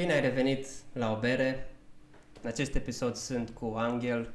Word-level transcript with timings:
Bine 0.00 0.12
ai 0.12 0.20
revenit 0.20 0.66
la 0.92 1.12
o 1.12 1.18
bere. 1.18 1.66
În 2.42 2.48
acest 2.48 2.74
episod 2.74 3.16
sunt 3.16 3.50
cu 3.50 3.74
Angel, 3.76 4.32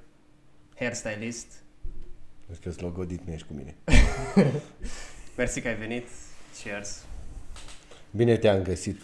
hairstylist. 0.75 1.47
Vezi 2.47 2.59
că 2.59 2.71
logodit 2.77 3.25
mi 3.25 3.33
ești 3.33 3.47
cu 3.47 3.53
mine. 3.53 3.75
Mersi 5.37 5.61
că 5.61 5.67
ai 5.67 5.75
venit. 5.75 6.07
Cheers. 6.61 7.03
Bine 8.11 8.37
te-am 8.37 8.61
găsit. 8.63 9.01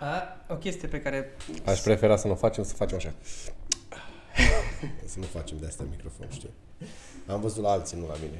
A, 0.00 0.44
o 0.48 0.54
chestie 0.54 0.88
pe 0.88 1.00
care... 1.00 1.32
Aș 1.64 1.80
prefera 1.80 2.16
să 2.16 2.26
nu 2.26 2.32
o 2.32 2.36
facem, 2.36 2.64
să 2.64 2.74
facem 2.74 2.96
așa. 2.96 3.14
să 5.04 5.18
nu 5.18 5.24
facem 5.24 5.58
de 5.58 5.66
asta 5.66 5.82
în 5.82 5.88
microfon, 5.90 6.28
știi? 6.30 6.50
Am 7.26 7.40
văzut 7.40 7.62
la 7.62 7.70
alții, 7.70 7.98
nu 7.98 8.06
la 8.06 8.16
mine. 8.22 8.38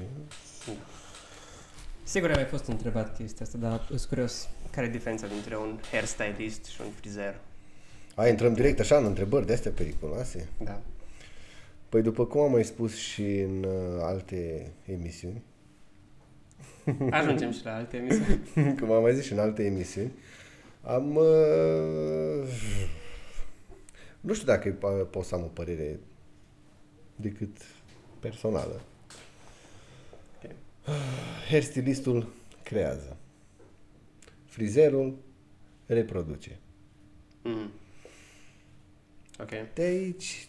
Sigur 2.06 2.28
ai 2.28 2.34
mai 2.34 2.44
fost 2.44 2.66
întrebat 2.66 3.16
chestia 3.16 3.44
asta, 3.44 3.58
dar 3.58 3.86
sunt 3.88 4.00
curios 4.00 4.48
care 4.70 4.86
e 4.86 4.90
diferența 4.90 5.26
dintre 5.26 5.56
un 5.56 5.78
hairstylist 5.90 6.64
și 6.64 6.80
un 6.80 6.90
frizer. 6.90 7.40
Hai, 8.14 8.30
intrăm 8.30 8.54
direct 8.54 8.80
așa 8.80 8.96
în 8.96 9.04
întrebări 9.04 9.46
de 9.46 9.52
astea 9.52 9.70
periculoase. 9.70 10.48
Da. 10.64 10.80
Păi 11.88 12.02
după 12.02 12.26
cum 12.26 12.40
am 12.40 12.50
mai 12.50 12.64
spus 12.64 12.94
și 12.94 13.38
în 13.38 13.64
uh, 13.64 14.00
alte 14.02 14.70
emisiuni, 14.84 15.42
Ajungem 17.10 17.52
și 17.52 17.64
la 17.64 17.74
alte 17.74 17.96
emisiuni. 17.96 18.40
cum 18.80 18.90
am 18.90 19.02
mai 19.02 19.14
zis 19.14 19.24
și 19.24 19.32
în 19.32 19.38
alte 19.38 19.64
emisiuni, 19.64 20.12
am... 20.82 21.16
Uh, 21.16 22.48
nu 24.20 24.34
știu 24.34 24.46
dacă 24.46 24.76
po- 24.76 25.10
pot 25.10 25.24
să 25.24 25.34
am 25.34 25.42
o 25.42 25.50
părere 25.52 26.00
decât 27.16 27.56
personală. 28.20 28.80
Ok. 30.88 30.94
Hairstylistul 31.48 32.32
creează. 32.62 33.16
Frizerul 34.44 35.16
reproduce. 35.86 36.58
Mm. 37.42 37.70
Ok. 39.40 39.50
De 39.74 39.82
aici 39.82 40.48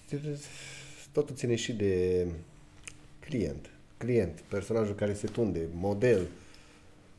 totul 1.11 1.35
ține 1.35 1.55
și 1.55 1.73
de 1.73 2.25
client. 3.19 3.69
Client, 3.97 4.39
personajul 4.39 4.95
care 4.95 5.13
se 5.13 5.27
tunde, 5.27 5.67
model. 5.73 6.27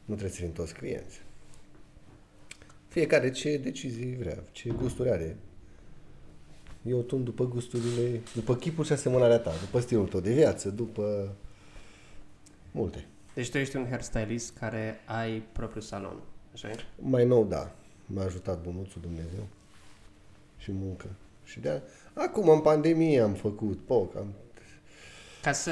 Nu 0.05 0.15
trebuie 0.15 0.37
să 0.37 0.41
fim 0.41 0.53
toți 0.53 0.75
clienți. 0.75 1.21
Fiecare 2.89 3.31
ce 3.31 3.57
decizii 3.57 4.17
vrea, 4.17 4.43
ce 4.53 4.71
gusturi 4.71 5.11
are. 5.11 5.37
Eu 6.83 7.03
tund 7.03 7.25
după 7.25 7.47
gusturile, 7.47 8.21
după 8.35 8.57
chipul 8.57 8.85
și 8.85 8.93
asemănarea 8.93 9.39
ta, 9.39 9.53
după 9.61 9.81
stilul 9.81 10.07
tău 10.07 10.21
de 10.21 10.33
viață, 10.33 10.69
după 10.69 11.37
multe. 12.79 13.07
Deci 13.35 13.51
tu 13.51 13.59
ești 13.59 13.77
un 13.77 13.87
hairstylist 13.89 14.57
care 14.59 15.01
ai 15.07 15.43
propriul 15.53 15.83
salon, 15.83 16.17
așa 16.53 16.69
e? 16.69 16.75
Mai 16.99 17.25
nou, 17.27 17.45
da. 17.45 17.73
M-a 18.07 18.23
ajutat 18.25 18.63
bunuțul 18.63 19.01
Dumnezeu 19.01 19.47
și 20.57 20.73
muncă. 20.73 21.07
Și 21.45 21.61
de 21.61 21.83
acum, 22.15 22.49
în 22.49 22.61
pandemie, 22.61 23.21
am 23.21 23.33
făcut 23.33 23.79
POC, 23.87 24.17
am 24.17 24.27
Ca 25.43 25.53
să... 25.53 25.71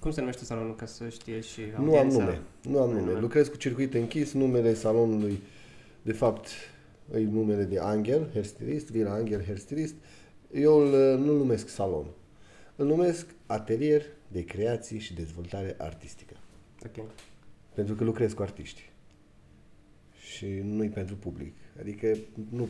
Cum 0.00 0.10
se 0.10 0.20
numește 0.20 0.44
salonul? 0.44 0.76
Ca 0.76 0.86
să 0.86 1.08
știe 1.08 1.40
și 1.40 1.60
Nu 1.78 1.82
am 1.82 1.88
audiența. 1.88 2.18
nume. 2.24 2.40
Nu 2.62 2.80
am 2.80 2.88
nume. 2.90 3.00
nume. 3.00 3.20
Lucrez 3.20 3.48
cu 3.48 3.56
circuit 3.56 3.94
închis. 3.94 4.32
Numele 4.32 4.74
salonului, 4.74 5.40
de 6.02 6.12
fapt, 6.12 6.48
e 7.14 7.18
numele 7.18 7.62
de 7.64 7.78
Angel, 7.78 8.28
hairstylist, 8.32 8.90
Vila 8.90 9.12
Angel, 9.12 9.44
hairstylist. 9.44 9.94
Eu 10.52 10.78
îl, 10.78 11.18
nu 11.18 11.36
numesc 11.36 11.68
salon. 11.68 12.06
Îl 12.76 12.86
numesc 12.86 13.26
atelier 13.46 14.02
de 14.32 14.44
creații 14.44 14.98
și 14.98 15.14
dezvoltare 15.14 15.74
artistică. 15.78 16.34
Ok. 16.84 17.06
Pentru 17.74 17.94
că 17.94 18.04
lucrez 18.04 18.32
cu 18.32 18.42
artiști. 18.42 18.90
Și 20.20 20.46
nu-i 20.46 20.88
pentru 20.88 21.16
public. 21.16 21.54
Adică 21.80 22.16
nu... 22.50 22.68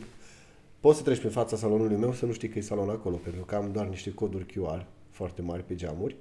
Poți 0.79 0.97
să 0.97 1.03
treci 1.03 1.21
pe 1.21 1.27
fața 1.27 1.57
salonului 1.57 1.95
meu 1.95 2.13
să 2.13 2.25
nu 2.25 2.31
știi 2.31 2.49
că 2.49 2.57
e 2.57 2.61
salon 2.61 2.89
acolo, 2.89 3.15
pentru 3.15 3.43
că 3.43 3.55
am 3.55 3.71
doar 3.71 3.87
niște 3.87 4.13
coduri 4.13 4.45
QR 4.45 4.85
foarte 5.09 5.41
mari 5.41 5.63
pe 5.63 5.75
geamuri. 5.75 6.15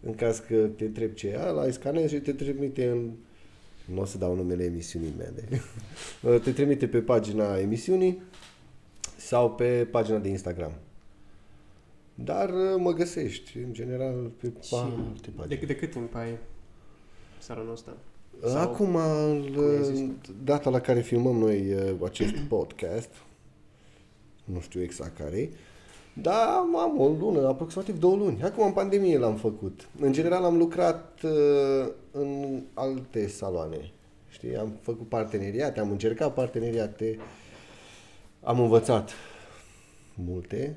În 0.00 0.14
caz 0.14 0.38
că 0.38 0.54
te 0.54 0.84
întreb 0.84 1.12
ce 1.12 1.28
e 1.28 1.48
ăla, 1.48 1.62
îi 1.62 1.72
scanezi 1.72 2.14
și 2.14 2.20
te 2.20 2.32
trimite 2.32 2.88
în... 2.88 3.10
Nu 3.84 4.00
o 4.00 4.04
să 4.04 4.18
dau 4.18 4.34
numele 4.34 4.64
emisiunii 4.64 5.14
mele. 5.16 5.62
te 6.44 6.52
trimite 6.52 6.88
pe 6.88 7.00
pagina 7.00 7.58
emisiunii 7.58 8.22
sau 9.16 9.54
pe 9.54 9.88
pagina 9.90 10.18
de 10.18 10.28
Instagram. 10.28 10.72
Dar 12.14 12.48
uh, 12.50 12.74
mă 12.78 12.92
găsești, 12.92 13.58
în 13.58 13.72
general, 13.72 14.30
pe 14.40 14.52
Și 14.60 14.74
alte 14.74 15.20
de, 15.22 15.30
pagini. 15.36 15.66
de 15.66 15.76
cât 15.76 15.90
timp 15.90 16.14
ai 16.14 16.38
salonul 17.38 17.72
ăsta? 17.72 17.96
Sau- 18.46 18.60
Acum, 18.60 18.92
cum 19.54 19.74
există? 19.78 20.32
data 20.44 20.70
la 20.70 20.80
care 20.80 21.00
filmăm 21.00 21.36
noi 21.36 21.74
uh, 21.74 21.94
acest 22.04 22.34
podcast, 22.48 23.08
nu 24.44 24.60
știu 24.60 24.82
exact 24.82 25.16
care 25.16 25.36
e, 25.36 25.50
dar 26.14 26.48
am 26.76 27.00
o 27.00 27.08
lună, 27.08 27.46
aproximativ 27.48 27.98
două 27.98 28.16
luni. 28.16 28.42
Acum, 28.42 28.64
în 28.66 28.72
pandemie 28.72 29.18
l-am 29.18 29.36
făcut. 29.36 29.88
În 30.00 30.12
general, 30.12 30.44
am 30.44 30.56
lucrat 30.56 31.20
uh, 31.24 31.88
în 32.10 32.62
alte 32.74 33.26
saloane. 33.28 33.92
Știi, 34.28 34.56
am 34.56 34.72
făcut 34.80 35.08
parteneriate, 35.08 35.80
am 35.80 35.90
încercat 35.90 36.34
parteneriate, 36.34 37.18
am 38.40 38.60
învățat 38.60 39.10
multe 40.14 40.76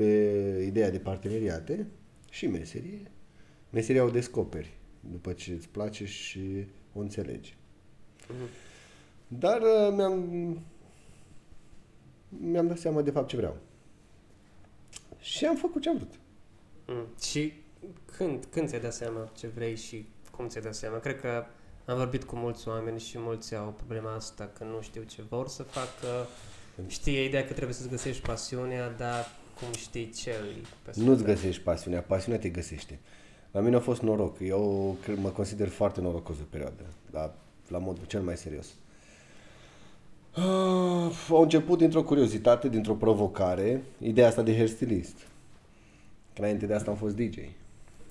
pe 0.00 0.62
ideea 0.66 0.90
de 0.90 0.98
parteneriate 0.98 1.86
și 2.30 2.46
meserie. 2.46 3.10
Meseria 3.70 4.04
o 4.04 4.10
descoperi 4.10 4.72
după 5.00 5.32
ce 5.32 5.52
îți 5.52 5.68
place 5.68 6.04
și 6.04 6.66
o 6.92 7.00
înțelegi. 7.00 7.56
Mhm. 8.28 8.48
Dar 9.28 9.60
uh, 9.60 9.94
mi-am 9.96 10.58
mi-am 12.28 12.66
dat 12.66 12.78
seama 12.78 13.02
de 13.02 13.10
fapt 13.10 13.28
ce 13.28 13.36
vreau. 13.36 13.56
Și 15.18 15.44
am 15.46 15.56
făcut 15.56 15.82
ce 15.82 15.88
am 15.88 15.96
vrut. 15.96 16.12
Mm. 16.86 17.06
Și 17.22 17.52
când, 18.16 18.44
când 18.50 18.68
ți-ai 18.68 18.80
dat 18.80 18.94
seama 18.94 19.30
ce 19.36 19.46
vrei 19.46 19.76
și 19.76 20.06
cum 20.30 20.48
ți-ai 20.48 20.62
dat 20.62 20.74
seama? 20.74 20.98
Cred 20.98 21.20
că 21.20 21.44
am 21.84 21.96
vorbit 21.96 22.24
cu 22.24 22.36
mulți 22.36 22.68
oameni 22.68 23.00
și 23.00 23.18
mulți 23.18 23.54
au 23.54 23.72
problema 23.76 24.14
asta 24.14 24.50
că 24.58 24.64
nu 24.64 24.80
știu 24.80 25.02
ce 25.02 25.22
vor 25.28 25.48
să 25.48 25.62
facă. 25.62 26.26
Știe 26.86 27.24
ideea 27.24 27.44
că 27.44 27.52
trebuie 27.52 27.74
să-ți 27.74 27.88
găsești 27.88 28.26
pasiunea, 28.26 28.90
dar 28.90 29.39
cum 29.60 29.72
știi 29.72 30.10
ce 30.10 30.30
îi 30.30 30.62
pasiunea 30.84 31.10
Nu-ți 31.12 31.24
ta? 31.24 31.32
găsești 31.32 31.62
pasiunea, 31.62 32.00
pasiunea 32.00 32.40
te 32.40 32.48
găsește. 32.48 32.98
La 33.50 33.60
mine 33.60 33.76
a 33.76 33.80
fost 33.80 34.02
noroc. 34.02 34.36
Eu 34.40 34.96
cred, 35.02 35.18
mă 35.18 35.28
consider 35.28 35.68
foarte 35.68 36.00
norocos 36.00 36.36
de 36.36 36.42
perioadă, 36.50 36.82
dar 37.10 37.32
la 37.68 37.78
modul 37.78 38.04
cel 38.06 38.20
mai 38.20 38.36
serios. 38.36 38.66
Uh, 40.36 40.44
au 41.30 41.42
început 41.42 41.78
dintr-o 41.78 42.02
curiozitate, 42.02 42.68
dintr-o 42.68 42.94
provocare, 42.94 43.82
ideea 44.02 44.26
asta 44.28 44.42
de 44.42 44.54
hairstylist. 44.56 45.16
Că 46.34 46.40
înainte 46.40 46.66
de 46.66 46.74
asta 46.74 46.90
am 46.90 46.96
fost 46.96 47.16
DJ. 47.16 47.36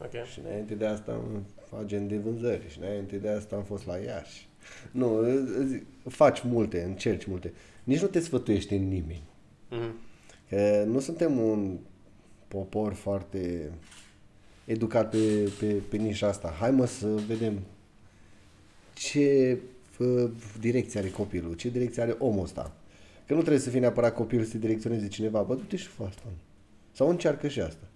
Ok. 0.02 0.12
Și 0.32 0.40
înainte 0.48 0.74
de 0.74 0.86
asta 0.86 1.12
am 1.12 1.44
agent 1.84 2.10
de 2.10 2.18
vânzări 2.18 2.70
și 2.70 2.80
înainte 2.80 3.16
de 3.16 3.30
asta 3.30 3.56
am 3.56 3.64
fost 3.64 3.86
la 3.86 3.98
Iași. 3.98 4.48
Nu, 4.92 5.20
î- 5.22 5.66
zic, 5.68 5.86
faci 6.10 6.42
multe, 6.44 6.84
încerci 6.84 7.26
multe. 7.26 7.54
Nici 7.84 8.02
nu 8.02 8.08
te 8.08 8.20
sfătuiește 8.20 8.76
nimeni. 8.76 9.24
Mhm. 9.70 9.94
Că 10.50 10.84
nu 10.88 11.00
suntem 11.00 11.40
un 11.40 11.78
popor 12.48 12.94
foarte 12.94 13.72
educat 14.66 15.10
pe, 15.10 15.52
pe, 15.60 15.66
pe 15.66 15.98
nișa 15.98 16.28
asta. 16.28 16.56
Hai 16.60 16.72
mă 16.72 16.86
să 16.86 17.08
vedem 17.08 17.60
ce 18.94 19.58
uh, 20.00 20.30
direcție 20.60 21.00
are 21.00 21.10
copilul, 21.10 21.54
ce 21.54 21.70
direcție 21.70 22.02
are 22.02 22.16
omul 22.20 22.44
ăsta. 22.44 22.76
Că 23.28 23.34
nu 23.34 23.40
trebuie 23.40 23.62
să 23.62 23.70
fie 23.70 23.80
neapărat 23.80 24.16
copilul 24.16 24.46
să 24.46 24.52
te 24.52 24.58
direcționeze 24.58 25.08
cineva, 25.08 25.42
bă, 25.42 25.56
du-te 25.56 25.76
și 25.76 25.88
fă 25.88 26.04
asta. 26.04 26.24
Sau 26.92 27.10
încearcă 27.10 27.48
și 27.48 27.60
asta. 27.60 27.88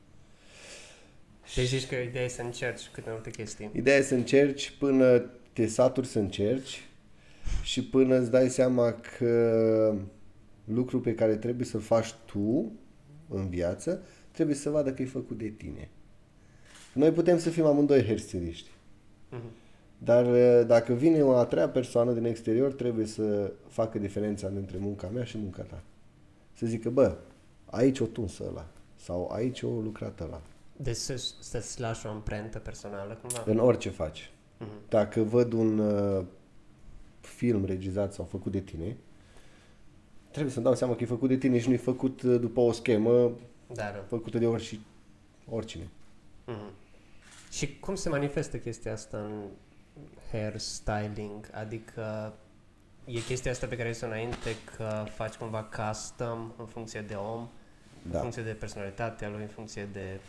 Deci 1.56 1.68
zici 1.68 1.88
că 1.88 1.96
ideea 1.96 2.24
e 2.24 2.28
să 2.28 2.42
încerci 2.42 2.90
câte 2.92 3.10
multe 3.12 3.30
chestii. 3.30 3.70
Ideea 3.76 3.98
e 3.98 4.02
să 4.02 4.14
încerci 4.14 4.74
până 4.80 5.30
te 5.54 5.68
saturi 5.68 6.08
să 6.08 6.20
încerci 6.20 6.84
și 7.64 7.84
până 7.84 8.20
îți 8.20 8.32
dai 8.32 8.50
seama 8.50 8.92
că 9.18 9.96
lucrul 10.66 11.00
pe 11.00 11.16
care 11.16 11.36
trebuie 11.36 11.66
să-l 11.66 11.80
faci 11.82 12.14
tu 12.26 12.72
în 13.30 13.50
viață, 13.50 14.02
trebuie 14.32 14.56
să 14.56 14.70
vadă 14.70 14.94
că 14.94 15.02
e 15.02 15.06
făcut 15.06 15.38
de 15.38 15.48
tine. 15.50 15.90
Noi 16.94 17.12
putem 17.12 17.38
să 17.40 17.50
fim 17.50 17.66
amândoi 17.66 18.06
hairstyliști, 18.06 18.70
Mhm. 19.30 19.42
dar 19.98 20.26
uh, 20.26 20.68
dacă 20.68 20.94
vine 20.94 21.22
o 21.24 21.36
a 21.36 21.46
treia 21.46 21.70
persoană 21.70 22.12
din 22.12 22.26
exterior, 22.26 22.74
trebuie 22.74 23.06
să 23.06 23.52
facă 23.68 24.00
diferența 24.00 24.48
între 24.48 24.78
munca 24.78 25.08
mea 25.08 25.24
și 25.24 25.38
munca 25.38 25.62
ta. 25.62 25.84
Să 26.54 26.66
zică, 26.66 26.90
bă, 26.90 27.16
aici 27.66 28.00
o 28.00 28.06
tunsă 28.06 28.44
ăla 28.50 28.68
sau 28.96 29.30
aici 29.32 29.62
o 29.62 29.68
lucrat 29.70 30.20
ăla. 30.20 30.42
Deci 30.78 30.96
să, 30.96 31.16
să-ți 31.40 31.80
lași 31.80 32.06
o 32.06 32.10
amprentă 32.10 32.60
personală 32.60 33.18
cumva. 33.22 33.44
În 33.46 33.58
orice 33.60 33.90
faci. 33.90 34.32
Mhm. 34.60 34.70
Dacă 34.90 35.22
văd 35.22 35.52
un 35.54 35.78
uh, 35.80 36.26
film 37.22 37.66
regizat 37.66 38.14
sau 38.14 38.26
făcut 38.26 38.52
de 38.52 38.60
tine, 38.60 38.98
trebuie 40.34 40.54
să-mi 40.54 40.66
dau 40.66 40.76
seama 40.76 40.96
că 40.96 41.04
e 41.04 41.06
făcut 41.08 41.30
de 41.30 41.38
tine 41.38 41.60
și 41.60 41.68
nu 41.68 41.74
e 41.74 41.78
făcut 41.78 42.22
uh, 42.22 42.40
după 42.40 42.60
o 42.60 42.72
schemă 42.72 43.32
Dar, 43.74 44.04
făcută 44.08 44.38
de 44.38 44.48
orice, 44.48 44.80
oricine. 45.50 45.88
mhm. 46.46 46.72
Și 47.52 47.80
cum 47.80 47.96
se 47.96 48.10
manifestă 48.10 48.58
chestia 48.58 48.92
asta 48.94 49.18
în 49.18 49.42
hairstyling, 50.32 51.50
adică 51.52 52.34
e 53.06 53.20
chestia 53.20 53.52
asta 53.52 53.68
pe 53.68 53.76
care 53.76 53.88
ai 53.88 53.94
zis 53.94 54.04
înainte 54.04 54.56
că 54.78 55.06
faci 55.16 55.34
cumva 55.34 55.64
custom 55.64 56.52
în 56.58 56.66
funcție 56.66 57.02
de 57.02 57.14
om, 57.14 57.48
da. 58.02 58.16
în 58.16 58.22
funcție 58.22 58.44
de 58.44 58.52
personalitatea 58.52 59.30
lui, 59.30 59.42
în 59.42 59.48
funcție 59.48 59.88
de... 59.94 60.20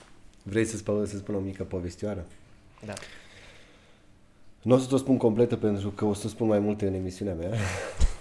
Vrei 0.42 0.64
să 0.64 0.76
spun, 0.76 1.06
să 1.06 1.16
spun 1.16 1.34
o 1.34 1.38
mică 1.38 1.64
povestioară? 1.64 2.24
Da. 2.86 2.92
Nu 4.62 4.74
o 4.74 4.78
să 4.78 4.94
o 4.94 4.96
spun 4.96 5.16
completă 5.16 5.56
pentru 5.56 5.90
că 5.90 6.04
o 6.04 6.14
să 6.14 6.28
spun 6.28 6.46
mai 6.46 6.58
multe 6.58 6.86
în 6.86 6.94
emisiunea 6.94 7.34
mea. 7.34 7.50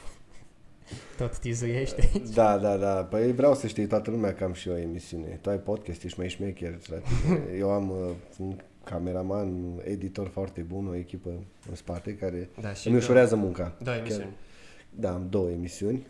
Tot 1.18 1.38
tizuiește 1.38 2.10
aici. 2.14 2.30
Da, 2.30 2.58
da, 2.58 2.78
da. 2.78 2.94
Păi 2.94 3.32
vreau 3.32 3.56
să 3.56 3.68
știi 3.68 3.88
toată 3.88 4.12
lumea 4.12 4.34
că 4.34 4.44
am 4.44 4.54
și 4.54 4.70
eu 4.70 4.76
o 4.76 4.78
emisiune. 4.78 5.40
Tu 5.42 5.50
ai 5.50 5.60
podcast, 5.60 6.04
ești 6.04 6.20
mai 6.20 6.30
șmecher. 6.30 6.80
Eu 7.60 7.70
am 7.70 7.90
uh, 7.90 8.10
un 8.38 8.56
cameraman, 8.84 9.80
editor 9.84 10.28
foarte 10.28 10.62
bun, 10.62 10.88
o 10.88 10.96
echipă 10.96 11.30
în 11.70 11.76
spate 11.76 12.16
care 12.16 12.50
da, 12.62 12.74
și 12.74 12.88
îmi 12.88 12.98
ușurează 12.98 13.36
munca. 13.36 13.76
Două 13.84 13.96
emisiuni. 13.96 14.24
Chiar, 14.24 14.34
da, 14.90 15.14
am 15.14 15.28
două 15.30 15.50
emisiuni. 15.50 16.08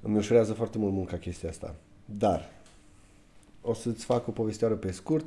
Îmi 0.00 0.16
ușurează 0.16 0.52
foarte 0.52 0.78
mult 0.78 0.92
munca 0.92 1.16
chestia 1.16 1.48
asta. 1.48 1.74
Dar 2.04 2.50
o 3.60 3.74
să-ți 3.74 4.04
fac 4.04 4.28
o 4.28 4.30
povestioară 4.30 4.74
pe 4.74 4.90
scurt. 4.90 5.24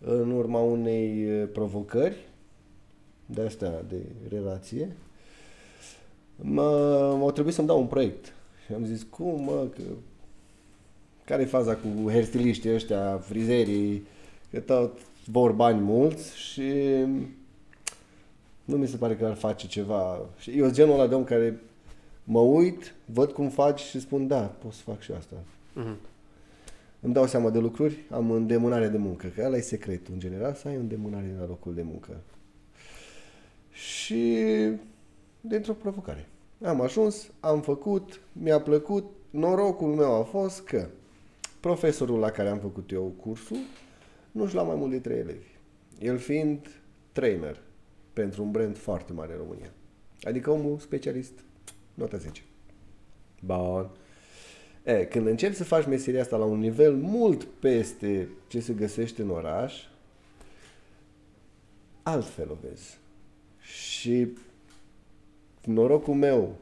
În 0.00 0.30
urma 0.30 0.60
unei 0.60 1.40
uh, 1.40 1.48
provocări 1.52 2.16
de 3.26 3.42
astea 3.42 3.82
de 3.88 4.02
relație, 4.28 4.96
mă, 6.40 6.62
m-au 7.18 7.30
trebuit 7.30 7.54
să-mi 7.54 7.66
dau 7.66 7.80
un 7.80 7.86
proiect. 7.86 8.32
Și 8.66 8.72
am 8.72 8.84
zis, 8.84 9.06
cum 9.10 9.42
mă, 9.42 9.66
că... 9.74 9.82
care 11.24 11.42
e 11.42 11.46
faza 11.46 11.74
cu 11.74 12.10
hairstyliștii 12.10 12.74
ăștia, 12.74 13.18
frizerii, 13.18 14.06
că 14.50 14.60
tot 14.60 14.98
vor 15.24 15.52
bani 15.52 15.80
mulți 15.80 16.36
și 16.36 16.72
nu 18.64 18.76
mi 18.76 18.88
se 18.88 18.96
pare 18.96 19.16
că 19.16 19.26
ar 19.26 19.34
face 19.34 19.66
ceva. 19.66 20.20
Și 20.38 20.50
eu 20.50 20.64
sunt 20.64 20.74
genul 20.74 20.94
ăla 20.94 21.06
de 21.06 21.14
om 21.14 21.24
care 21.24 21.60
mă 22.24 22.40
uit, 22.40 22.94
văd 23.04 23.32
cum 23.32 23.48
faci 23.48 23.80
și 23.80 24.00
spun, 24.00 24.26
da, 24.26 24.40
pot 24.40 24.72
să 24.72 24.82
fac 24.84 25.00
și 25.00 25.12
asta. 25.12 25.36
Uh-huh. 25.36 25.96
Îmi 27.00 27.12
dau 27.12 27.26
seama 27.26 27.50
de 27.50 27.58
lucruri, 27.58 27.98
am 28.10 28.30
îndemânare 28.30 28.88
de 28.88 28.96
muncă, 28.96 29.26
că 29.26 29.42
ăla 29.44 29.56
e 29.56 29.60
secretul 29.60 30.14
în 30.14 30.20
general, 30.20 30.54
să 30.54 30.68
ai 30.68 30.74
îndemânare 30.74 31.34
la 31.38 31.46
locul 31.46 31.74
de 31.74 31.82
muncă. 31.82 32.16
Și 33.70 34.44
dintr-o 35.40 35.72
provocare. 35.72 36.28
Am 36.62 36.80
ajuns, 36.80 37.30
am 37.40 37.60
făcut, 37.60 38.20
mi-a 38.32 38.60
plăcut, 38.60 39.04
norocul 39.30 39.94
meu 39.94 40.12
a 40.12 40.22
fost 40.22 40.62
că 40.62 40.88
profesorul 41.60 42.18
la 42.18 42.30
care 42.30 42.48
am 42.48 42.58
făcut 42.58 42.90
eu 42.90 43.12
cursul 43.20 43.58
nu-și 44.32 44.54
lua 44.54 44.62
mai 44.62 44.76
mult 44.76 44.90
de 44.90 44.98
trei 44.98 45.18
elevi. 45.18 45.46
El 45.98 46.18
fiind 46.18 46.66
trainer 47.12 47.60
pentru 48.12 48.42
un 48.42 48.50
brand 48.50 48.76
foarte 48.76 49.12
mare 49.12 49.32
în 49.32 49.38
România. 49.38 49.70
Adică 50.22 50.50
omul 50.50 50.78
specialist, 50.78 51.32
nota 51.94 52.16
10. 52.16 52.42
Bun. 53.40 53.90
E, 54.82 55.04
când 55.04 55.26
începi 55.26 55.54
să 55.54 55.64
faci 55.64 55.86
meseria 55.86 56.20
asta 56.20 56.36
la 56.36 56.44
un 56.44 56.58
nivel 56.58 56.96
mult 56.96 57.44
peste 57.44 58.28
ce 58.48 58.60
se 58.60 58.72
găsește 58.72 59.22
în 59.22 59.30
oraș, 59.30 59.84
altfel 62.02 62.50
o 62.50 62.56
vezi. 62.68 62.98
Și 63.60 64.28
norocul 65.68 66.14
meu 66.14 66.54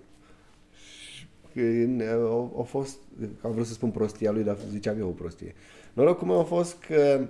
a, 2.02 2.50
a 2.58 2.62
fost, 2.62 2.98
am 3.40 3.52
vrut 3.52 3.66
să 3.66 3.72
spun 3.72 3.90
prostia 3.90 4.30
lui, 4.30 4.42
dar 4.42 4.56
ziceam 4.70 4.98
eu 4.98 5.08
o 5.08 5.12
prostie. 5.12 5.54
Norocul 5.92 6.26
meu 6.26 6.38
a 6.38 6.44
fost 6.44 6.78
că 6.78 7.28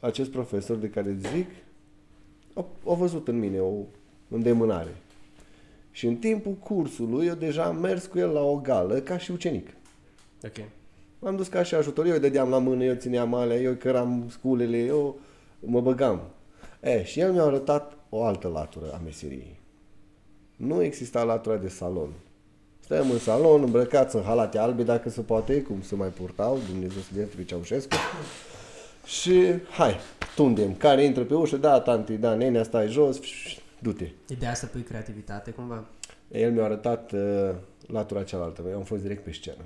acest 0.00 0.30
profesor 0.30 0.76
de 0.76 0.88
care 0.88 1.16
zic 1.32 1.46
a, 2.54 2.64
a 2.86 2.94
văzut 2.94 3.28
în 3.28 3.38
mine 3.38 3.58
o 3.58 3.72
îndemânare. 4.28 4.96
Și 5.90 6.06
în 6.06 6.16
timpul 6.16 6.52
cursului 6.52 7.26
eu 7.26 7.34
deja 7.34 7.64
am 7.64 7.80
mers 7.80 8.06
cu 8.06 8.18
el 8.18 8.28
la 8.28 8.42
o 8.42 8.56
gală 8.56 8.98
ca 8.98 9.18
și 9.18 9.30
ucenic. 9.30 9.68
Ok. 10.44 10.64
M-am 11.18 11.36
dus 11.36 11.48
ca 11.48 11.62
și 11.62 11.74
ajutor, 11.74 12.06
eu 12.06 12.12
îi 12.12 12.20
dădeam 12.20 12.48
la 12.48 12.58
mână, 12.58 12.84
eu 12.84 12.94
țineam 12.94 13.34
alea, 13.34 13.56
eu 13.56 13.74
căram 13.74 14.26
sculele, 14.28 14.78
eu 14.78 15.18
mă 15.60 15.80
băgam. 15.80 16.20
E, 16.80 17.04
și 17.04 17.20
el 17.20 17.32
mi-a 17.32 17.42
arătat 17.42 17.96
o 18.08 18.24
altă 18.24 18.48
latură 18.48 18.92
a 18.92 19.00
meseriei. 19.04 19.61
Nu 20.66 20.82
exista 20.82 21.22
latura 21.22 21.56
de 21.56 21.68
salon. 21.68 22.08
Stăm 22.80 23.10
în 23.10 23.18
salon, 23.18 23.62
îmbrăcați 23.62 24.16
în 24.16 24.22
halate 24.22 24.58
albe, 24.58 24.82
dacă 24.82 25.10
se 25.10 25.20
poate, 25.20 25.62
cum 25.62 25.82
se 25.82 25.94
mai 25.94 26.08
purtau, 26.08 26.58
Dumnezeu 26.70 27.00
să 27.00 27.08
le 27.36 27.44
Ceaușescu. 27.44 27.94
Și 29.04 29.42
hai, 29.70 29.96
tundem. 30.34 30.74
Care 30.74 31.04
intră 31.04 31.24
pe 31.24 31.34
ușă, 31.34 31.56
da, 31.56 31.80
tanti, 31.80 32.12
da, 32.12 32.34
nenea, 32.34 32.62
stai 32.62 32.88
jos, 32.88 33.20
du-te. 33.78 34.10
Ideea 34.28 34.54
să 34.54 34.66
pui 34.66 34.82
creativitate, 34.82 35.50
cumva? 35.50 35.84
El 36.30 36.52
mi-a 36.52 36.64
arătat 36.64 37.12
uh, 37.12 37.20
latura 37.86 38.22
cealaltă. 38.22 38.62
Eu 38.70 38.76
am 38.76 38.84
fost 38.84 39.02
direct 39.02 39.24
pe 39.24 39.32
scenă. 39.32 39.64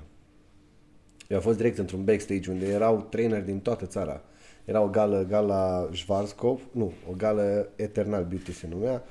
Eu 1.27 1.37
am 1.37 1.43
fost 1.43 1.57
direct 1.57 1.77
într-un 1.77 2.03
backstage 2.03 2.51
unde 2.51 2.65
erau 2.65 3.07
traineri 3.09 3.45
din 3.45 3.59
toată 3.59 3.85
țara. 3.85 4.21
Era 4.65 4.81
o 4.81 4.87
gală, 4.87 5.25
gala 5.29 5.89
Schwarzkopf, 5.93 6.61
nu, 6.71 6.93
o 7.09 7.13
gală 7.17 7.69
Eternal 7.75 8.23
Beauty 8.23 8.53
se 8.53 8.67
numea, 8.69 9.03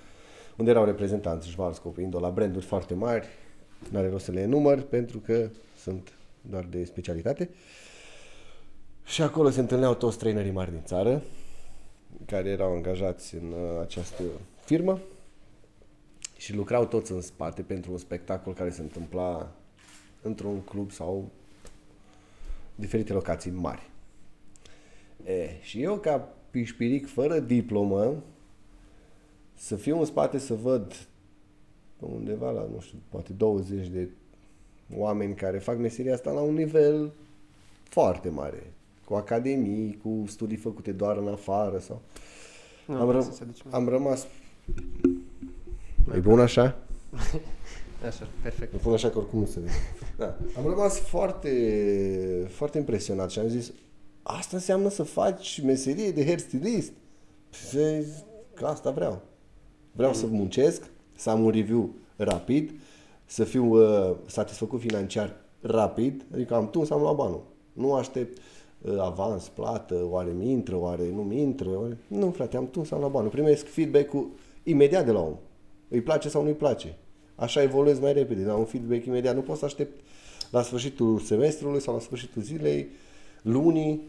unde 0.56 0.70
erau 0.70 0.85
reprezentanți 0.85 1.49
Schwarzkopf, 1.49 1.99
indo 1.99 2.19
la 2.19 2.31
branduri 2.31 2.64
foarte 2.64 2.94
mari, 2.94 3.26
n-are 3.91 4.08
rost 4.08 4.25
să 4.25 4.32
le 4.32 4.41
enumăr 4.41 4.81
pentru 4.81 5.19
că 5.19 5.49
sunt 5.76 6.12
doar 6.41 6.64
de 6.64 6.85
specialitate. 6.85 7.50
Și 9.05 9.23
acolo 9.23 9.50
se 9.50 9.61
întâlneau 9.61 9.94
toți 9.94 10.19
trainerii 10.19 10.50
mari 10.50 10.70
din 10.70 10.82
țară, 10.85 11.23
care 12.26 12.49
erau 12.49 12.73
angajați 12.73 13.35
în 13.35 13.53
uh, 13.53 13.81
această 13.81 14.23
firmă 14.64 15.00
și 16.37 16.55
lucrau 16.55 16.87
toți 16.87 17.12
în 17.12 17.20
spate 17.20 17.62
pentru 17.62 17.93
un 17.93 17.99
spectacol 17.99 18.55
care 18.55 18.70
se 18.70 18.81
întâmpla 18.81 19.53
într-un 20.23 20.61
club 20.61 20.91
sau 20.91 21.31
diferite 22.75 23.12
locații 23.12 23.50
mari. 23.50 23.91
E, 25.25 25.49
și 25.61 25.82
eu, 25.82 25.97
ca 25.97 26.29
pișpiric 26.50 27.06
fără 27.06 27.38
diplomă, 27.38 28.23
să 29.56 29.76
fiu 29.76 29.99
în 29.99 30.05
spate 30.05 30.38
să 30.38 30.55
văd 30.55 31.08
undeva 31.99 32.50
la, 32.50 32.69
nu 32.75 32.81
știu, 32.81 32.99
poate 33.08 33.32
20 33.32 33.87
de 33.87 34.08
oameni 34.94 35.35
care 35.35 35.58
fac 35.58 35.79
meseria 35.79 36.14
asta 36.14 36.31
la 36.31 36.41
un 36.41 36.55
nivel 36.55 37.12
foarte 37.82 38.29
mare, 38.29 38.73
cu 39.05 39.14
academii, 39.14 39.99
cu 40.03 40.25
studii 40.26 40.56
făcute 40.56 40.93
doar 40.93 41.17
în 41.17 41.29
afară 41.29 41.79
sau... 41.79 42.03
Nu, 42.87 42.94
am, 42.94 43.23
ră- 43.23 43.70
am 43.70 43.88
rămas... 43.88 44.26
e 46.15 46.19
bun 46.19 46.41
așa? 46.41 46.77
Așa, 48.06 48.29
perfect. 48.43 48.72
Îl 48.72 48.79
pun 48.79 48.93
așa 48.93 49.10
că 49.10 49.19
oricum 49.19 49.39
nu 49.39 49.46
se 49.46 49.60
vede. 49.60 49.72
Da. 50.17 50.36
Am 50.56 50.67
rămas 50.67 50.98
foarte, 50.98 51.51
foarte 52.51 52.79
impresionat 52.79 53.31
și 53.31 53.39
am 53.39 53.48
zis, 53.48 53.72
asta 54.22 54.56
înseamnă 54.56 54.89
să 54.89 55.03
faci 55.03 55.63
meserie 55.65 56.10
de 56.10 56.25
hairstylist. 56.25 56.93
Și 57.51 57.79
că 58.55 58.67
asta 58.67 58.91
vreau. 58.91 59.22
Vreau 59.96 60.10
mm. 60.10 60.17
să 60.17 60.26
muncesc, 60.26 60.82
să 61.17 61.31
am 61.31 61.44
un 61.44 61.50
review 61.50 61.91
rapid, 62.17 62.70
să 63.24 63.44
fiu 63.44 63.65
uh, 63.65 64.17
satisfăcut 64.26 64.81
financiar 64.81 65.36
rapid, 65.60 66.24
adică 66.34 66.55
am 66.55 66.70
tuns, 66.70 66.91
am 66.91 67.00
luat 67.00 67.15
banul. 67.15 67.43
Nu 67.72 67.94
aștept 67.94 68.38
uh, 68.82 68.98
avans, 68.98 69.48
plată, 69.48 70.06
oare 70.10 70.31
mi 70.31 70.50
intră, 70.50 70.76
oare 70.76 71.10
nu 71.15 71.22
mi 71.22 71.41
intră. 71.41 71.69
Oare... 71.69 71.98
Nu, 72.06 72.31
frate, 72.31 72.56
am 72.56 72.69
tuns, 72.70 72.91
am 72.91 72.98
luat 72.98 73.10
banul. 73.10 73.31
Primesc 73.31 73.67
feedback-ul 73.67 74.29
imediat 74.62 75.05
de 75.05 75.10
la 75.10 75.20
om. 75.20 75.36
Îi 75.88 76.00
place 76.00 76.29
sau 76.29 76.43
nu-i 76.43 76.53
place. 76.53 76.96
Așa 77.34 77.62
evoluez 77.62 77.98
mai 77.98 78.12
repede, 78.12 78.43
dar 78.43 78.58
un 78.58 78.65
feedback 78.65 79.05
imediat. 79.05 79.34
Nu 79.34 79.41
pot 79.41 79.56
să 79.56 79.65
aștept 79.65 80.00
la 80.50 80.62
sfârșitul 80.62 81.19
semestrului 81.19 81.81
sau 81.81 81.94
la 81.94 82.00
sfârșitul 82.00 82.43
zilei, 82.43 82.88
lunii, 83.43 84.03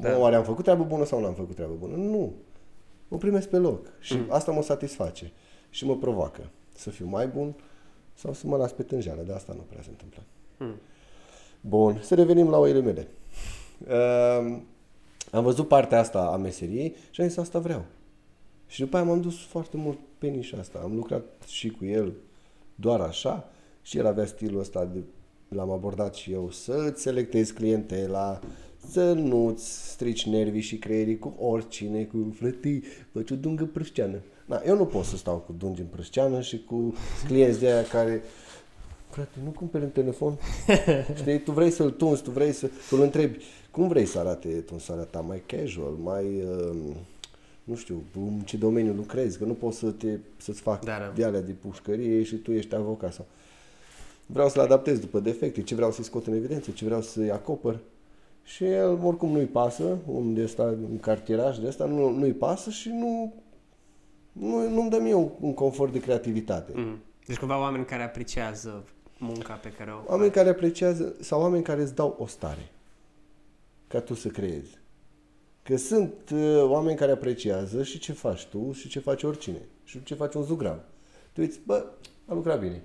da. 0.00 0.18
oare 0.18 0.36
am 0.36 0.44
făcut 0.44 0.64
treabă 0.64 0.84
bună 0.84 1.04
sau 1.04 1.20
nu 1.20 1.26
am 1.26 1.34
făcut 1.34 1.54
treabă 1.54 1.74
bună. 1.78 1.96
Nu. 1.96 2.32
O 3.12 3.16
primesc 3.16 3.48
pe 3.48 3.56
loc 3.56 3.86
și 4.00 4.14
mm. 4.14 4.26
asta 4.28 4.52
mă 4.52 4.62
satisface 4.62 5.32
și 5.70 5.86
mă 5.86 5.96
provoacă 5.96 6.50
să 6.74 6.90
fiu 6.90 7.06
mai 7.06 7.26
bun 7.26 7.54
sau 8.14 8.32
să 8.32 8.46
mă 8.46 8.56
las 8.56 8.72
pe 8.72 8.82
tânjeală. 8.82 9.22
De 9.22 9.32
asta 9.32 9.52
nu 9.56 9.62
prea 9.68 9.82
se 9.82 9.88
întâmplă. 9.90 10.22
Mm. 10.56 10.74
Bun, 11.60 12.00
să 12.02 12.14
revenim 12.14 12.48
la 12.48 12.58
oile 12.58 12.80
mele. 12.80 13.08
Uh, 13.88 14.58
am 15.30 15.42
văzut 15.42 15.68
partea 15.68 15.98
asta 15.98 16.20
a 16.20 16.36
meseriei 16.36 16.94
și 17.10 17.20
am 17.20 17.28
zis 17.28 17.36
asta 17.36 17.58
vreau. 17.58 17.84
Și 18.66 18.80
după 18.80 18.96
aia 18.96 19.04
m-am 19.04 19.20
dus 19.20 19.44
foarte 19.44 19.76
mult 19.76 19.98
pe 20.18 20.26
nișa 20.26 20.58
asta. 20.58 20.80
Am 20.82 20.94
lucrat 20.94 21.24
și 21.46 21.68
cu 21.70 21.84
el 21.84 22.12
doar 22.74 23.00
așa 23.00 23.48
și 23.82 23.98
el 23.98 24.06
avea 24.06 24.26
stilul 24.26 24.60
ăsta 24.60 24.84
de 24.84 25.02
l-am 25.48 25.70
abordat 25.70 26.14
și 26.14 26.32
eu 26.32 26.50
să-ți 26.50 27.02
selectezi 27.02 27.52
clientela, 27.52 28.40
să 28.88 29.12
nu-ți 29.12 29.90
strici 29.90 30.26
nervii 30.26 30.60
și 30.60 30.78
creierii 30.78 31.18
cu 31.18 31.34
oricine, 31.38 32.04
cu 32.04 32.34
frătii, 32.38 32.82
faci 33.12 33.30
o 33.30 33.34
dungă 33.34 33.64
prășteană. 33.64 34.20
Da, 34.46 34.62
eu 34.66 34.76
nu 34.76 34.86
pot 34.86 35.04
să 35.04 35.16
stau 35.16 35.36
cu 35.36 35.54
dungi 35.58 35.80
în 35.80 35.86
prășteană 35.86 36.40
și 36.40 36.64
cu 36.64 36.94
clienți 37.26 37.60
de 37.60 37.66
aia 37.66 37.84
care 37.84 38.22
frate, 39.10 39.38
nu 39.44 39.50
cumperi 39.50 39.84
un 39.84 39.90
telefon? 39.90 40.38
Știi, 41.16 41.40
tu 41.40 41.52
vrei 41.52 41.70
să-l 41.70 41.90
tunzi, 41.90 42.22
tu 42.22 42.30
vrei 42.30 42.52
să, 42.52 42.66
tu 42.66 42.96
îl 42.96 43.00
întrebi, 43.00 43.38
cum 43.70 43.88
vrei 43.88 44.06
să 44.06 44.18
arate 44.18 44.48
tunsarea 44.48 45.04
ta? 45.04 45.20
Mai 45.20 45.42
casual, 45.46 45.92
mai, 46.02 46.24
uh, 46.24 46.76
nu 47.64 47.74
știu, 47.74 48.02
în 48.14 48.40
ce 48.40 48.56
domeniu 48.56 48.92
lucrezi, 48.92 49.38
că 49.38 49.44
nu 49.44 49.52
poți 49.52 49.78
să 49.78 49.90
te, 49.90 50.18
să-ți 50.36 50.60
fac 50.60 50.84
Da, 50.84 50.98
da. 50.98 51.12
de 51.14 51.24
alea 51.24 51.40
de 51.40 51.52
pușcărie 51.52 52.22
și 52.22 52.34
tu 52.36 52.52
ești 52.52 52.74
avocat 52.74 53.12
sau... 53.12 53.26
Vreau 54.26 54.48
să-l 54.48 54.62
adaptez 54.62 54.98
după 54.98 55.20
defecte, 55.20 55.62
ce 55.62 55.74
vreau 55.74 55.92
să-i 55.92 56.04
scot 56.04 56.26
în 56.26 56.34
evidență, 56.34 56.70
ce 56.70 56.84
vreau 56.84 57.02
să-i 57.02 57.30
acopăr. 57.30 57.78
Și 58.42 58.64
el 58.64 58.98
oricum 59.02 59.30
nu-i 59.30 59.46
pasă, 59.46 59.98
un 60.06 60.34
de 60.34 60.42
ăsta, 60.42 60.62
un 60.62 60.98
cartieraj 60.98 61.58
de 61.58 61.66
ăsta, 61.66 61.84
nu, 61.84 62.08
nu-i 62.08 62.32
pasă 62.32 62.70
și 62.70 62.88
nu, 62.88 63.34
nu, 64.32 64.68
nu-mi 64.68 64.90
dă 64.90 64.98
mie 64.98 65.14
un, 65.14 65.28
un 65.40 65.54
confort 65.54 65.92
de 65.92 66.00
creativitate. 66.00 66.72
Mm. 66.74 66.98
Deci 67.26 67.38
cumva 67.38 67.60
oameni 67.60 67.84
care 67.84 68.02
apreciază 68.02 68.84
munca 69.18 69.54
pe 69.54 69.68
care 69.68 69.90
o 69.90 70.12
Oameni 70.12 70.30
care 70.30 70.48
apreciază 70.48 71.14
sau 71.20 71.40
oameni 71.40 71.62
care 71.62 71.82
îți 71.82 71.94
dau 71.94 72.16
o 72.18 72.26
stare 72.26 72.70
ca 73.86 74.00
tu 74.00 74.14
să 74.14 74.28
creezi. 74.28 74.78
Că 75.62 75.76
sunt 75.76 76.14
uh, 76.32 76.62
oameni 76.62 76.96
care 76.96 77.12
apreciază 77.12 77.82
și 77.82 77.98
ce 77.98 78.12
faci 78.12 78.46
tu 78.46 78.72
și 78.72 78.88
ce 78.88 79.00
face 79.00 79.26
oricine. 79.26 79.68
Și 79.84 80.02
ce 80.02 80.14
face 80.14 80.38
un 80.38 80.44
zugrav. 80.44 80.78
Tu 81.32 81.40
uiți, 81.40 81.60
bă, 81.66 81.86
a 82.26 82.34
lucrat 82.34 82.60
bine. 82.60 82.82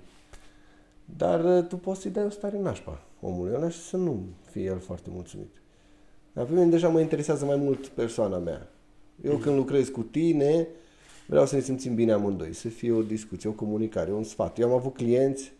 Dar 1.16 1.44
uh, 1.44 1.66
tu 1.66 1.76
poți 1.76 2.00
să-i 2.00 2.10
dai 2.10 2.24
o 2.24 2.30
stare 2.30 2.58
nașpa 2.58 3.02
omului 3.20 3.54
ăla 3.54 3.68
și 3.68 3.78
să 3.78 3.96
nu 3.96 4.24
fie 4.50 4.62
el 4.62 4.78
foarte 4.78 5.10
mulțumit. 5.12 5.54
Dar 6.32 6.44
pe 6.44 6.52
mine 6.52 6.66
deja 6.66 6.88
mă 6.88 7.00
interesează 7.00 7.44
mai 7.44 7.56
mult 7.56 7.86
persoana 7.86 8.38
mea. 8.38 8.70
Eu 9.24 9.36
când 9.36 9.56
lucrez 9.56 9.88
cu 9.88 10.02
tine, 10.02 10.68
vreau 11.26 11.46
să 11.46 11.54
ne 11.54 11.60
simțim 11.60 11.94
bine 11.94 12.12
amândoi, 12.12 12.52
să 12.52 12.68
fie 12.68 12.92
o 12.92 13.02
discuție, 13.02 13.48
o 13.48 13.52
comunicare, 13.52 14.12
un 14.12 14.24
sfat. 14.24 14.58
Eu 14.58 14.68
am 14.68 14.74
avut 14.74 14.94
clienți 14.94 15.52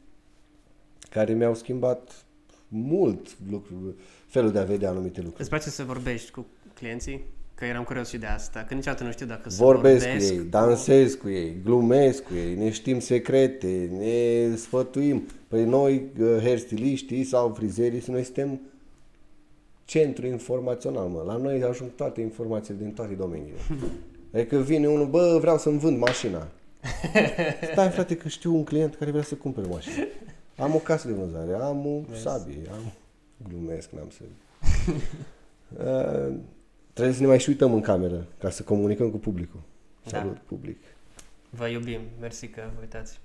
care 1.11 1.33
mi-au 1.33 1.55
schimbat 1.55 2.25
mult 2.69 3.37
lucruri, 3.51 3.95
felul 4.27 4.53
de 4.53 4.59
a 4.59 4.65
vedea 4.65 4.91
anumite 4.91 5.21
lucruri. 5.21 5.41
Îți 5.41 5.49
place 5.49 5.71
să 5.71 5.85
vorbești 5.85 6.31
cu 6.31 6.47
clienții? 6.75 7.25
Că 7.57 7.65
eram 7.65 7.85
curios 7.85 8.09
și 8.09 8.19
de 8.19 8.27
asta, 8.27 8.65
că 8.69 8.75
niciodată 8.75 9.05
nu 9.05 9.11
știu 9.11 9.27
dacă 9.27 9.49
Vorbesc 9.49 10.03
să 10.03 10.07
cu 10.07 10.13
vorbesc 10.13 10.33
ei, 10.33 10.39
dansez 10.39 11.15
cu 11.15 11.29
ei, 11.29 11.57
glumesc 11.65 12.23
cu 12.23 12.35
ei, 12.35 12.55
ne 12.55 12.71
știm 12.71 13.01
secrete, 13.01 13.91
ne 13.99 14.57
sfătuim. 14.57 15.29
Păi 15.49 15.65
noi, 15.65 16.05
uh, 16.21 16.37
hairstyliștii 16.43 17.25
sau 17.25 17.53
frizerii, 17.57 18.03
noi 18.07 18.23
suntem 18.23 18.61
centru 19.85 20.27
informațional, 20.27 21.07
mă. 21.07 21.23
La 21.27 21.37
noi 21.37 21.63
ajung 21.63 21.91
toate 21.95 22.21
informațiile 22.21 22.79
din 22.83 22.93
toate 22.93 23.15
domeniile. 23.15 23.59
Adică 24.35 24.57
vine 24.57 24.87
unul, 24.87 25.07
bă, 25.07 25.39
vreau 25.41 25.59
să-mi 25.59 25.79
vând 25.79 25.99
mașina. 25.99 26.49
Stai, 27.73 27.89
frate, 27.89 28.17
că 28.17 28.29
știu 28.29 28.55
un 28.55 28.65
client 28.65 28.95
care 28.95 29.11
vrea 29.11 29.23
să 29.23 29.35
cumpere 29.35 29.67
mașină. 29.67 30.05
Am 30.57 30.75
o 30.75 30.79
casă 30.79 31.09
de 31.09 31.15
vânzare, 31.15 31.55
am 31.55 31.87
o 31.87 32.01
sabie, 32.15 32.63
am... 32.73 32.93
Glumesc, 33.49 33.91
n-am 33.91 34.11
să... 34.11 34.23
Uh, 35.85 36.35
trebuie 36.97 37.15
să 37.15 37.21
ne 37.21 37.27
mai 37.27 37.41
și 37.41 37.49
uităm 37.49 37.73
în 37.73 37.81
cameră 37.81 38.27
ca 38.39 38.51
să 38.51 38.63
comunicăm 38.63 39.11
cu 39.11 39.17
publicul. 39.17 39.61
Da. 40.03 40.19
Salut, 40.19 40.37
public. 40.37 40.79
Vă 41.51 41.69
iubim, 41.69 42.01
mersi 42.21 42.49
că 42.49 42.63
vă 42.75 42.81
uitați. 42.81 43.21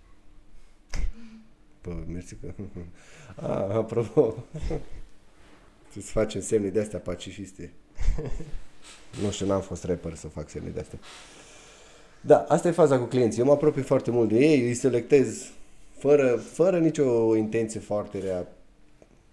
Bă, 1.83 2.03
mersi 2.07 2.35
că... 2.35 2.53
A, 3.47 3.73
apropo. 3.73 4.35
Să-ți 5.93 6.11
facem 6.11 6.41
semne 6.41 6.69
de 6.69 6.79
astea 6.79 6.99
pacifiste. 6.99 7.71
nu 9.23 9.31
știu, 9.31 9.45
n-am 9.45 9.61
fost 9.61 9.83
rapper 9.83 10.15
să 10.15 10.27
fac 10.27 10.49
semne 10.49 10.69
de 10.69 10.79
astea. 10.79 10.99
Da, 12.21 12.45
asta 12.47 12.67
e 12.67 12.71
faza 12.71 12.99
cu 12.99 13.05
clienții. 13.05 13.39
Eu 13.39 13.45
mă 13.45 13.51
apropii 13.51 13.81
foarte 13.81 14.11
mult 14.11 14.29
de 14.29 14.35
ei, 14.35 14.67
îi 14.67 14.73
selectez 14.73 15.51
fără, 15.97 16.35
fără 16.35 16.79
nicio 16.79 17.35
intenție 17.35 17.79
foarte 17.79 18.19
rea. 18.19 18.47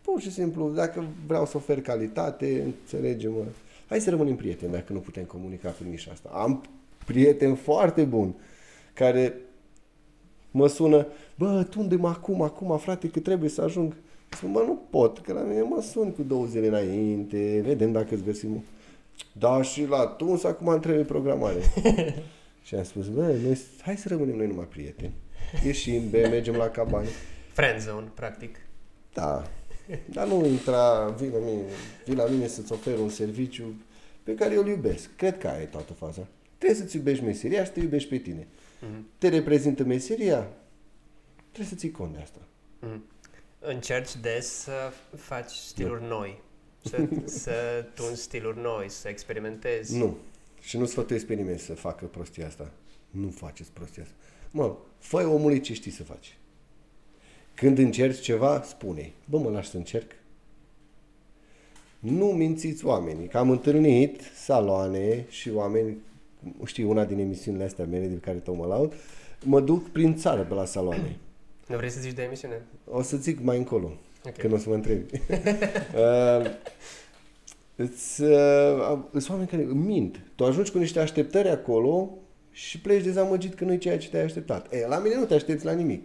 Pur 0.03 0.21
și 0.21 0.33
simplu, 0.33 0.71
dacă 0.71 1.05
vreau 1.27 1.47
să 1.47 1.57
ofer 1.57 1.81
calitate, 1.81 2.63
înțelegem-mă. 2.63 3.45
Hai 3.89 4.01
să 4.01 4.11
rămânem 4.11 4.37
prieteni 4.37 4.73
dacă 4.73 4.93
nu 4.93 4.99
putem 4.99 5.25
comunica 5.25 5.71
prin 5.71 5.91
nișa 5.91 6.11
asta. 6.13 6.29
Am 6.33 6.65
prieteni 7.07 7.57
foarte 7.57 8.05
buni 8.05 8.35
care 8.95 9.35
mă 10.51 10.67
sună, 10.67 11.07
bă, 11.35 11.67
tu 11.71 11.81
unde 11.81 11.97
mă 11.97 12.09
acum, 12.09 12.43
acum, 12.43 12.79
frate, 12.79 13.09
că 13.09 13.21
trebuie 13.21 13.49
să 13.49 13.63
ajung. 13.63 13.97
Spun, 14.29 14.53
bă, 14.53 14.63
nu 14.67 14.79
pot, 14.91 15.19
că 15.19 15.33
la 15.33 15.41
mine 15.41 15.63
mă 15.63 15.81
sun 15.83 16.13
cu 16.13 16.23
două 16.23 16.47
zile 16.47 16.67
înainte, 16.67 17.61
vedem 17.65 17.93
dacă 17.93 18.15
îți 18.15 18.25
găsim. 18.25 18.65
Da, 19.33 19.63
și 19.63 19.87
la 19.87 20.07
tuns, 20.07 20.45
acum 20.45 20.69
îmi 20.69 20.81
trebuie 20.81 21.05
programare. 21.05 21.61
și 22.67 22.75
am 22.75 22.83
spus, 22.83 23.09
bă, 23.09 23.21
noi, 23.21 23.59
hai 23.81 23.97
să 23.97 24.09
rămânem 24.09 24.37
noi 24.37 24.47
numai 24.47 24.67
prieteni. 24.69 25.13
Ieșim, 25.65 26.11
be, 26.11 26.27
mergem 26.27 26.55
la 26.55 26.69
cabane. 26.69 27.09
Friend 27.53 27.81
zone, 27.81 28.11
practic. 28.15 28.57
Da, 29.13 29.45
dar 30.11 30.27
nu 30.27 30.47
intra, 30.47 31.09
vii 31.09 31.31
la 31.31 31.39
mine, 31.39 31.63
vii 32.05 32.15
la 32.15 32.27
mine 32.27 32.47
să-ți 32.47 32.73
ofer 32.73 32.99
un 32.99 33.09
serviciu 33.09 33.75
pe 34.23 34.35
care 34.35 34.55
eu 34.55 34.63
îl 34.63 34.69
iubesc. 34.69 35.11
Cred 35.17 35.39
că 35.39 35.49
aia 35.49 35.61
e 35.61 35.65
toată 35.65 35.93
faza. 35.93 36.27
Trebuie 36.59 36.79
să-ți 36.79 36.97
iubești 36.97 37.25
meseria 37.25 37.61
și 37.61 37.67
să 37.67 37.73
te 37.73 37.81
iubești 37.81 38.09
pe 38.09 38.17
tine. 38.17 38.47
Mhm. 38.81 39.07
Te 39.19 39.29
reprezintă 39.29 39.85
meseria, 39.85 40.49
trebuie 41.53 41.67
să 41.69 41.75
ții 41.75 41.91
cont 41.91 42.15
de 42.15 42.21
asta. 42.23 42.39
Mhm. 42.81 43.05
Încerci 43.59 44.17
des 44.17 44.47
să 44.47 44.93
faci 45.17 45.51
stiluri 45.51 46.03
noi, 46.03 46.41
să, 46.85 47.09
să 47.45 47.85
tunzi 47.95 48.23
stiluri 48.23 48.59
noi, 48.59 48.91
să 48.91 49.09
experimentezi. 49.09 49.97
Nu. 49.97 50.17
Și 50.61 50.77
nu 50.79 50.85
sfătuiesc 50.85 51.27
pe 51.27 51.35
nimeni 51.35 51.59
să 51.59 51.75
facă 51.75 52.05
prostia 52.05 52.47
asta. 52.47 52.71
Nu 53.11 53.31
faceți 53.31 53.71
prostia 53.73 54.03
asta. 54.03 54.15
Mă, 54.51 54.77
fă 54.99 55.17
omului 55.17 55.61
ce 55.61 55.75
știi 55.75 55.91
să 55.91 56.03
faci. 56.03 56.37
Când 57.59 57.79
încerci 57.79 58.21
ceva, 58.21 58.63
spune 58.63 59.13
Bă, 59.25 59.39
mă 59.39 59.51
lași 59.51 59.71
să 59.71 59.77
încerc? 59.77 60.11
Nu 61.99 62.25
mințiți 62.25 62.85
oamenii. 62.85 63.27
Că 63.27 63.39
am 63.39 63.51
întâlnit 63.51 64.21
saloane 64.35 65.25
și 65.29 65.51
oameni, 65.51 65.97
știi, 66.65 66.85
una 66.85 67.05
din 67.05 67.19
emisiunile 67.19 67.65
astea 67.65 67.85
mele 67.85 68.07
de 68.07 68.17
care 68.17 68.37
tot 68.37 68.57
mă 68.57 68.67
laud, 68.67 68.93
mă 69.45 69.61
duc 69.61 69.89
prin 69.89 70.17
țară 70.17 70.43
pe 70.43 70.55
la 70.55 70.65
saloane. 70.65 71.17
Nu 71.67 71.77
vrei 71.77 71.91
să 71.91 72.01
zici 72.01 72.13
de 72.13 72.23
emisiune? 72.23 72.63
O 72.91 73.03
să 73.03 73.17
zic 73.17 73.41
mai 73.41 73.57
încolo, 73.57 73.93
Ok. 74.27 74.37
când 74.37 74.53
o 74.53 74.59
să 74.59 74.69
mă 74.69 74.75
întrebi. 74.75 75.05
uh, 75.95 76.51
îți, 77.77 78.23
uh, 78.23 78.99
sunt 79.11 79.29
oameni 79.29 79.49
care 79.49 79.63
mint. 79.63 80.21
Tu 80.35 80.45
ajungi 80.45 80.71
cu 80.71 80.79
niște 80.79 81.01
așteptări 81.01 81.49
acolo 81.49 82.11
și 82.51 82.81
pleci 82.81 83.05
dezamăgit 83.05 83.55
că 83.55 83.65
nu 83.65 83.73
e 83.73 83.79
ceea 83.79 83.99
ce 83.99 84.09
te-ai 84.09 84.25
așteptat. 84.25 84.73
E, 84.73 84.87
la 84.87 84.99
mine 84.99 85.15
nu 85.15 85.25
te 85.25 85.35
aștepți 85.35 85.65
la 85.65 85.73
nimic. 85.73 86.03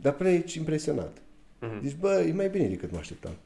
Dar 0.00 0.12
pleci 0.14 0.54
impresionat. 0.54 1.16
Mhm. 1.60 1.82
Zici, 1.86 1.96
bă, 1.96 2.24
e 2.28 2.32
mai 2.32 2.48
bine 2.48 2.68
decât 2.68 2.90
mă 2.92 2.98
așteptam. 2.98 3.36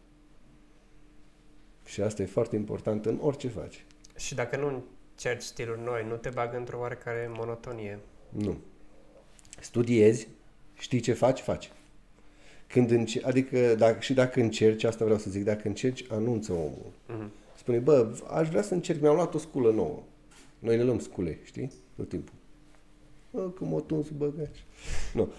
Și 1.85 2.01
asta 2.01 2.23
e 2.23 2.27
foarte 2.27 2.57
important 2.57 3.07
în 3.07 3.19
orice 3.21 3.49
faci. 3.49 3.85
Și 4.17 4.35
dacă 4.35 4.57
nu 4.57 4.83
încerci 5.13 5.43
stiluri 5.43 5.81
noi, 5.83 6.05
nu 6.09 6.17
te 6.17 6.29
bagă 6.31 6.57
într-o 6.57 6.79
oarecare 6.79 7.31
monotonie. 7.37 7.99
Nu. 8.29 8.57
Studiezi, 9.61 10.29
știi 10.75 11.01
ce 11.01 11.13
faci, 11.13 11.41
faci. 11.41 11.73
Când 12.67 12.91
înce- 12.91 13.25
adică 13.25 13.75
dacă, 13.75 14.01
și 14.01 14.13
dacă 14.15 14.41
încerci, 14.41 14.85
asta 14.85 15.05
vreau 15.05 15.19
să 15.19 15.31
zic, 15.31 15.45
dacă 15.45 15.69
încerci, 15.69 16.05
anunță 16.09 16.53
omul. 16.53 16.93
Mhm. 17.07 17.31
Spune, 17.57 17.79
bă, 17.79 18.23
aș 18.31 18.49
vrea 18.49 18.63
să 18.63 18.75
încerc, 18.75 19.01
mi-am 19.01 19.15
luat 19.15 19.35
o 19.35 19.39
sculă 19.39 19.71
nouă. 19.73 20.03
Noi 20.59 20.77
ne 20.77 20.83
luăm 20.83 20.99
scule, 20.99 21.39
știi? 21.43 21.73
Tot 21.97 22.09
timpul. 22.09 22.35
Bă, 23.31 23.41
cum 23.41 23.73
o 23.73 23.81
tuns 23.81 24.09
băgaci. 24.09 24.65
Nu. 25.15 25.33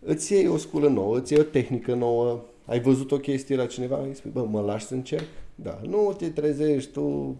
Îți 0.00 0.32
iei 0.32 0.46
o 0.48 0.56
sculă 0.56 0.88
nouă, 0.88 1.18
îți 1.18 1.32
iei 1.32 1.40
o 1.40 1.44
tehnică 1.44 1.94
nouă, 1.94 2.44
ai 2.66 2.80
văzut 2.80 3.10
o 3.10 3.18
chestie 3.18 3.56
la 3.56 3.66
cineva, 3.66 4.02
îi 4.02 4.14
spui, 4.14 4.30
bă, 4.30 4.44
mă 4.44 4.60
lași 4.60 4.86
să 4.86 4.94
încerc? 4.94 5.24
Da. 5.54 5.80
Nu 5.86 6.14
te 6.18 6.30
trezești 6.30 6.90
tu, 6.92 7.36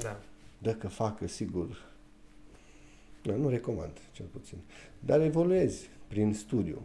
Da. 0.00 0.20
dă 0.58 0.72
că 0.74 0.88
facă, 0.88 1.26
sigur. 1.26 1.88
Da, 3.22 3.34
nu 3.34 3.48
recomand, 3.48 3.92
cel 4.12 4.26
puțin. 4.32 4.58
Dar 5.00 5.20
evoluezi 5.20 5.88
prin 6.08 6.34
studiu. 6.34 6.82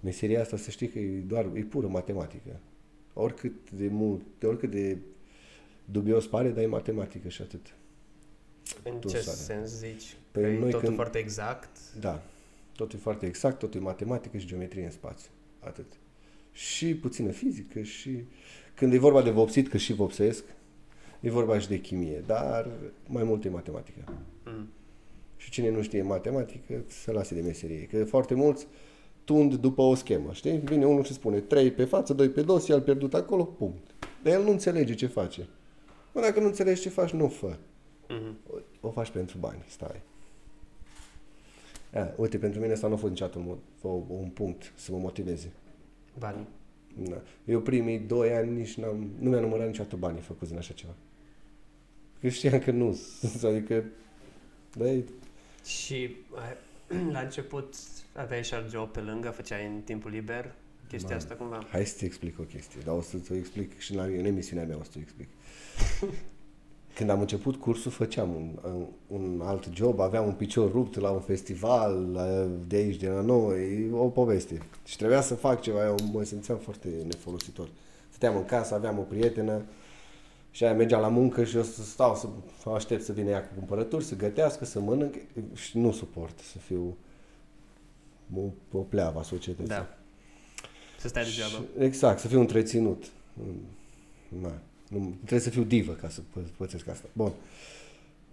Meseria 0.00 0.40
asta, 0.40 0.56
să 0.56 0.70
știi 0.70 0.88
că 0.88 0.98
e 0.98 1.18
doar, 1.26 1.46
e 1.54 1.60
pură 1.62 1.86
matematică. 1.86 2.60
Oricât 3.14 3.70
de 3.70 3.88
mult, 3.88 4.22
de 4.38 4.46
oricât 4.46 4.70
de 4.70 4.98
dubios 5.84 6.26
pare, 6.26 6.48
dar 6.48 6.62
e 6.62 6.66
matematică 6.66 7.28
și 7.28 7.42
atât. 7.42 7.74
În 8.84 8.98
Tu 8.98 9.08
ce 9.08 9.18
sare. 9.20 9.36
sens 9.36 9.70
zici? 9.70 10.16
Păi 10.30 10.42
că 10.42 10.48
e 10.48 10.58
noi 10.58 10.70
totul 10.70 10.80
când- 10.84 10.94
foarte 10.94 11.18
exact? 11.18 11.76
Da. 12.00 12.22
Totul 12.78 12.98
e 12.98 13.02
foarte 13.02 13.26
exact, 13.26 13.58
totul 13.58 13.80
e 13.80 13.82
matematică 13.82 14.38
și 14.38 14.46
geometrie 14.46 14.84
în 14.84 14.90
spațiu. 14.90 15.30
Atât. 15.58 15.86
Și 16.52 16.94
puțină 16.94 17.30
fizică 17.30 17.82
și 17.82 18.24
când 18.74 18.92
e 18.92 18.98
vorba 18.98 19.22
de 19.22 19.30
vopsit, 19.30 19.68
că 19.68 19.76
și 19.76 19.92
vopsesc, 19.92 20.44
e 21.20 21.30
vorba 21.30 21.58
și 21.58 21.68
de 21.68 21.80
chimie, 21.80 22.22
dar 22.26 22.68
mai 23.06 23.22
mult 23.22 23.44
e 23.44 23.48
matematică. 23.48 23.98
Mm. 24.44 24.68
Și 25.36 25.50
cine 25.50 25.70
nu 25.70 25.82
știe 25.82 26.02
matematică, 26.02 26.84
să 26.86 27.12
lase 27.12 27.34
de 27.34 27.40
meserie. 27.40 27.86
Că 27.86 28.04
foarte 28.04 28.34
mulți 28.34 28.66
tund 29.24 29.54
după 29.54 29.82
o 29.82 29.94
schemă, 29.94 30.32
știi? 30.32 30.56
Vine 30.58 30.86
unul 30.86 31.04
și 31.04 31.12
spune 31.12 31.40
3 31.40 31.70
pe 31.70 31.84
față, 31.84 32.12
2 32.14 32.28
pe 32.28 32.42
dos, 32.42 32.66
i-al 32.66 32.80
pierdut 32.80 33.14
acolo, 33.14 33.44
punct. 33.44 33.94
Dar 34.22 34.32
el 34.32 34.42
nu 34.42 34.50
înțelege 34.50 34.94
ce 34.94 35.06
face. 35.06 35.48
Mă, 36.12 36.20
dacă 36.20 36.40
nu 36.40 36.46
înțelegi 36.46 36.80
ce 36.80 36.88
faci, 36.88 37.10
nu 37.10 37.28
fă. 37.28 37.56
Mhm. 38.08 38.38
O, 38.80 38.88
o 38.88 38.90
faci 38.90 39.10
pentru 39.10 39.38
bani, 39.38 39.64
stai. 39.66 40.02
A, 41.94 42.12
uite, 42.16 42.38
pentru 42.38 42.60
mine 42.60 42.72
asta 42.72 42.86
nu 42.88 42.94
a 42.94 42.96
fost 42.96 43.12
niciodată 43.12 43.38
un, 43.38 43.44
mo- 43.56 43.82
o, 43.82 43.88
un 44.08 44.28
punct 44.28 44.72
să 44.76 44.92
mă 44.92 44.98
motiveze. 44.98 45.52
Banii. 46.18 46.46
Da. 47.08 47.22
Eu 47.44 47.60
primii 47.60 47.98
doi 47.98 48.32
ani 48.34 48.50
nici 48.56 48.74
n-am, 48.74 49.10
nu 49.18 49.28
mi-am 49.30 49.42
numărat 49.42 49.66
niciodată 49.66 49.96
banii 49.96 50.20
făcuți 50.20 50.52
în 50.52 50.58
așa 50.58 50.72
ceva. 50.74 50.92
Că 52.20 52.28
știam 52.28 52.58
că 52.58 52.70
nu, 52.70 52.98
adică 53.50 53.84
Dai, 54.76 55.04
Și 55.64 56.16
ai- 56.34 57.10
la 57.12 57.20
început 57.20 57.74
aveai 58.14 58.44
și 58.44 58.54
alt 58.54 58.70
job 58.70 58.88
pe 58.90 59.00
lângă, 59.00 59.30
făceai 59.30 59.66
în 59.66 59.80
timpul 59.80 60.10
liber 60.10 60.54
chestia 60.88 61.08
Da. 61.10 61.16
asta 61.16 61.34
cumva? 61.34 61.66
hai 61.70 61.86
să-ți 61.86 62.04
explic 62.04 62.38
o 62.38 62.42
chestie, 62.42 62.80
dar 62.84 62.96
o 62.96 63.00
să-ți 63.00 63.32
o 63.32 63.34
explic 63.34 63.78
și 63.78 63.94
la, 63.94 64.02
în 64.02 64.24
emisiunea 64.24 64.64
mea 64.66 64.76
o 64.76 64.82
să-ți 64.82 64.96
o 64.98 65.00
explic. 65.00 65.28
Când 66.98 67.10
am 67.10 67.20
început 67.20 67.56
cursul, 67.56 67.90
făceam 67.90 68.28
un, 68.34 68.58
un 69.06 69.40
alt 69.44 69.68
job, 69.74 70.00
aveam 70.00 70.26
un 70.26 70.32
picior 70.32 70.70
rupt 70.72 70.96
la 71.00 71.10
un 71.10 71.20
festival 71.20 72.10
la- 72.12 72.48
de 72.66 72.76
aici, 72.76 72.96
de 72.96 73.08
la 73.08 73.20
noi, 73.20 73.90
o 73.92 74.08
poveste. 74.08 74.58
Și 74.84 74.96
trebuia 74.96 75.20
să 75.20 75.34
fac 75.34 75.60
ceva, 75.60 75.84
eu 75.86 75.94
mă 76.12 76.22
simțeam 76.22 76.58
foarte 76.58 76.88
nefolositor. 77.06 77.68
Stăteam 78.08 78.36
în 78.36 78.44
casă, 78.44 78.74
aveam 78.74 78.98
o 78.98 79.02
prietenă 79.02 79.62
și 80.50 80.64
aia 80.64 80.74
mergea 80.74 80.98
la 80.98 81.08
muncă 81.08 81.44
și 81.44 81.56
eu 81.56 81.62
să 81.62 81.82
stau 81.82 82.14
să 82.62 82.68
aștept 82.70 83.02
să 83.04 83.12
vină 83.12 83.30
ea 83.30 83.48
cu 83.48 83.54
cumpărături, 83.54 84.04
să 84.04 84.16
gătească, 84.16 84.64
să 84.64 84.80
mănânc 84.80 85.14
și 85.54 85.78
nu 85.78 85.92
suport 85.92 86.38
să 86.38 86.58
fiu 86.58 86.96
o, 88.36 88.40
o 88.78 88.80
pleavă 88.80 89.18
a 89.18 89.22
societății. 89.22 89.68
Da. 89.68 89.88
Să 90.98 91.08
stai 91.08 91.24
degeaba. 91.24 91.48
Și- 91.50 91.84
Exact, 91.84 92.18
să 92.18 92.28
fiu 92.28 92.40
întreținut. 92.40 93.04
Na, 94.42 94.52
nu, 94.88 95.12
trebuie 95.16 95.40
să 95.40 95.50
fiu 95.50 95.62
divă 95.62 95.92
ca 95.92 96.08
să 96.08 96.20
pă- 96.20 96.56
pățesc 96.56 96.88
asta. 96.88 97.08
Bun. 97.12 97.32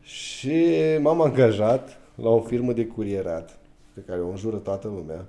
Și 0.01 0.65
m-am 1.01 1.21
angajat 1.21 1.97
la 2.15 2.29
o 2.29 2.41
firmă 2.41 2.73
de 2.73 2.85
curierat, 2.85 3.57
pe 3.93 4.01
care 4.07 4.21
o 4.21 4.29
înjură 4.29 4.57
toată 4.57 4.87
lumea. 4.87 5.25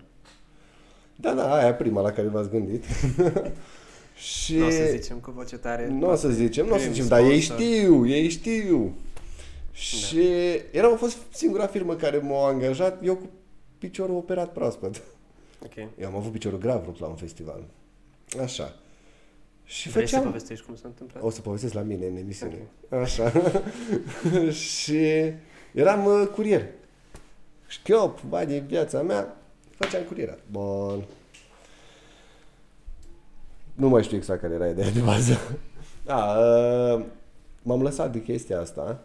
Da, 1.17 1.33
da, 1.35 1.55
aia 1.55 1.75
prima 1.75 2.01
la 2.01 2.13
care 2.13 2.29
v-ați 2.29 2.51
gândit. 2.51 2.85
și... 4.29 4.57
Nu 4.57 4.67
o 4.67 4.71
să 4.71 4.85
zicem 4.91 5.17
cu 5.19 5.31
voce 5.31 5.57
tare. 5.57 5.89
Nu 5.89 6.11
o 6.11 6.15
să 6.15 6.29
zicem, 6.29 6.67
nu 6.67 6.73
o 6.73 6.77
să 6.77 6.81
Prim 6.81 6.93
zicem, 6.93 7.09
dar 7.09 7.21
ei 7.21 7.41
sponsor. 7.41 7.67
știu, 7.67 8.07
ei 8.09 8.29
știu. 8.29 8.93
Și 9.73 10.29
era 10.71 10.93
a 10.93 10.97
fost 10.97 11.17
singura 11.31 11.67
firmă 11.67 11.95
care 11.95 12.19
m-a 12.19 12.47
angajat, 12.47 13.05
eu 13.05 13.17
cu 13.17 13.31
piciorul 13.79 14.17
operat 14.17 14.53
proaspăt. 14.53 15.03
Ok. 15.65 15.77
Eu 15.99 16.07
am 16.09 16.17
avut 16.17 16.33
piciorul 16.33 16.59
grav 16.59 16.85
rupt 16.85 17.01
la 17.01 17.07
un 17.07 17.17
festival. 17.17 17.65
Așa. 18.43 18.75
Și 19.69 19.89
Vrei 19.89 20.07
să 20.07 20.15
făceam... 20.15 20.31
povestești 20.31 20.65
cum 20.65 20.77
s-a 20.77 20.89
întâmplat? 20.89 21.23
O 21.23 21.31
să 21.31 21.41
povestesc 21.41 21.73
la 21.73 21.81
mine 21.81 22.07
în 22.07 22.17
emisiune. 22.17 22.59
Așa. 22.89 23.33
și 24.71 25.33
eram 25.75 26.05
uh, 26.05 26.29
curier. 26.35 26.67
Șchiop, 27.67 28.21
vai 28.21 28.47
de 28.47 28.59
viața 28.59 29.03
mea, 29.03 29.37
făceam 29.71 30.03
curierat. 30.03 30.39
Bun. 30.51 31.05
Nu 33.75 33.89
mai 33.89 34.03
știu 34.03 34.17
exact 34.17 34.41
care 34.41 34.55
era 34.55 34.69
ideea 34.69 34.91
de 34.91 35.01
bază. 35.01 35.39
A, 36.07 36.39
uh, 36.39 37.05
m-am 37.63 37.83
lăsat 37.83 38.13
de 38.13 38.23
chestia 38.23 38.61
asta 38.61 39.01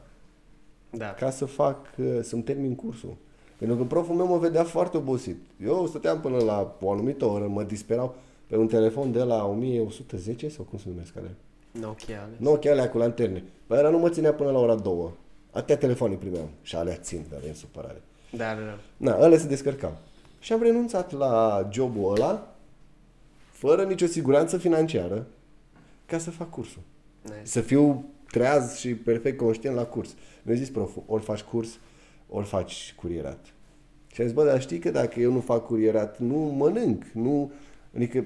Da. 0.89 1.13
ca 1.13 1.30
să 1.30 1.46
fac, 1.46 1.77
uh, 1.98 2.20
să-mi 2.22 2.41
termin 2.44 2.75
cursul. 2.75 3.15
Pentru 3.58 3.77
că 3.77 3.84
proful 3.84 4.15
meu 4.15 4.27
mă 4.27 4.38
vedea 4.38 4.63
foarte 4.63 4.98
obosit. 4.98 5.38
Eu 5.63 5.88
stăteam 5.88 6.20
până 6.22 6.38
la 6.38 6.77
o 6.82 6.91
anumită 6.91 7.25
oră, 7.25 7.48
mă 7.48 7.63
disperau 7.63 8.15
pe 8.51 8.58
un 8.58 8.67
telefon 8.67 9.12
de 9.12 9.24
la 9.24 9.46
1110 9.46 10.50
sau 10.50 10.63
cum 10.63 10.79
se 10.79 10.86
numesc 10.88 11.17
alea? 11.17 11.31
Nokia. 11.72 12.22
ales. 12.22 12.39
Nokia 12.39 12.72
alea 12.72 12.89
cu 12.89 12.98
lanterne. 12.98 13.43
Păi 13.67 13.77
ăla 13.77 13.89
nu 13.89 13.98
mă 13.98 14.10
ținea 14.10 14.34
până 14.34 14.51
la 14.51 14.60
ora 14.60 14.75
2. 14.75 15.10
Atâtea 15.51 15.77
telefoane 15.77 16.15
primeam. 16.15 16.50
Și 16.62 16.75
alea 16.75 16.96
țin, 16.96 17.25
dar 17.29 17.39
în 17.48 17.53
supărare. 17.53 18.01
Da, 18.31 18.53
da, 18.53 18.62
da. 18.62 18.77
Na, 18.98 19.24
alea 19.24 19.38
se 19.38 19.48
descărcau. 19.48 19.98
Și 20.39 20.53
am 20.53 20.62
renunțat 20.62 21.12
la 21.12 21.67
jobul 21.72 22.13
ăla, 22.13 22.55
fără 23.51 23.84
nicio 23.84 24.05
siguranță 24.05 24.58
financiară, 24.58 25.27
ca 26.05 26.17
să 26.17 26.31
fac 26.31 26.50
cursul. 26.50 26.81
Nice. 27.22 27.36
Să 27.43 27.62
fiu 27.62 28.05
treaz 28.31 28.75
și 28.75 28.96
perfect 28.96 29.38
conștient 29.38 29.75
la 29.75 29.86
curs. 29.86 30.15
Mi-a 30.43 30.55
zis 30.55 30.70
proful, 30.70 31.03
ori 31.05 31.24
faci 31.24 31.41
curs, 31.41 31.79
ori 32.29 32.46
faci 32.46 32.96
curierat. 32.98 33.46
Și 34.08 34.22
am 34.22 34.27
zis, 34.27 34.36
bă, 34.36 34.46
dar 34.46 34.62
știi 34.62 34.79
că 34.79 34.91
dacă 34.91 35.20
eu 35.20 35.31
nu 35.31 35.39
fac 35.39 35.65
curierat, 35.65 36.20
nu 36.20 36.38
mănânc, 36.38 37.03
nu... 37.13 37.51
Adică, 37.96 38.25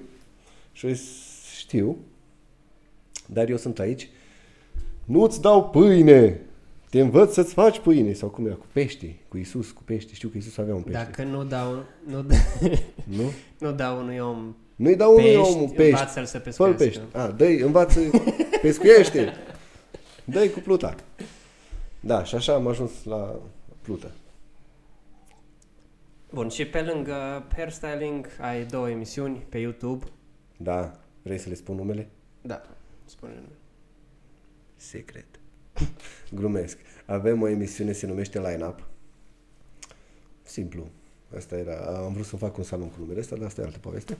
și 0.75 0.85
eu 0.88 0.91
zis, 0.93 1.09
știu, 1.57 1.97
dar 3.27 3.49
eu 3.49 3.57
sunt 3.57 3.79
aici, 3.79 4.09
nu-ți 5.05 5.41
dau 5.41 5.69
pâine, 5.69 6.39
te 6.89 6.99
învăț 7.01 7.33
să-ți 7.33 7.53
faci 7.53 7.79
pâine. 7.79 8.13
Sau 8.13 8.29
cum 8.29 8.45
era, 8.45 8.55
cu 8.55 8.65
pește, 8.71 9.15
cu 9.27 9.38
Isus, 9.38 9.71
cu 9.71 9.81
pește. 9.83 10.13
Știu 10.13 10.29
că 10.29 10.38
Isus 10.38 10.57
avea 10.57 10.75
un 10.75 10.81
pește. 10.81 10.97
Dacă 11.03 11.23
nu 11.23 11.43
dau, 11.43 11.83
nu, 12.05 12.25
Nu? 13.17 13.31
nu 13.59 13.71
dau 13.71 13.99
unui 13.99 14.19
om 14.19 14.55
Nu-i 14.75 14.95
dau 14.95 15.11
unui 15.13 15.23
pești, 15.23 15.53
om 15.53 15.61
un 15.61 15.69
pește. 15.69 15.83
învață-l 15.91 16.25
să 16.25 16.38
Fă 16.38 16.43
pescuiască. 16.43 16.83
pește. 16.83 17.01
A, 17.11 17.27
dă-i, 17.27 17.59
învață, 17.59 17.99
pescuiește. 18.61 19.33
Dă-i 20.25 20.49
cu 20.49 20.59
pluta. 20.59 20.95
Da, 21.99 22.23
și 22.23 22.35
așa 22.35 22.53
am 22.53 22.67
ajuns 22.67 22.91
la 23.03 23.35
plută. 23.81 24.11
Bun, 26.33 26.49
și 26.49 26.65
pe 26.65 26.81
lângă 26.81 27.45
hairstyling 27.55 28.27
ai 28.41 28.65
două 28.65 28.89
emisiuni 28.89 29.45
pe 29.49 29.57
YouTube. 29.57 30.05
Da, 30.57 30.99
vrei 31.21 31.37
să 31.37 31.49
le 31.49 31.55
spun 31.55 31.75
numele? 31.75 32.07
Da, 32.41 32.61
spune 33.05 33.33
Secret. 34.75 35.25
Glumesc. 36.37 36.77
Avem 37.05 37.41
o 37.41 37.47
emisiune, 37.47 37.91
se 37.91 38.07
numește 38.07 38.39
Line 38.39 38.65
Up. 38.65 38.87
Simplu. 40.43 40.87
Asta 41.35 41.57
era, 41.57 42.03
am 42.05 42.13
vrut 42.13 42.25
să 42.25 42.35
fac 42.35 42.57
un 42.57 42.63
salon 42.63 42.89
cu 42.89 42.95
numele 42.99 43.19
ăsta, 43.19 43.35
dar 43.35 43.45
asta 43.45 43.61
e 43.61 43.63
altă 43.63 43.79
poveste. 43.79 44.17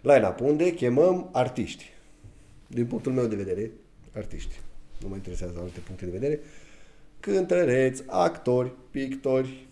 Line 0.00 0.28
Up, 0.28 0.40
unde 0.40 0.74
chemăm 0.74 1.28
artiști. 1.32 1.84
Din 2.66 2.86
punctul 2.86 3.12
meu 3.12 3.26
de 3.26 3.36
vedere, 3.36 3.70
artiști. 4.14 4.60
Nu 5.00 5.08
mă 5.08 5.14
interesează 5.14 5.58
alte 5.58 5.80
puncte 5.80 6.04
de 6.04 6.10
vedere. 6.10 6.40
Cântăreți, 7.20 8.02
actori, 8.06 8.72
pictori, 8.90 9.66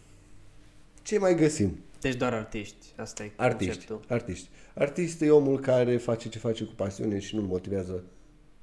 ce 1.03 1.19
mai 1.19 1.35
găsim? 1.35 1.79
Deci 2.01 2.15
doar 2.15 2.33
artiști, 2.35 2.87
asta 2.97 3.23
e 3.25 3.31
Artiști. 3.37 3.73
conceptul. 3.87 4.17
Artiști. 4.17 4.49
Artist 4.75 5.21
e 5.23 5.31
omul 5.31 5.61
care 5.61 5.97
face 5.97 6.29
ce 6.29 6.39
face 6.39 6.65
cu 6.65 6.73
pasiune 6.77 7.19
și 7.19 7.35
nu-l 7.35 7.45
motivează 7.45 8.03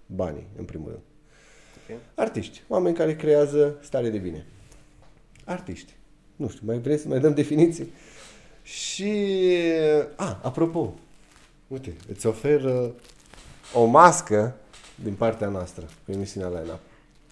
banii, 0.06 0.48
în 0.58 0.66
primul 0.66 0.88
rând. 0.90 1.02
Ok. 1.90 2.00
Artiști. 2.16 2.62
Oameni 2.68 2.96
care 2.96 3.16
creează 3.16 3.78
stare 3.82 4.10
de 4.10 4.18
bine. 4.18 4.46
Artiști. 5.46 5.94
Nu 6.36 6.50
știu, 6.50 6.62
mai 6.66 6.80
vrei 6.80 6.98
să 6.98 7.08
mai 7.08 7.20
dăm 7.20 7.34
definiții? 7.34 7.92
Și... 8.64 9.14
A, 10.16 10.40
apropo, 10.44 10.94
uite, 11.68 11.96
îți 12.10 12.26
ofer 12.26 12.92
o 13.74 13.86
mască 13.86 14.56
din 15.04 15.14
partea 15.14 15.48
noastră 15.50 15.86
cu 16.06 16.12
emisiunea 16.12 16.50
Line 16.50 16.72
Up. 16.72 16.80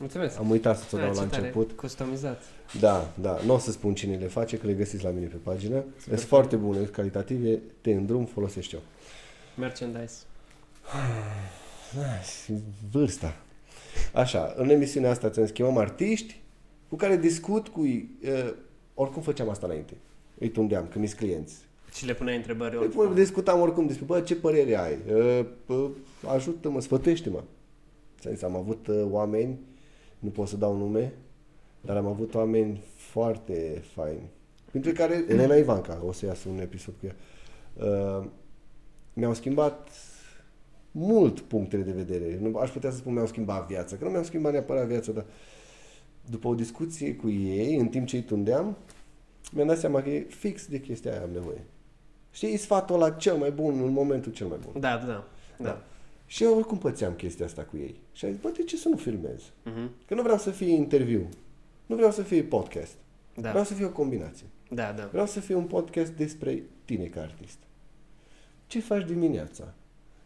Mulțumesc. 0.03 0.37
Am 0.39 0.49
uitat 0.49 0.77
să 0.77 0.83
ți-o 0.87 0.97
Ah, 0.97 1.03
dau 1.03 1.13
ce 1.13 1.19
la 1.19 1.25
tare. 1.27 1.41
început. 1.41 1.71
Customizat. 1.71 2.41
Da, 2.79 3.11
da, 3.21 3.39
nu 3.45 3.53
o 3.53 3.57
să 3.57 3.71
spun 3.71 3.93
cine 3.93 4.15
le 4.15 4.27
face, 4.27 4.57
că 4.57 4.67
le 4.67 4.73
găsiți 4.73 5.03
la 5.03 5.09
mine 5.09 5.25
pe 5.25 5.35
pagină. 5.43 5.83
Sunt 6.07 6.19
foarte 6.19 6.55
bune, 6.55 6.83
calitative, 6.83 7.59
te 7.81 7.91
îndrum, 7.91 8.25
folosești 8.25 8.73
eu. 8.75 8.81
Merchandise. 9.57 10.15
Da, 11.95 12.19
și 12.43 12.53
vârsta. 12.91 13.35
Așa, 14.13 14.53
în 14.57 14.69
emisiunea 14.69 15.09
asta 15.09 15.29
ți-am 15.29 15.45
schimbat 15.45 15.77
artiști 15.77 16.41
cu 16.89 16.95
care 16.95 17.17
discut 17.17 17.67
cu 17.67 17.85
ei. 17.85 18.09
Uh, 18.23 18.53
oricum 18.93 19.21
făceam 19.21 19.49
asta 19.49 19.65
înainte. 19.65 19.93
Îi 20.37 20.49
tundeam, 20.49 20.87
când 20.91 21.03
mi 21.05 21.11
clienți. 21.11 21.55
Și 21.93 22.05
le 22.05 22.13
puneai 22.13 22.35
întrebări. 22.35 22.75
Păi, 22.75 22.85
oricum. 22.85 23.15
discutam 23.15 23.59
oricum 23.61 23.87
despre, 23.87 24.05
bă, 24.05 24.21
ce 24.21 24.35
părere 24.35 24.77
ai? 24.77 24.97
Uh, 25.15 25.45
bă, 25.65 25.89
ajută-mă, 26.27 26.81
sfătuiește-mă. 26.81 27.43
Ți-am 28.19 28.33
zis, 28.33 28.43
am 28.43 28.55
avut 28.55 28.87
uh, 28.87 29.05
oameni, 29.09 29.57
nu 30.23 30.29
pot 30.29 30.47
să 30.47 30.57
dau 30.57 30.77
nume, 30.77 31.13
dar 31.81 31.97
am 31.97 32.05
avut 32.05 32.35
oameni 32.35 32.83
foarte 32.95 33.81
faini. 33.93 34.29
Printre 34.65 34.91
care 34.91 35.25
Elena 35.29 35.55
Ivanca, 35.55 36.01
o 36.05 36.11
să 36.11 36.25
iasă 36.25 36.49
un 36.49 36.59
episod 36.59 36.93
cu 36.99 37.05
ea. 37.05 37.15
Uh, 37.87 38.25
mi-au 39.13 39.33
schimbat 39.33 39.89
mult 40.91 41.39
punctele 41.39 41.83
de 41.83 41.91
vedere. 41.91 42.37
Nu, 42.41 42.57
aș 42.57 42.69
putea 42.69 42.91
să 42.91 42.97
spun 42.97 43.13
mi-au 43.13 43.27
schimbat 43.27 43.67
viața, 43.67 43.95
că 43.95 44.03
nu 44.03 44.09
mi-au 44.09 44.23
schimbat 44.23 44.51
neapărat 44.51 44.87
viața, 44.87 45.11
dar 45.11 45.25
după 46.29 46.47
o 46.47 46.55
discuție 46.55 47.15
cu 47.15 47.29
ei, 47.29 47.75
în 47.75 47.87
timp 47.87 48.07
ce 48.07 48.15
îi 48.15 48.23
tundeam, 48.23 48.77
mi-am 49.51 49.67
dat 49.67 49.77
seama 49.77 50.01
că 50.01 50.09
e 50.09 50.25
fix 50.29 50.67
de 50.67 50.79
chestia 50.79 51.11
aia 51.11 51.21
am 51.21 51.31
nevoie. 51.33 51.63
Știi, 52.31 52.53
e 52.53 52.57
sfatul 52.57 52.95
ăla 52.95 53.09
cel 53.09 53.35
mai 53.35 53.51
bun 53.51 53.81
în 53.81 53.91
momentul 53.91 54.31
cel 54.31 54.47
mai 54.47 54.57
bun. 54.63 54.81
Da, 54.81 54.97
da, 54.97 55.05
da. 55.05 55.27
Da. 55.57 55.81
Și 56.25 56.43
eu 56.43 56.55
oricum 56.55 56.77
pățeam 56.77 57.13
chestia 57.13 57.45
asta 57.45 57.61
cu 57.61 57.77
ei. 57.77 57.95
Și 58.13 58.25
am 58.25 58.31
zis, 58.31 58.41
bă, 58.41 58.49
de 58.55 58.63
ce 58.63 58.77
să 58.77 58.89
nu 58.89 58.97
filmez? 58.97 59.41
Mhm. 59.63 59.89
Că 60.05 60.13
nu 60.13 60.21
vreau 60.21 60.37
să 60.37 60.49
fie 60.49 60.73
interviu. 60.73 61.27
Nu 61.85 61.95
vreau 61.95 62.11
să 62.11 62.21
fie 62.21 62.43
podcast. 62.43 62.91
Da. 63.35 63.49
Vreau 63.49 63.65
să 63.65 63.73
fie 63.73 63.85
o 63.85 63.89
combinație. 63.89 64.45
Da, 64.69 64.93
da. 64.97 65.07
Vreau 65.11 65.25
să 65.25 65.39
fie 65.39 65.55
un 65.55 65.63
podcast 65.65 66.11
despre 66.11 66.63
tine 66.85 67.05
ca 67.05 67.21
artist. 67.21 67.57
Ce 68.67 68.79
faci 68.79 69.05
dimineața? 69.05 69.73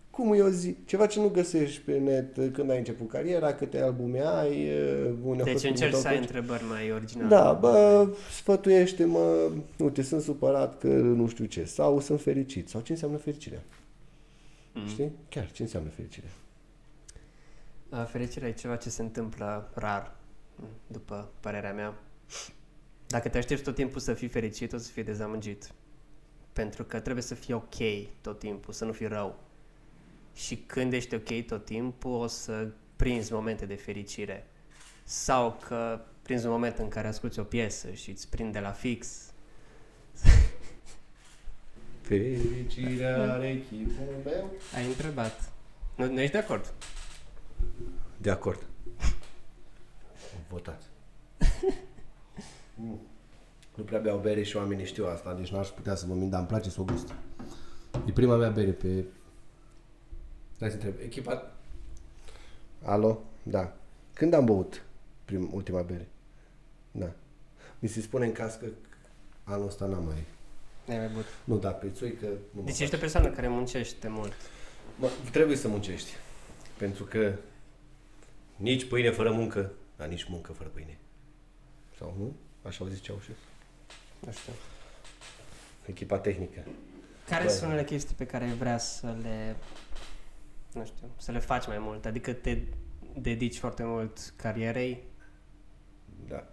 Cum 0.10 0.34
e 0.34 0.42
o 0.42 0.50
zi? 0.50 0.76
Ceva 0.86 1.06
ce 1.06 1.20
nu 1.20 1.28
găsești 1.30 1.82
pe 1.82 1.98
net 1.98 2.54
când 2.54 2.70
ai 2.70 2.78
început 2.78 3.10
cariera, 3.10 3.54
câte 3.54 3.82
albume 3.82 4.20
ai, 4.26 4.70
unde 5.24 5.42
a 5.42 5.46
Deci 5.46 5.54
fost 5.54 5.66
încerci 5.66 5.80
primul 5.80 5.98
să 5.98 6.02
tău 6.02 6.12
ai 6.12 6.18
coach. 6.18 6.28
întrebări 6.30 6.64
mai 6.70 6.92
originale. 6.92 7.30
Da, 7.30 7.54
bă, 7.54 8.08
sfătuiește-mă, 8.32 9.52
uite, 9.80 10.02
sunt 10.02 10.22
supărat 10.22 10.78
că 10.80 10.88
nu 10.88 11.28
știu 11.28 11.46
ce, 11.46 11.64
sau 11.64 12.00
sunt 12.00 12.22
fericit, 12.22 12.70
sau 12.70 12.82
ce 12.82 12.92
înseamnă 12.92 13.18
fericirea. 13.18 13.64
Mhm. 14.78 14.88
Știi? 14.88 15.12
Chiar, 15.30 15.52
ce 15.52 15.62
înseamnă 15.62 15.90
fericirea? 15.90 16.30
A, 17.90 18.04
Fericirea 18.04 18.48
e 18.48 18.52
ceva 18.52 18.76
ce 18.76 18.90
se 18.90 19.02
întâmplă 19.02 19.72
rar, 19.74 20.16
după 20.88 21.30
părerea 21.40 21.74
mea. 21.74 21.94
Dacă 23.08 23.30
te 23.30 23.38
aștepți 23.38 23.64
tot 23.64 23.76
timpul 23.76 24.00
să 24.00 24.14
fii 24.14 24.28
fericit, 24.28 24.74
o 24.74 24.78
să 24.78 24.92
fii 24.92 25.04
dezamăgit. 25.04 25.72
Pentru 26.54 26.84
că 26.84 27.00
trebuie 27.00 27.24
să 27.24 27.36
fii 27.36 27.54
ok 27.54 27.76
tot 28.22 28.40
timpul, 28.40 28.74
să 28.74 28.86
nu 28.86 28.92
fii 28.92 29.08
rău. 29.08 29.40
Și 30.34 30.58
când 30.58 30.94
ești 30.94 31.16
ok 31.16 31.46
tot 31.46 31.66
timpul, 31.66 32.12
o 32.12 32.28
să 32.28 32.68
prinzi 32.96 33.34
momente 33.34 33.66
de 33.66 33.76
fericire. 33.76 34.48
Sau 35.04 35.58
că 35.68 36.02
prinzi 36.22 36.46
un 36.46 36.52
moment 36.52 36.78
în 36.78 36.88
care 36.88 37.08
asculti 37.08 37.40
o 37.40 37.44
piesă 37.44 37.92
și 37.92 38.10
îți 38.10 38.30
prinde 38.30 38.60
la 38.60 38.72
fix. 38.72 39.32
Fericirea 42.08 43.34
are 43.34 43.64
chipul 43.70 44.22
meu. 44.24 44.52
Ai 44.76 44.86
întrebat. 44.86 45.52
Nu, 45.96 46.12
nu 46.12 46.20
ești 46.20 46.32
de 46.32 46.38
acord? 46.38 46.74
De 48.18 48.30
acord. 48.30 48.66
Votați. 50.50 50.88
nu. 52.84 53.00
Nu 53.76 53.84
prea 53.84 54.00
beau 54.00 54.18
bere 54.18 54.44
și 54.44 54.56
oamenii 54.56 54.86
știu 54.86 55.06
asta, 55.06 55.34
deci 55.34 55.52
n-aș 55.52 55.68
putea 55.68 55.96
să 55.96 56.06
mă 56.06 56.14
mint, 56.14 56.30
dar 56.30 56.40
îmi 56.40 56.48
place 56.48 56.70
să 56.70 56.82
o 56.82 56.84
gust. 56.84 57.14
E 58.06 58.12
prima 58.12 58.36
mea 58.36 58.50
bere 58.50 58.72
pe... 58.72 59.06
Hai 60.60 60.70
să 60.70 60.76
întreb. 60.76 60.94
Echipa... 61.04 61.52
Alo? 62.84 63.24
Da. 63.44 63.76
Când 64.14 64.34
am 64.34 64.46
băut 64.46 64.84
prim, 65.26 65.50
ultima 65.54 65.82
bere? 65.82 66.08
Da. 66.92 67.12
Mi 67.80 67.90
se 67.90 68.02
spune 68.02 68.26
în 68.26 68.32
cască 68.32 68.66
că 68.66 68.98
anul 69.44 69.68
ăsta 69.68 69.86
n-am 69.86 70.06
mai... 70.06 70.26
Ai 70.90 70.98
mai 70.98 71.08
băut. 71.08 71.26
Nu 71.44 71.58
da 71.58 71.70
prețui 71.72 72.14
că... 72.14 72.26
Nu 72.26 72.32
mă 72.52 72.62
Deci 72.62 72.74
fac. 72.74 72.82
ești 72.82 72.96
o 72.96 72.98
persoană 72.98 73.30
care 73.30 73.48
muncește 73.48 74.08
mult. 74.08 74.34
Mă, 74.96 75.10
trebuie 75.32 75.58
să 75.58 75.68
muncești. 75.68 76.12
Pentru 76.78 77.04
că 77.04 77.34
nici 78.56 78.86
pâine 78.88 79.10
fără 79.12 79.32
muncă, 79.32 79.72
dar 79.98 80.08
nici 80.08 80.24
muncă 80.30 80.52
fără 80.52 80.70
pâine. 80.70 80.98
Sau 81.98 82.16
nu? 82.18 82.36
Așa 82.68 82.84
au 82.84 82.90
zis 82.90 83.02
Ceaușescu. 83.02 83.42
Nu 84.20 84.32
știu. 84.32 84.54
Echipa 85.86 86.18
tehnică. 86.20 86.64
Care 87.30 87.44
Bă. 87.44 87.50
sunt 87.50 87.66
unele 87.70 87.84
chestii 87.84 88.16
pe 88.16 88.26
care 88.26 88.44
ai 88.46 88.54
vrea 88.54 88.78
să 88.78 89.16
le, 89.22 89.56
nu 90.74 90.86
știu, 90.86 91.10
să 91.18 91.32
le 91.32 91.40
faci 91.40 91.68
mai 91.68 91.78
mult? 91.80 92.06
Adică 92.06 92.34
te 92.34 92.58
dedici 93.16 93.58
foarte 93.58 93.84
mult 93.84 94.34
carierei, 94.36 95.04
Da. 96.28 96.48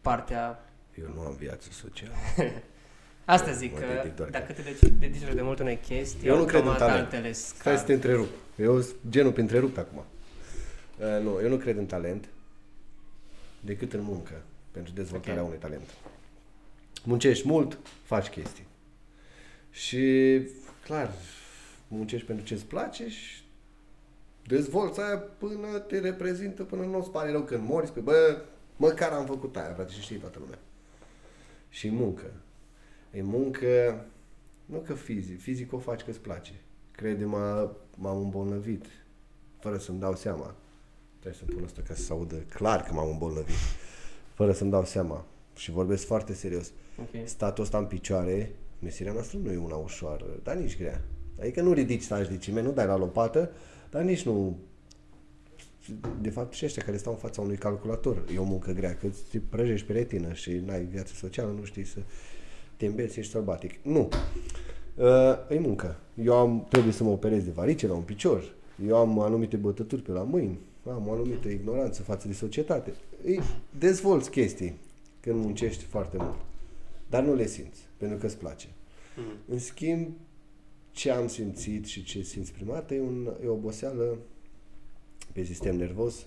partea... 0.00 0.64
Eu 1.00 1.12
nu 1.14 1.20
am 1.20 1.34
viață 1.34 1.68
socială. 1.70 2.14
Asta 3.24 3.50
Mă 3.50 3.56
zic, 3.56 3.74
că 3.78 3.84
dedic 4.02 4.16
doar 4.16 4.28
dacă 4.30 4.52
te 4.52 4.62
dedici, 4.62 4.98
dedici 4.98 5.34
de 5.34 5.42
mult 5.42 5.58
unei 5.58 5.76
chestii, 5.76 6.28
Eu 6.28 6.36
nu 6.36 6.44
cred 6.44 6.60
în 6.60 6.66
automat 6.68 6.88
talent. 6.88 7.04
altele 7.12 7.32
Stai 7.32 7.58
să 7.58 7.64
scad. 7.78 7.84
te 7.86 7.92
întrerup. 7.92 8.28
Eu 8.56 8.80
sunt 8.80 8.96
genul 9.08 9.32
pe 9.32 9.40
întrerupt 9.40 9.78
acum. 9.78 9.98
Uh, 9.98 11.22
nu, 11.22 11.38
eu 11.42 11.48
nu 11.48 11.56
cred 11.56 11.76
în 11.76 11.86
talent 11.86 12.28
decât 13.60 13.92
în 13.92 14.00
muncă 14.02 14.42
pentru 14.70 14.92
dezvoltarea 14.92 15.40
Ok. 15.40 15.46
unui 15.48 15.58
talent. 15.58 15.82
Muncești 17.04 17.46
mult, 17.48 17.78
faci 18.02 18.28
chestii. 18.28 18.66
Și, 19.70 20.40
clar, 20.84 21.10
muncești 21.88 22.26
pentru 22.26 22.44
ce 22.44 22.54
îți 22.54 22.64
place 22.64 23.08
și 23.08 23.42
dezvolți 24.46 25.00
aia 25.00 25.16
până 25.16 25.78
te 25.78 25.98
reprezintă, 25.98 26.62
până 26.62 26.82
nu-ți 26.84 27.10
pare 27.10 27.30
rău 27.30 27.42
când 27.42 27.68
mori, 27.68 27.86
spui, 27.86 28.02
bă, 28.02 28.42
măcar 28.76 29.12
am 29.12 29.26
făcut 29.26 29.56
aia, 29.56 29.72
frate, 29.74 29.92
și 29.92 30.00
știi 30.00 30.16
toată 30.16 30.38
lumea. 30.40 30.58
Și 31.68 31.90
muncă. 31.90 32.24
E 33.12 33.22
muncă, 33.22 34.04
nu 34.64 34.78
că 34.78 34.94
fizic, 34.94 35.40
fizic 35.40 35.72
o 35.72 35.78
faci 35.78 36.02
că 36.02 36.10
îți 36.10 36.20
place. 36.20 36.52
Crede-mă, 36.90 37.70
m-am 37.96 38.18
îmbolnăvit, 38.18 38.84
fără 39.58 39.78
să-mi 39.78 40.00
dau 40.00 40.16
seama. 40.16 40.54
Trebuie 41.20 41.42
să 41.46 41.54
pun 41.54 41.64
asta 41.64 41.82
ca 41.86 41.94
să 41.94 42.02
se 42.02 42.12
audă 42.12 42.36
clar 42.36 42.82
că 42.82 42.92
m-am 42.92 43.08
îmbolnăvit, 43.08 43.54
fără 44.34 44.52
să-mi 44.52 44.70
dau 44.70 44.84
seama. 44.84 45.24
Și 45.56 45.70
vorbesc 45.70 46.06
foarte 46.06 46.34
serios. 46.34 46.72
Ok. 47.00 47.28
Statul 47.28 47.64
ăsta 47.64 47.78
în 47.78 47.86
picioare, 47.86 48.54
meseria 48.78 49.12
noastră 49.12 49.38
nu 49.38 49.52
e 49.52 49.56
una 49.56 49.76
ușoară, 49.76 50.26
dar 50.42 50.56
nici 50.56 50.78
grea. 50.78 51.00
Adică 51.40 51.62
nu 51.62 51.72
ridici 51.72 52.02
saci 52.02 52.28
de 52.28 52.36
ciment, 52.36 52.66
nu 52.66 52.72
dai 52.72 52.86
la 52.86 52.96
lopată, 52.96 53.50
dar 53.90 54.02
nici 54.02 54.22
nu... 54.22 54.58
De 56.20 56.30
fapt 56.30 56.52
și 56.52 56.64
ăștia 56.64 56.82
care 56.82 56.96
stau 56.96 57.12
în 57.12 57.18
fața 57.18 57.40
unui 57.40 57.56
calculator, 57.56 58.22
e 58.34 58.38
o 58.38 58.44
muncă 58.44 58.72
grea, 58.72 58.96
că 58.96 59.06
îți 59.06 59.38
prăjești 59.38 59.86
pe 59.86 59.92
retină 59.92 60.32
și 60.32 60.52
n-ai 60.52 60.84
viață 60.84 61.14
socială, 61.14 61.50
nu 61.50 61.64
știi 61.64 61.84
să 61.84 62.00
te 62.82 62.88
îmbeți, 62.88 63.18
ești 63.18 63.32
sălbatic. 63.32 63.78
Nu. 63.82 64.08
Uh, 64.94 65.06
e 65.50 65.58
muncă. 65.58 66.00
Eu 66.22 66.34
am, 66.34 66.66
trebuie 66.68 66.92
să 66.92 67.04
mă 67.04 67.10
operez 67.10 67.44
de 67.44 67.50
varice 67.50 67.86
la 67.86 67.94
un 67.94 68.02
picior. 68.02 68.54
Eu 68.86 68.96
am 68.96 69.18
anumite 69.18 69.56
bătături 69.56 70.02
pe 70.02 70.10
la 70.10 70.22
mâini. 70.22 70.58
Am 70.86 71.08
o 71.08 71.12
anumită 71.12 71.48
ignoranță 71.48 72.02
față 72.02 72.26
de 72.26 72.32
societate. 72.32 72.94
Îi 73.24 73.40
dezvolți 73.78 74.30
chestii 74.30 74.74
când 75.20 75.44
muncești 75.44 75.84
foarte 75.84 76.16
mult. 76.16 76.38
Dar 77.10 77.22
nu 77.22 77.34
le 77.34 77.46
simți, 77.46 77.80
pentru 77.96 78.18
că 78.18 78.26
îți 78.26 78.38
place. 78.38 78.68
Mhm. 79.16 79.36
În 79.48 79.58
schimb, 79.58 80.08
ce 80.90 81.10
am 81.10 81.28
simțit 81.28 81.84
și 81.84 82.04
ce 82.04 82.22
simți 82.22 82.52
prima 82.52 82.72
dată 82.72 82.94
e, 82.94 83.00
un, 83.00 83.32
e 83.44 83.46
o 83.46 83.52
oboseală 83.52 84.18
pe 85.32 85.42
sistem 85.42 85.76
nervos 85.76 86.26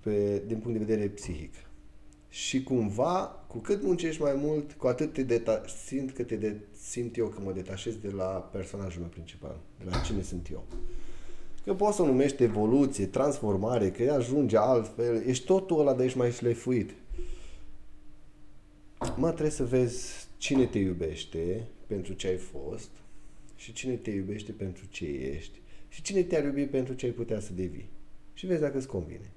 pe, 0.00 0.42
din 0.46 0.58
punct 0.58 0.78
de 0.78 0.84
vedere 0.84 1.08
psihic. 1.08 1.54
Și 2.28 2.62
cumva, 2.62 3.41
cu 3.52 3.58
cât 3.58 3.82
muncești 3.82 4.22
mai 4.22 4.34
mult, 4.36 4.72
cu 4.72 4.86
atât 4.86 5.12
te 5.12 5.22
deta- 5.24 5.64
simt 5.86 6.12
că 6.12 6.22
te 6.22 6.36
de- 6.36 6.56
simt 6.80 7.16
eu 7.16 7.26
că 7.26 7.40
mă 7.40 7.52
detașez 7.52 7.94
de 7.96 8.10
la 8.10 8.24
personajul 8.24 9.00
meu 9.00 9.08
principal, 9.10 9.56
de 9.78 9.84
la 9.90 9.98
cine 9.98 10.22
sunt 10.22 10.48
eu. 10.52 10.64
Că 11.64 11.74
poți 11.74 11.96
să 11.96 12.02
o 12.02 12.06
numești 12.06 12.42
evoluție, 12.42 13.06
transformare, 13.06 13.90
că 13.90 14.12
ajunge 14.12 14.56
altfel, 14.56 15.22
ești 15.26 15.44
totul 15.46 15.80
ăla, 15.80 15.92
dar 15.94 16.04
ești 16.04 16.18
mai 16.18 16.30
șlefuit. 16.30 16.90
Mă, 19.16 19.28
trebuie 19.30 19.50
să 19.50 19.64
vezi 19.64 20.26
cine 20.36 20.66
te 20.66 20.78
iubește 20.78 21.66
pentru 21.86 22.12
ce 22.12 22.26
ai 22.26 22.36
fost 22.36 22.90
și 23.56 23.72
cine 23.72 23.94
te 23.94 24.10
iubește 24.10 24.52
pentru 24.52 24.84
ce 24.90 25.04
ești 25.06 25.60
și 25.88 26.02
cine 26.02 26.22
te-ar 26.22 26.44
iubi 26.44 26.66
pentru 26.66 26.94
ce 26.94 27.06
ai 27.06 27.12
putea 27.12 27.40
să 27.40 27.52
devii. 27.52 27.88
Și 28.32 28.46
vezi 28.46 28.60
dacă 28.60 28.76
îți 28.76 28.86
convine. 28.86 29.30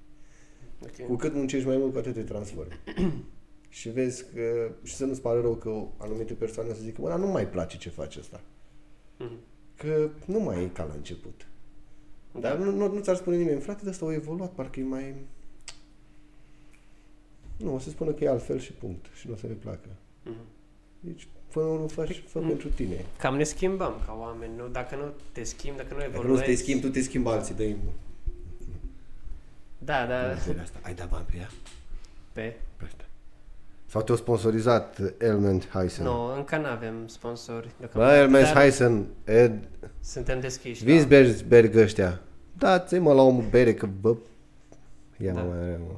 Ok. 0.83 1.07
Cu 1.07 1.15
cât 1.15 1.33
muncești 1.33 1.67
mai 1.67 1.77
mult, 1.77 1.91
cu 1.91 1.97
atât 1.97 2.13
te 2.13 2.21
transformi. 2.21 2.79
și 3.75 3.89
vezi 3.89 4.25
că, 4.33 4.71
și 4.83 4.93
să 4.95 5.05
nu-ți 5.05 5.21
pară 5.21 5.41
rău 5.41 5.55
că 5.55 5.69
o 5.69 5.87
anumite 5.97 6.33
persoane 6.33 6.69
o 6.69 6.73
să 6.73 6.81
zică, 6.81 7.01
mă, 7.01 7.09
dar 7.09 7.19
nu 7.19 7.27
mai 7.27 7.47
place 7.47 7.77
ce 7.77 7.89
faci 7.89 8.15
asta. 8.15 8.41
Mhm. 9.17 9.37
Că 9.75 10.09
nu 10.25 10.39
mai 10.39 10.63
e 10.63 10.67
ca 10.67 10.83
la 10.83 10.93
început. 10.93 11.47
Dar 12.39 12.57
nu, 12.57 12.71
nu, 12.71 12.93
nu 12.93 12.99
ți-ar 12.99 13.15
spune 13.15 13.37
nimeni, 13.37 13.61
frate, 13.61 13.83
de 13.83 13.89
asta 13.89 14.05
au 14.05 14.13
evoluat, 14.13 14.51
parcă 14.51 14.79
e 14.79 14.83
mai... 14.83 15.13
Nu, 17.57 17.73
o 17.73 17.79
să 17.79 17.89
spună 17.89 18.11
că 18.11 18.23
e 18.23 18.29
altfel 18.29 18.59
și 18.59 18.71
punct. 18.71 19.05
Și 19.15 19.27
nu 19.27 19.33
o 19.33 19.37
să 19.37 19.47
le 19.47 19.53
placă. 19.53 19.89
Mhm. 20.23 20.45
Deci, 20.99 21.27
până 21.51 21.65
nu 21.65 21.87
faci, 21.87 22.23
fă 22.27 22.39
Mm. 22.39 22.47
pentru 22.47 22.69
tine. 22.69 23.05
Cam 23.19 23.35
ne 23.35 23.43
schimbăm 23.43 24.01
ca 24.05 24.17
oameni, 24.19 24.55
nu? 24.55 24.67
Dacă 24.67 24.95
nu 24.95 25.11
te 25.31 25.43
schimbi, 25.43 25.77
dacă 25.77 25.93
nu 25.93 25.99
Dacă 25.99 26.11
evoluezi... 26.13 26.39
nu 26.41 26.47
te 26.47 26.55
schimbi, 26.55 26.81
tu 26.85 26.89
te 26.89 27.01
schimbi 27.01 27.27
alții, 27.29 27.55
dă-i 27.55 27.75
Da, 29.77 30.05
da, 30.05 30.29
asta. 30.61 30.79
Ai 30.81 30.93
dat 30.93 31.09
bani 31.09 31.25
pe 31.31 31.37
ea? 31.37 31.49
pe... 32.31 32.55
Pe 32.77 32.85
asta. 32.85 33.03
Sau 33.85 34.01
te-au 34.01 34.17
sponsorizat 34.17 34.99
Elment 35.17 35.69
Heisen? 35.69 36.05
Nu, 36.05 36.35
încă 36.35 36.57
nu 36.57 36.65
avem 36.65 37.07
sponsori. 37.07 37.67
Bă, 37.67 37.73
deocamdată, 37.79 38.15
Elment 38.15 38.45
dar 38.45 38.55
Heisen, 38.61 39.05
Ed, 39.23 39.67
Suntem 39.99 40.39
deschiși. 40.39 40.85
da. 40.85 40.91
Winsberg 40.91 41.75
ăștia. 41.75 42.21
Dați-mă 42.57 43.13
la 43.13 43.21
o 43.21 43.41
bere, 43.49 43.73
că 43.73 43.85
bă... 44.01 44.15
Ia 45.17 45.33
Da. 45.33 45.41
mă, 45.41 45.53
mai 45.53 45.77
mă. 45.87 45.93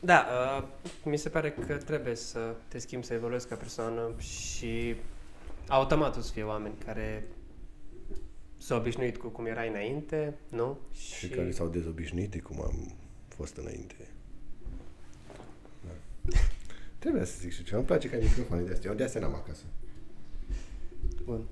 Da, 0.00 0.26
uh, 0.58 0.64
mi 1.04 1.16
se 1.16 1.28
pare 1.28 1.50
că 1.66 1.74
trebuie 1.74 2.14
să 2.14 2.38
te 2.68 2.78
schimbi, 2.78 3.06
să 3.06 3.12
evoluezi 3.14 3.48
ca 3.48 3.54
persoană 3.54 4.10
și 4.18 4.94
automat 5.68 6.16
o 6.16 6.20
să 6.20 6.32
fie 6.32 6.42
oameni 6.42 6.74
care 6.84 7.26
s-au 8.58 8.78
obișnuit 8.78 9.16
cu 9.16 9.28
cum 9.28 9.46
erai 9.46 9.68
înainte, 9.68 10.34
nu? 10.48 10.78
Și 10.92 11.28
care 11.28 11.50
s-au 11.50 11.66
dezobișnuit 11.68 12.42
cum 12.42 12.60
am 12.60 12.96
fost 13.36 13.56
înainte. 13.56 13.94
Da. 15.84 16.38
Trebuie 16.98 17.24
să 17.24 17.34
zic 17.40 17.52
și 17.52 17.64
ceva. 17.64 17.76
Îmi 17.76 17.86
place 17.86 18.08
ca 18.08 18.16
microfonul 18.16 18.66
de 18.66 18.72
astea. 18.72 18.90
Eu 18.90 18.96
de 18.96 19.04
astea 19.04 19.20
n-am 19.20 19.34
acasă. 19.34 19.62
Bun. 21.24 21.44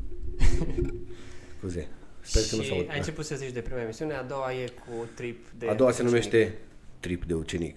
Scuze. 1.58 1.88
Sper 2.20 2.42
că 2.50 2.56
nu 2.56 2.62
și 2.62 2.68
s-aud. 2.68 2.90
ai 2.90 2.96
început 2.96 3.24
să 3.24 3.34
zici 3.36 3.52
de 3.52 3.60
prima 3.60 3.80
emisiune, 3.80 4.14
a 4.14 4.22
doua 4.22 4.52
e 4.54 4.68
cu 4.68 5.06
trip 5.14 5.46
de 5.58 5.68
A 5.68 5.74
doua 5.74 5.90
se 5.90 6.02
ucenic. 6.02 6.10
numește 6.12 6.54
Trip 7.00 7.24
de 7.24 7.34
ucenic. 7.34 7.76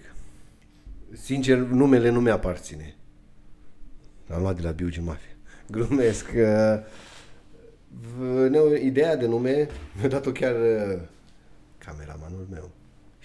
Sincer, 1.12 1.58
numele 1.58 2.08
nu 2.10 2.20
mi-aparține. 2.20 2.94
Am 4.30 4.40
luat 4.40 4.56
de 4.56 4.62
la 4.62 4.70
Biugi 4.70 5.00
Mafia. 5.00 5.30
Glumesc. 5.70 6.26
Uh, 6.34 6.78
v- 7.88 8.48
ne- 8.48 8.80
ideea 8.84 9.16
de 9.16 9.26
nume 9.26 9.68
mi-a 9.98 10.08
dat-o 10.08 10.32
chiar 10.32 10.54
uh, 10.54 11.00
cameramanul 11.78 12.46
meu 12.50 12.70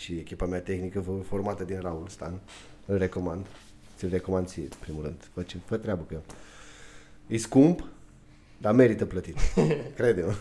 și 0.01 0.13
echipa 0.13 0.45
mea 0.45 0.61
tehnică 0.61 0.99
vă- 0.99 1.21
formată 1.27 1.63
din 1.63 1.79
Raul 1.81 2.07
Stan. 2.07 2.39
Îl 2.85 2.97
recomand. 2.97 3.45
Ți-l 3.97 4.09
recomand 4.09 4.47
ție, 4.47 4.61
în 4.61 4.77
primul 4.79 5.03
rând. 5.03 5.29
Fă, 5.33 5.41
ce, 5.41 5.57
fă 5.65 5.77
treabă 5.77 6.01
cu 6.01 6.13
el. 6.13 6.21
E 7.27 7.37
scump, 7.37 7.83
dar 8.57 8.73
merită 8.73 9.05
plătit. 9.05 9.35
Crede-mă. 9.95 10.33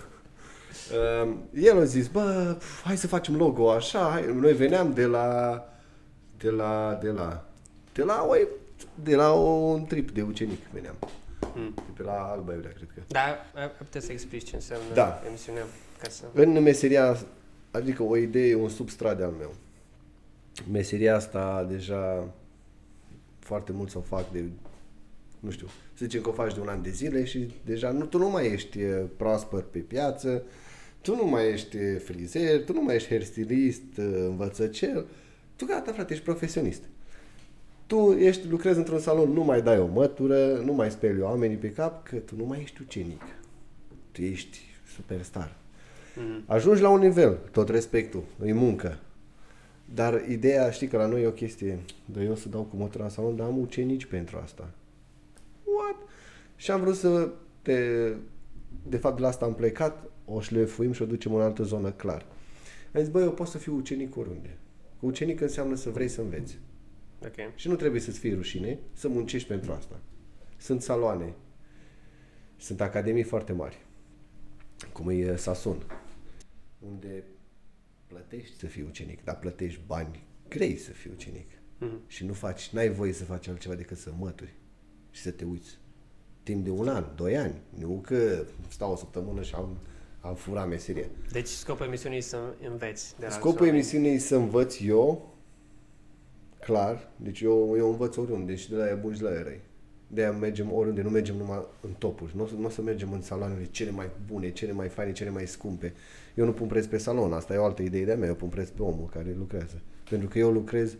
Uh, 1.24 1.32
el 1.54 1.78
a 1.80 1.84
zis, 1.84 2.06
bă, 2.08 2.56
hai 2.84 2.96
să 2.96 3.06
facem 3.06 3.36
logo 3.36 3.70
așa, 3.72 4.08
hai. 4.10 4.32
noi 4.34 4.52
veneam 4.52 4.92
de 4.92 5.04
la, 5.06 5.64
de 6.38 6.50
la, 6.50 6.98
de 7.02 7.08
la, 7.10 7.44
de 7.92 8.02
la, 8.02 8.22
o, 8.28 8.34
de 9.02 9.14
la 9.16 9.32
un 9.32 9.84
trip 9.84 10.10
de 10.10 10.22
ucenic 10.22 10.66
veneam. 10.72 10.94
Mm. 11.54 11.74
De 11.74 11.82
pe 11.96 12.02
la 12.02 12.12
Alba 12.12 12.52
Iulia, 12.52 12.70
cred 12.74 12.88
că. 12.94 13.00
Da, 13.06 13.20
ai 13.54 13.62
ai 13.62 13.70
putea 13.78 14.00
să 14.00 14.12
explici 14.12 14.48
ce 14.48 14.54
înseamnă 14.54 14.94
Da. 14.94 15.22
emisiunea 15.28 15.62
ca 16.02 16.08
să... 16.08 16.24
În 16.32 16.62
meseria, 16.62 17.16
adică 17.70 18.02
o 18.02 18.16
idee, 18.16 18.54
un 18.54 18.68
substrat 18.68 19.16
de 19.16 19.22
al 19.22 19.34
meu. 19.38 19.54
Meseria 20.70 21.14
asta 21.14 21.66
deja 21.68 22.34
foarte 23.38 23.72
mult 23.72 23.90
să 23.90 23.98
o 23.98 24.00
fac 24.00 24.32
de, 24.32 24.44
nu 25.40 25.50
știu, 25.50 25.66
să 25.66 26.04
zicem 26.04 26.20
că 26.20 26.28
o 26.28 26.32
faci 26.32 26.54
de 26.54 26.60
un 26.60 26.68
an 26.68 26.82
de 26.82 26.90
zile 26.90 27.24
și 27.24 27.54
deja 27.64 27.90
nu, 27.90 28.04
tu 28.04 28.18
nu 28.18 28.30
mai 28.30 28.52
ești 28.52 28.80
eh, 28.80 29.04
proaspăt 29.16 29.64
pe 29.64 29.78
piață, 29.78 30.42
tu 31.00 31.14
nu 31.14 31.26
mai 31.26 31.52
ești 31.52 31.76
eh, 31.76 32.00
frizer, 32.04 32.64
tu 32.64 32.72
nu 32.72 32.82
mai 32.82 32.94
ești 32.94 33.08
hairstylist, 33.08 33.82
eh, 33.96 34.04
învățăcel, 34.04 35.06
tu 35.56 35.64
gata 35.64 35.92
frate, 35.92 36.12
ești 36.12 36.24
profesionist. 36.24 36.82
Tu 37.86 38.12
ești, 38.12 38.48
lucrezi 38.48 38.78
într-un 38.78 38.98
salon, 38.98 39.30
nu 39.30 39.44
mai 39.44 39.62
dai 39.62 39.78
o 39.78 39.86
mătură, 39.86 40.56
nu 40.64 40.72
mai 40.72 40.90
speli 40.90 41.20
oamenii 41.20 41.56
pe 41.56 41.72
cap, 41.72 42.08
că 42.08 42.16
tu 42.16 42.36
nu 42.36 42.44
mai 42.44 42.60
ești 42.60 42.82
ucenic. 42.82 43.22
Tu 44.12 44.22
ești 44.22 44.58
superstar. 44.94 45.59
Mm. 46.20 46.44
Ajungi 46.46 46.82
la 46.82 46.88
un 46.88 47.00
nivel, 47.00 47.38
tot 47.50 47.68
respectul, 47.68 48.24
e 48.44 48.52
muncă. 48.52 48.98
Dar 49.94 50.24
ideea, 50.28 50.70
știi 50.70 50.86
că 50.86 50.96
la 50.96 51.06
noi 51.06 51.22
e 51.22 51.26
o 51.26 51.32
chestie, 51.32 51.78
de 52.04 52.22
eu 52.22 52.36
să 52.36 52.48
dau 52.48 52.62
cu 52.62 52.76
motora 52.76 53.04
în 53.04 53.10
salon, 53.10 53.36
dar 53.36 53.46
am 53.46 53.58
ucenici 53.58 54.04
pentru 54.04 54.38
asta. 54.42 54.70
What? 55.64 55.96
Și 56.56 56.70
am 56.70 56.80
vrut 56.80 56.96
să, 56.96 57.30
te, 57.62 57.78
de 58.88 58.96
fapt, 58.96 59.18
la 59.18 59.28
asta 59.28 59.44
am 59.44 59.54
plecat, 59.54 60.10
o 60.24 60.40
șlefuim 60.40 60.92
și 60.92 61.02
o 61.02 61.06
ducem 61.06 61.34
în 61.34 61.40
altă 61.40 61.62
zonă, 61.62 61.90
clar. 61.90 62.26
Am 62.94 63.00
zis, 63.00 63.10
băi, 63.10 63.22
eu 63.22 63.32
pot 63.32 63.46
să 63.46 63.58
fiu 63.58 63.76
ucenic 63.76 64.16
oriunde. 64.16 64.58
Că 65.00 65.06
Ucenic 65.06 65.40
înseamnă 65.40 65.74
să 65.74 65.90
vrei 65.90 66.08
să 66.08 66.20
înveți. 66.20 66.58
Ok. 67.24 67.54
Și 67.54 67.68
nu 67.68 67.74
trebuie 67.74 68.00
să-ți 68.00 68.18
fie 68.18 68.34
rușine 68.34 68.78
să 68.92 69.08
muncești 69.08 69.48
pentru 69.48 69.72
asta. 69.72 70.00
Sunt 70.56 70.82
saloane, 70.82 71.34
sunt 72.56 72.80
academii 72.80 73.22
foarte 73.22 73.52
mari, 73.52 73.78
cum 74.92 75.08
e 75.08 75.36
Sasun, 75.36 75.82
unde 76.80 77.24
plătești 78.06 78.58
să 78.58 78.66
fii 78.66 78.82
ucenic, 78.82 79.24
dar 79.24 79.38
plătești 79.38 79.80
bani 79.86 80.24
grei 80.48 80.76
să 80.76 80.90
fii 80.90 81.10
ucenic. 81.14 81.50
Mm. 81.78 82.00
Și 82.06 82.24
nu 82.24 82.32
faci, 82.32 82.68
n-ai 82.68 82.88
voie 82.88 83.12
să 83.12 83.24
faci 83.24 83.48
altceva 83.48 83.74
decât 83.74 83.98
să 83.98 84.12
mături 84.18 84.54
și 85.10 85.20
să 85.20 85.30
te 85.30 85.44
uiți. 85.44 85.78
Timp 86.42 86.64
de 86.64 86.70
un 86.70 86.88
an, 86.88 87.04
doi 87.14 87.36
ani. 87.36 87.60
Nu 87.78 88.00
că 88.06 88.44
stau 88.68 88.92
o 88.92 88.96
săptămână 88.96 89.42
și 89.42 89.54
am, 89.54 89.78
am 90.20 90.34
furat 90.34 90.68
meseria. 90.68 91.06
Deci 91.32 91.46
scopul 91.46 91.86
emisiunii 91.86 92.18
e 92.18 92.20
să 92.20 92.54
înveți 92.68 93.10
de 93.10 93.16
la 93.18 93.26
alți 93.26 93.36
Scopul 93.36 93.58
oameni. 93.58 93.76
emisiunii 93.76 94.10
e 94.14 94.18
să 94.18 94.36
învăț 94.36 94.80
eu, 94.80 95.34
clar, 96.60 97.10
deci 97.16 97.40
eu, 97.40 97.74
eu 97.76 97.90
învăț 97.90 98.16
oriunde 98.16 98.54
și 98.54 98.70
de 98.70 98.76
la 98.76 98.86
ea 98.86 98.96
buni 98.96 99.14
și 99.14 99.20
de 99.20 99.28
la 99.28 99.34
ea 99.34 99.42
răi. 99.42 99.60
De 100.12 100.20
aia 100.20 100.32
mergem 100.32 100.72
oriunde, 100.72 101.02
nu 101.02 101.10
mergem 101.10 101.36
numai 101.36 101.66
în 101.80 101.90
topuri. 101.98 102.36
Nu 102.36 102.42
o 102.42 102.46
să, 102.46 102.54
nu 102.54 102.66
o 102.66 102.68
să 102.68 102.82
mergem 102.82 103.12
în 103.12 103.22
saloanele 103.22 103.64
cele 103.64 103.90
mai 103.90 104.10
bune, 104.26 104.50
cele 104.50 104.72
mai 104.72 104.88
faine, 104.88 105.12
cele 105.12 105.30
mai 105.30 105.46
scumpe. 105.46 105.92
Eu 106.34 106.44
nu 106.44 106.52
pun 106.52 106.66
preț 106.66 106.86
pe 106.86 106.98
salon, 106.98 107.32
asta 107.32 107.54
e 107.54 107.56
o 107.56 107.64
altă 107.64 107.82
idee 107.82 108.04
de-a 108.04 108.16
mea, 108.16 108.28
eu 108.28 108.34
pun 108.34 108.48
preț 108.48 108.68
pe 108.68 108.82
omul 108.82 109.08
care 109.12 109.34
lucrează. 109.38 109.80
Pentru 110.08 110.28
că 110.28 110.38
eu 110.38 110.50
lucrez, 110.50 110.96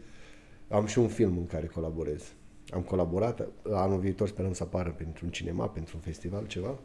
am 0.68 0.87
și 0.87 0.99
un 0.99 1.09
film 1.09 1.37
în 1.37 1.46
care 1.46 1.66
colaborez. 1.66 2.33
Am 2.70 2.83
colaborat, 2.83 3.49
anul 3.70 3.99
viitor 3.99 4.29
sperăm 4.29 4.53
să 4.53 4.62
apară 4.62 4.90
pentru 4.90 5.25
un 5.25 5.31
cinema, 5.31 5.68
pentru 5.68 5.92
un 5.96 6.03
festival, 6.03 6.46
ceva. 6.46 6.79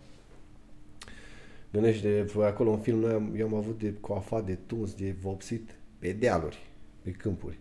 Gândește, 1.72 2.26
acolo 2.42 2.70
un 2.70 2.80
film, 2.80 3.00
noi 3.00 3.14
am, 3.14 3.34
eu 3.38 3.48
am 3.48 3.54
avut 3.54 3.80
de 3.80 3.94
coafat, 4.00 4.46
de 4.46 4.58
tuns, 4.66 4.94
de 4.94 5.16
vopsit, 5.22 5.70
pe 6.00 6.12
dealuri, 6.12 6.58
pe 7.02 7.12
câmpuri. 7.12 7.60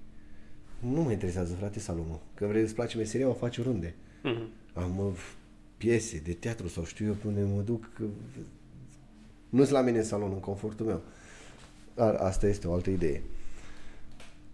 Nu 0.81 1.03
mă 1.03 1.11
interesează, 1.11 1.55
frate, 1.55 1.79
salonul. 1.79 2.21
Că 2.35 2.47
vrei, 2.47 2.63
îți 2.63 2.75
place 2.75 2.97
meseria, 2.97 3.29
o 3.29 3.33
faci 3.33 3.59
oriunde. 3.59 3.95
Mhm. 4.25 4.49
Am 4.73 4.99
uh, 4.99 5.13
piese 5.77 6.21
de 6.25 6.33
teatru 6.33 6.69
sau 6.69 6.85
știu 6.85 7.07
eu 7.07 7.13
pe 7.13 7.27
unde 7.27 7.43
mă 7.55 7.61
duc. 7.63 7.85
uh, 8.01 8.07
Nu-s 9.49 9.69
la 9.69 9.81
mine 9.81 9.99
în 9.99 10.05
salon, 10.05 10.33
în 10.33 10.41
confortul 10.41 10.87
meu. 10.87 11.01
Dar 11.95 12.15
asta 12.15 12.47
este 12.47 12.69
o 12.69 12.73
altă 12.73 12.91
idee. 12.91 13.23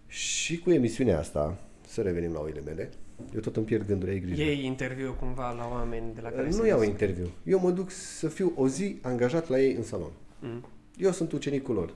Și 0.07 0.59
cu 0.59 0.71
emisiunea 0.71 1.19
asta, 1.19 1.57
să 1.87 2.01
revenim 2.01 2.31
la 2.33 2.39
oile 2.39 2.61
mele, 2.65 2.89
eu 3.33 3.39
tot 3.39 3.55
îmi 3.55 3.65
pierd 3.65 3.85
gândurile, 3.87 4.17
ai 4.17 4.23
grijă. 4.25 4.41
Iei 4.41 4.65
interviu 4.65 5.15
cumva 5.19 5.51
la 5.51 5.67
oameni 5.71 6.05
de 6.15 6.21
la 6.21 6.29
care 6.29 6.45
nu 6.45 6.51
să 6.51 6.67
iau 6.67 6.79
vezi. 6.79 6.89
interviu. 6.91 7.27
Eu 7.43 7.59
mă 7.59 7.71
duc 7.71 7.89
să 7.91 8.27
fiu 8.27 8.51
o 8.55 8.67
zi 8.67 8.97
angajat 9.01 9.49
la 9.49 9.59
ei 9.61 9.73
în 9.73 9.83
salon. 9.83 10.11
Mm. 10.39 10.65
Eu 10.97 11.11
sunt 11.11 11.31
ucenicul 11.31 11.75
lor. 11.75 11.93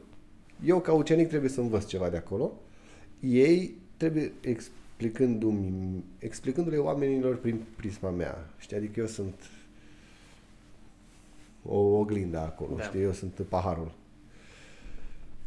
Eu, 0.66 0.80
ca 0.80 0.94
ucenic, 0.94 1.28
trebuie 1.28 1.50
să 1.50 1.62
învăț 1.62 1.86
ceva 1.86 2.10
de 2.10 2.18
acolo. 2.18 2.54
Ei 3.20 3.76
trebuie 3.98 4.32
explicându-mi, 4.98 6.04
explicându-le 6.20 6.78
oamenilor 6.78 7.38
prin 7.38 7.62
prisma 7.76 8.10
mea. 8.10 8.50
Știi? 8.58 8.78
Adică 8.78 9.00
eu 9.00 9.06
sunt 9.06 9.50
o 11.66 11.78
oglindă 11.78 12.38
acolo, 12.38 12.76
Da. 12.76 12.84
știi? 12.84 13.02
Eu 13.02 13.12
sunt 13.12 13.42
paharul. 13.50 13.92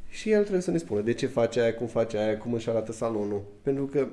Și 0.08 0.30
el 0.30 0.40
trebuie 0.40 0.62
să 0.62 0.70
ne 0.70 0.78
spună 0.78 1.00
de 1.00 1.12
ce 1.12 1.26
face 1.26 1.60
aia, 1.60 1.74
cum 1.74 1.86
face 1.86 2.18
aia, 2.18 2.38
cum 2.38 2.52
își 2.52 2.68
arată 2.68 2.92
salonul. 2.92 3.42
Pentru 3.62 3.86
că 3.86 4.08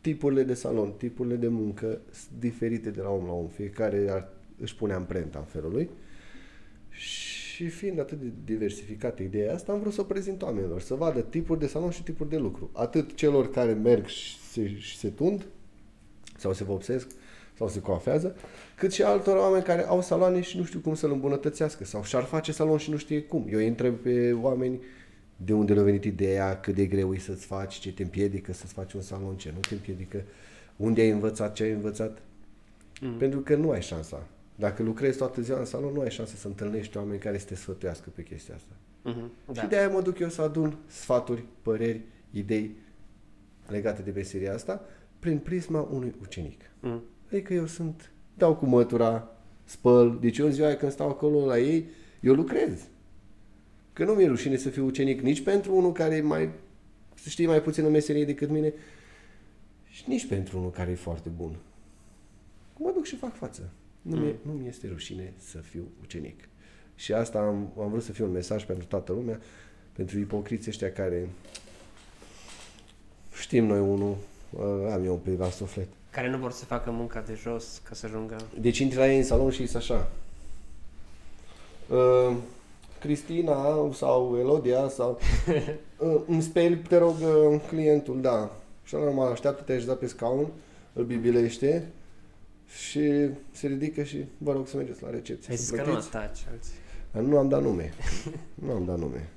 tipurile 0.00 0.42
de 0.42 0.54
salon, 0.54 0.92
tipurile 0.96 1.36
de 1.36 1.48
muncă 1.48 2.00
sunt 2.10 2.38
diferite 2.38 2.90
de 2.90 3.00
la 3.00 3.10
om 3.10 3.26
la 3.26 3.32
om. 3.32 3.46
Fiecare 3.46 4.06
ar, 4.10 4.28
își 4.60 4.76
pune 4.76 4.92
amprenta 4.92 5.38
în 5.38 5.44
felul 5.44 5.72
lui. 5.72 5.88
Și 6.88 7.68
fiind 7.68 7.98
atât 7.98 8.20
de 8.20 8.32
diversificată 8.44 9.22
ideea 9.22 9.54
asta, 9.54 9.72
am 9.72 9.80
vrut 9.80 9.92
să 9.92 10.00
o 10.00 10.04
prezint 10.04 10.42
oamenilor, 10.42 10.80
să 10.80 10.94
vadă 10.94 11.20
tipuri 11.20 11.60
de 11.60 11.66
salon 11.66 11.90
și 11.90 12.02
tipuri 12.02 12.28
de 12.28 12.38
lucru. 12.38 12.70
Atât 12.72 13.14
celor 13.14 13.50
care 13.50 13.72
merg 13.72 14.06
și 14.06 14.36
se, 14.54 14.78
și 14.78 14.96
se 14.96 15.08
tund, 15.08 15.46
sau 16.36 16.52
se 16.52 16.64
vopsesc, 16.64 17.10
sau 17.56 17.68
se 17.68 17.80
coafează, 17.80 18.36
cât 18.76 18.92
și 18.92 19.02
altor 19.02 19.36
oameni 19.36 19.64
care 19.64 19.86
au 19.86 20.02
saloane 20.02 20.40
și 20.40 20.56
nu 20.58 20.64
știu 20.64 20.80
cum 20.80 20.94
să-l 20.94 21.12
îmbunătățească, 21.12 21.84
sau 21.84 22.04
și-ar 22.04 22.22
face 22.22 22.52
salon 22.52 22.78
și 22.78 22.90
nu 22.90 22.96
știe 22.96 23.22
cum. 23.22 23.46
Eu 23.50 23.58
îi 23.58 23.66
întreb 23.66 23.94
pe 23.94 24.32
oameni 24.32 24.80
de 25.36 25.52
unde 25.52 25.72
le-a 25.72 25.82
venit 25.82 26.04
ideea, 26.04 26.60
cât 26.60 26.74
de 26.74 26.86
greu 26.86 27.14
e 27.14 27.18
să-ți 27.18 27.46
faci, 27.46 27.74
ce 27.74 27.92
te 27.92 28.02
împiedică 28.02 28.52
să-ți 28.52 28.72
faci 28.72 28.92
un 28.92 29.00
salon, 29.00 29.36
ce 29.36 29.50
nu 29.54 29.60
te 29.60 29.74
împiedică, 29.74 30.22
unde 30.76 31.00
ai 31.00 31.10
învățat, 31.10 31.54
ce 31.54 31.62
ai 31.62 31.70
învățat. 31.70 32.18
Mm. 33.00 33.16
Pentru 33.16 33.40
că 33.40 33.56
nu 33.56 33.70
ai 33.70 33.82
șansa. 33.82 34.26
Dacă 34.56 34.82
lucrezi 34.82 35.18
toată 35.18 35.42
ziua 35.42 35.58
în 35.58 35.64
salon, 35.64 35.92
nu 35.92 36.00
ai 36.00 36.10
șansa 36.10 36.34
să 36.36 36.46
întâlnești 36.46 36.96
oameni 36.96 37.18
care 37.18 37.38
să 37.38 37.46
te 37.46 37.54
sfătuiască 37.54 38.08
pe 38.14 38.22
chestia 38.22 38.54
asta. 38.54 38.72
Mhm. 39.02 39.30
Da. 39.46 39.52
Da. 39.52 39.60
Și 39.60 39.66
de 39.66 39.76
aia 39.76 39.88
mă 39.88 40.00
duc 40.00 40.18
eu 40.18 40.28
să 40.28 40.42
adun 40.42 40.76
sfaturi, 40.86 41.44
păreri, 41.62 42.00
idei 42.30 42.76
legate 43.68 44.02
de 44.02 44.10
meseria 44.14 44.54
asta 44.54 44.84
prin 45.18 45.38
prisma 45.38 45.88
unui 45.92 46.14
ucenic. 46.20 46.60
Mm. 46.80 47.02
Adică 47.32 47.54
eu 47.54 47.66
sunt, 47.66 48.10
dau 48.36 48.56
cu 48.56 48.66
mătura, 48.66 49.28
spăl, 49.64 50.18
deci 50.20 50.38
eu 50.38 50.46
în 50.46 50.52
ziua 50.52 50.66
aia 50.66 50.76
când 50.76 50.92
stau 50.92 51.08
acolo 51.08 51.46
la 51.46 51.58
ei, 51.58 51.86
eu 52.20 52.34
lucrez. 52.34 52.80
Că 53.92 54.04
nu 54.04 54.12
mi-e 54.12 54.26
rușine 54.26 54.56
să 54.56 54.68
fiu 54.68 54.84
ucenic 54.86 55.20
nici 55.20 55.42
pentru 55.42 55.76
unul 55.76 55.92
care 55.92 56.14
e 56.16 56.20
mai, 56.20 56.50
să 57.14 57.28
știe 57.28 57.46
mai 57.46 57.62
puțin 57.62 57.84
în 57.84 57.90
meserie 57.90 58.24
decât 58.24 58.50
mine 58.50 58.72
și 59.84 60.04
nici 60.06 60.26
pentru 60.26 60.58
unul 60.58 60.70
care 60.70 60.90
e 60.90 60.94
foarte 60.94 61.28
bun. 61.28 61.56
Mă 62.78 62.90
duc 62.94 63.04
și 63.04 63.16
fac 63.16 63.34
față. 63.36 63.72
Nu, 64.02 64.16
Mm. 64.16 64.22
mi 64.22 64.34
nu 64.42 64.52
mi 64.52 64.68
este 64.68 64.88
rușine 64.88 65.32
să 65.36 65.58
fiu 65.58 65.88
ucenic. 66.02 66.48
Și 66.94 67.12
asta 67.12 67.38
am, 67.38 67.72
am 67.80 67.90
vrut 67.90 68.02
să 68.02 68.12
fie 68.12 68.24
un 68.24 68.30
mesaj 68.30 68.64
pentru 68.64 68.86
toată 68.86 69.12
lumea, 69.12 69.40
pentru 69.92 70.18
ipocriții 70.18 70.70
ăștia 70.70 70.92
care 70.92 71.28
știm 73.40 73.64
noi 73.66 73.78
unul, 73.80 74.16
uh, 74.50 74.62
am 74.92 75.04
eu 75.04 75.12
un 75.12 75.18
pic 75.18 75.38
la 75.38 75.48
suflet. 75.50 75.88
Care 76.10 76.30
nu 76.30 76.38
vor 76.38 76.52
să 76.52 76.64
facă 76.64 76.90
munca 76.90 77.20
de 77.26 77.38
jos 77.42 77.80
ca 77.88 77.94
să 77.94 78.06
ajungă... 78.06 78.36
Deci 78.60 78.78
intri 78.78 78.98
la 78.98 79.10
ei 79.10 79.16
în 79.18 79.24
salon 79.24 79.50
și 79.50 79.62
e 79.62 79.68
așa. 79.76 80.10
Uh, 81.88 82.36
Cristina 83.00 83.90
sau 83.92 84.36
Elodia 84.38 84.88
sau 84.88 85.18
uh, 85.98 86.20
îmi 86.26 86.42
speli, 86.42 86.76
te 86.76 86.96
rog, 86.96 87.14
uh, 87.20 87.60
clientul, 87.68 88.20
da. 88.20 88.50
Și 88.84 88.94
la 88.94 89.00
normal 89.00 89.32
așteaptă, 89.32 89.62
te 89.62 89.72
așeza 89.72 89.94
pe 89.94 90.06
scaun, 90.06 90.46
îl 90.92 91.04
bibilește 91.04 91.88
și 92.88 93.28
se 93.50 93.66
ridică 93.66 94.02
și 94.02 94.24
vă 94.38 94.52
rog 94.52 94.68
să 94.68 94.76
mergeți 94.76 95.02
la 95.02 95.10
recepție. 95.10 95.50
Ai 95.50 95.56
zis 95.56 95.66
Să 95.66 95.74
că 95.74 95.82
nu 95.82 95.86
plătiți. 95.90 96.16
ataci 96.16 96.46
alții. 96.50 96.72
Dar 97.12 97.22
Nu 97.22 97.38
am 97.38 97.48
dat 97.48 97.62
nume. 97.62 97.92
nu 98.66 98.72
am 98.72 98.84
dat 98.84 98.98
nume. 98.98 99.28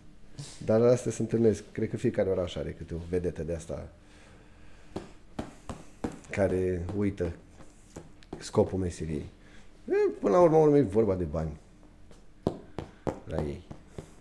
Dar 0.65 0.81
astea 0.81 1.11
se 1.11 1.21
întâlnesc. 1.21 1.63
Cred 1.71 1.89
că 1.89 1.97
fiecare 1.97 2.29
oraș 2.29 2.55
are 2.55 2.71
câte 2.71 2.93
o 2.93 2.97
vedetă 3.09 3.43
de 3.43 3.53
asta 3.55 3.87
care 6.31 6.85
uită 6.97 7.31
scopul 8.37 8.79
meseriei. 8.79 9.25
E, 9.89 9.93
Până 10.19 10.33
la 10.33 10.41
urmă, 10.41 10.57
urmă 10.57 10.77
e 10.77 10.81
vorba 10.81 11.15
de 11.15 11.23
bani 11.23 11.57
la 13.25 13.43
ei. 13.43 13.61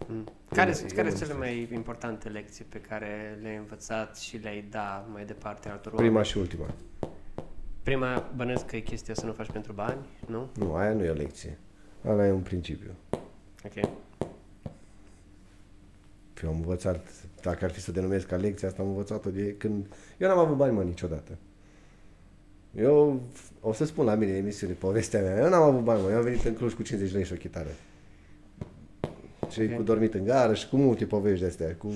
Mm. 0.06 0.24
Care, 0.50 0.68
Eu- 0.68 0.74
sunt, 0.74 0.90
eu 0.90 0.96
care 0.96 1.08
nu 1.10 1.16
sunt 1.16 1.28
cele 1.30 1.44
știu. 1.46 1.66
mai 1.66 1.68
importante 1.76 2.28
lecții 2.28 2.64
pe 2.64 2.80
care 2.80 3.38
le-ai 3.42 3.56
învățat 3.56 4.16
și 4.16 4.36
le-ai 4.36 4.64
da 4.70 5.06
mai 5.12 5.24
departe 5.24 5.68
altor 5.68 5.92
Prima 5.94 6.08
oameni? 6.08 6.26
și 6.26 6.38
ultima. 6.38 6.66
Prima, 7.82 8.30
bănesc 8.36 8.66
că 8.66 8.76
e 8.76 8.80
chestia 8.80 9.14
să 9.14 9.26
nu 9.26 9.32
faci 9.32 9.50
pentru 9.50 9.72
bani, 9.72 9.98
nu? 10.26 10.48
Nu, 10.58 10.74
aia 10.74 10.92
nu 10.92 11.04
e 11.04 11.10
o 11.10 11.14
lecție. 11.14 11.58
Ala 12.04 12.26
e 12.26 12.30
un 12.30 12.40
principiu. 12.40 12.90
Ok. 13.64 13.88
Eu 16.42 16.48
am 16.48 16.56
învățat, 16.56 17.06
dacă 17.42 17.64
ar 17.64 17.70
fi 17.70 17.80
să 17.80 17.92
denumesc 17.92 18.26
ca 18.26 18.36
lecția 18.36 18.68
asta, 18.68 18.82
am 18.82 18.88
învățat-o 18.88 19.30
de 19.30 19.54
când... 19.58 19.86
Eu 20.18 20.28
n-am 20.28 20.38
avut 20.38 20.56
bani, 20.56 20.74
mă, 20.74 20.82
niciodată. 20.82 21.38
Eu 22.76 23.20
o 23.60 23.72
să 23.72 23.84
spun 23.84 24.04
la 24.04 24.14
mine 24.14 24.30
în 24.30 24.36
emisiune 24.36 24.72
povestea 24.72 25.20
mea. 25.20 25.38
Eu 25.42 25.48
n-am 25.48 25.62
avut 25.62 25.82
bani, 25.82 26.02
mă. 26.02 26.10
Eu 26.10 26.16
am 26.16 26.22
venit 26.22 26.44
în 26.44 26.54
Cluj 26.54 26.72
cu 26.72 26.82
50 26.82 27.12
lei 27.12 27.24
și 27.24 27.32
o 27.32 27.36
chitară. 27.36 27.70
Și 29.50 29.60
Ok. 29.60 29.76
cu 29.76 29.82
dormit 29.82 30.14
în 30.14 30.24
gară 30.24 30.54
și 30.54 30.68
cu 30.68 30.76
multe 30.76 31.04
povești 31.04 31.40
de 31.40 31.46
astea. 31.46 31.74
Cu... 31.74 31.92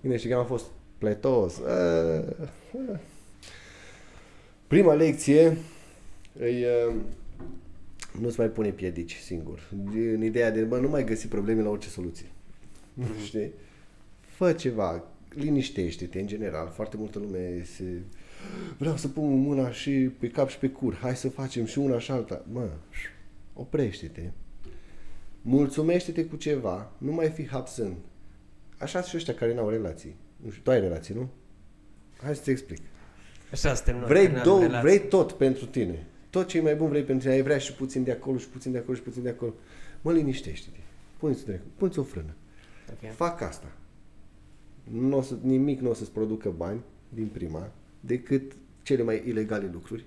Bine, 0.00 0.16
și 0.16 0.28
că 0.28 0.34
am 0.34 0.46
fost 0.46 0.64
pletos. 0.98 1.58
Uh, 1.58 2.24
uh. 2.72 2.98
Prima 4.66 4.94
lecție 4.94 5.56
îi, 6.38 6.64
uh, 6.64 6.94
nu-ți 8.20 8.38
mai 8.38 8.48
pune 8.48 8.68
piedici 8.68 9.16
singur. 9.16 9.70
În 9.94 10.22
ideea 10.22 10.50
de, 10.50 10.62
bă, 10.62 10.78
nu 10.78 10.88
mai 10.88 11.04
găsi 11.04 11.26
probleme 11.26 11.62
la 11.62 11.68
orice 11.68 11.88
soluție. 11.88 12.26
Știi? 13.26 13.52
Fă 14.20 14.52
ceva, 14.52 15.04
liniștește-te 15.34 16.20
în 16.20 16.26
general. 16.26 16.68
Foarte 16.68 16.96
multă 16.96 17.18
lume 17.18 17.62
se... 17.64 17.84
Vreau 18.78 18.96
să 18.96 19.08
pun 19.08 19.40
mâna 19.40 19.70
și 19.70 19.90
pe 19.90 20.28
cap 20.28 20.48
și 20.48 20.58
pe 20.58 20.68
cur. 20.68 20.94
Hai 20.94 21.16
să 21.16 21.28
facem 21.28 21.64
și 21.64 21.78
una 21.78 21.98
și 21.98 22.10
alta. 22.10 22.44
Mă, 22.52 22.68
oprește-te. 23.54 24.30
Mulțumește-te 25.42 26.24
cu 26.24 26.36
ceva. 26.36 26.92
Nu 26.98 27.12
mai 27.12 27.28
fi 27.28 27.46
hapsân. 27.48 27.94
Așa 28.78 28.98
sunt 28.98 29.10
și 29.10 29.16
ăștia 29.16 29.34
care 29.34 29.54
n-au 29.54 29.68
relații. 29.68 30.16
Nu 30.36 30.50
știu, 30.50 30.62
tu 30.62 30.70
ai 30.70 30.80
relații, 30.80 31.14
nu? 31.14 31.28
Hai 32.22 32.34
să-ți 32.34 32.50
explic. 32.50 32.78
Așa 33.52 33.74
suntem 33.74 33.96
noi. 33.96 34.06
Vrei, 34.06 34.20
terminăm 34.22 34.44
două, 34.44 34.60
relații. 34.60 34.88
vrei 34.88 35.08
tot 35.08 35.32
pentru 35.32 35.66
tine. 35.66 36.06
Tot 36.30 36.46
ce 36.46 36.58
e 36.58 36.60
mai 36.60 36.74
bun 36.74 36.88
vrei 36.88 37.02
pentru 37.02 37.22
tine. 37.22 37.34
Ai 37.34 37.42
vrea 37.42 37.58
și 37.58 37.72
puțin 37.72 38.04
de 38.04 38.10
acolo 38.12 38.38
și 38.38 38.48
puțin 38.48 38.72
de 38.72 38.78
acolo 38.78 38.96
și 38.96 39.02
puțin 39.02 39.22
de 39.22 39.28
acolo. 39.28 39.54
Mă 40.00 40.12
liniștește-te. 40.12 40.78
Pune-ți, 41.18 41.50
o- 41.50 41.52
pune-ți 41.76 41.98
o 41.98 42.02
frână. 42.02 42.34
Ok. 42.92 43.12
Fac 43.14 43.40
asta. 43.40 43.72
Nu 44.90 45.16
o 45.16 45.22
să, 45.22 45.36
nimic 45.42 45.80
nu 45.80 45.90
o 45.90 45.94
să-ți 45.94 46.10
producă 46.10 46.50
bani 46.50 46.80
din 47.08 47.26
prima 47.26 47.72
decât 48.00 48.52
cele 48.82 49.02
mai 49.02 49.22
ilegale 49.26 49.70
lucruri. 49.72 50.04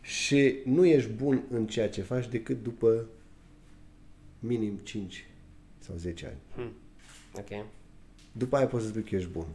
Și 0.00 0.54
nu 0.64 0.86
ești 0.86 1.10
bun 1.10 1.42
în 1.50 1.66
ceea 1.66 1.88
ce 1.88 2.02
faci 2.02 2.28
decât 2.28 2.62
după 2.62 3.06
minim 4.38 4.76
5 4.82 5.26
sau 5.78 5.96
10 5.96 6.26
ani. 6.26 6.36
Hmm. 6.54 6.72
Ok. 7.38 7.66
După 8.32 8.56
aia 8.56 8.66
poți 8.66 8.84
să 8.84 8.88
spui 8.88 9.02
că 9.02 9.14
ești 9.16 9.28
bun. 9.28 9.46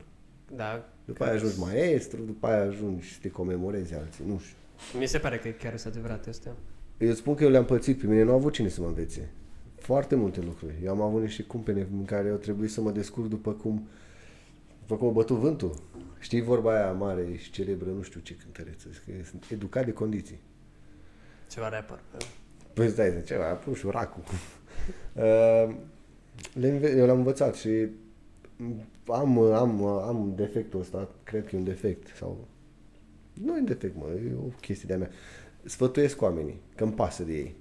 Da. 0.56 0.90
După 1.06 1.24
aia 1.24 1.34
ajungi 1.34 1.60
maestru, 1.60 2.22
după 2.22 2.48
aia 2.48 2.62
ajungi 2.62 3.14
să 3.14 3.18
te 3.22 3.30
comemorezi 3.30 3.94
alții. 3.94 4.24
Nu 4.28 4.40
știu. 4.40 4.56
Mi 5.00 5.08
se 5.08 5.18
pare 5.18 5.38
că 5.38 5.48
e 5.48 5.52
chiar 5.52 5.78
sunt 5.78 5.94
adevărat 5.94 6.28
asta. 6.28 6.56
Eu 6.98 7.14
spun 7.14 7.36
că 7.36 7.44
eu 7.44 7.50
le-am 7.50 7.66
pățit 7.66 8.00
pe 8.00 8.08
mine, 8.08 8.24
nu 8.24 8.32
au 8.32 8.36
avut 8.36 8.54
cine 8.54 8.68
să 8.68 8.82
mă 8.82 8.88
învețe. 8.88 9.30
Foarte 9.90 10.16
multe 10.16 10.42
lucruri. 10.42 10.74
Eu 10.84 10.92
am 10.92 11.02
avut 11.02 11.22
niște 11.22 11.44
cumpene 11.44 11.88
în 11.92 12.06
care 12.06 12.28
eu 12.28 12.36
trebuie 12.36 12.70
să 12.70 12.82
mă 12.82 12.92
descurc 12.92 13.28
după 13.28 13.52
cum, 13.52 13.88
după 14.80 14.96
cum 14.96 15.08
a 15.08 15.12
bătut 15.12 15.38
vântul. 15.38 15.76
Știi 16.20 16.42
vorba 16.42 16.74
aia 16.74 16.92
mare 16.92 17.36
și 17.36 17.52
celebră, 17.52 17.90
nu 17.90 18.02
știu 18.02 18.20
ce 18.20 18.36
cântăreță, 18.36 18.88
că 18.88 19.12
sunt 19.30 19.46
educat 19.52 19.86
de 19.86 19.92
condiții. 19.92 20.40
Ceva 21.52 21.70
rapper. 21.70 22.00
Păi 22.74 22.90
stai, 22.90 23.12
de 23.12 23.22
ceva, 23.22 23.54
pun 23.54 23.74
și 23.74 23.88
racul. 23.90 24.24
Uh, 25.14 25.76
le 26.54 26.70
înve- 26.70 26.96
eu 26.98 27.06
l-am 27.06 27.18
învățat 27.18 27.56
și 27.56 27.88
am, 29.08 29.40
am, 29.40 29.84
am 29.84 30.34
defectul 30.36 30.80
ăsta, 30.80 31.10
cred 31.24 31.48
că 31.48 31.56
e 31.56 31.60
un 31.60 31.64
defect 31.66 32.16
sau... 32.16 32.48
Nu 33.34 33.56
e 33.56 33.60
un 33.60 33.66
defect, 33.66 33.96
mă, 33.96 34.06
e 34.06 34.32
o 34.46 34.50
chestie 34.62 34.88
de-a 34.88 34.98
mea. 34.98 35.10
Sfătuiesc 35.64 36.22
oamenii, 36.22 36.62
că 36.76 36.84
îmi 36.84 36.94
pasă 36.94 37.24
de 37.24 37.34
ei. 37.34 37.56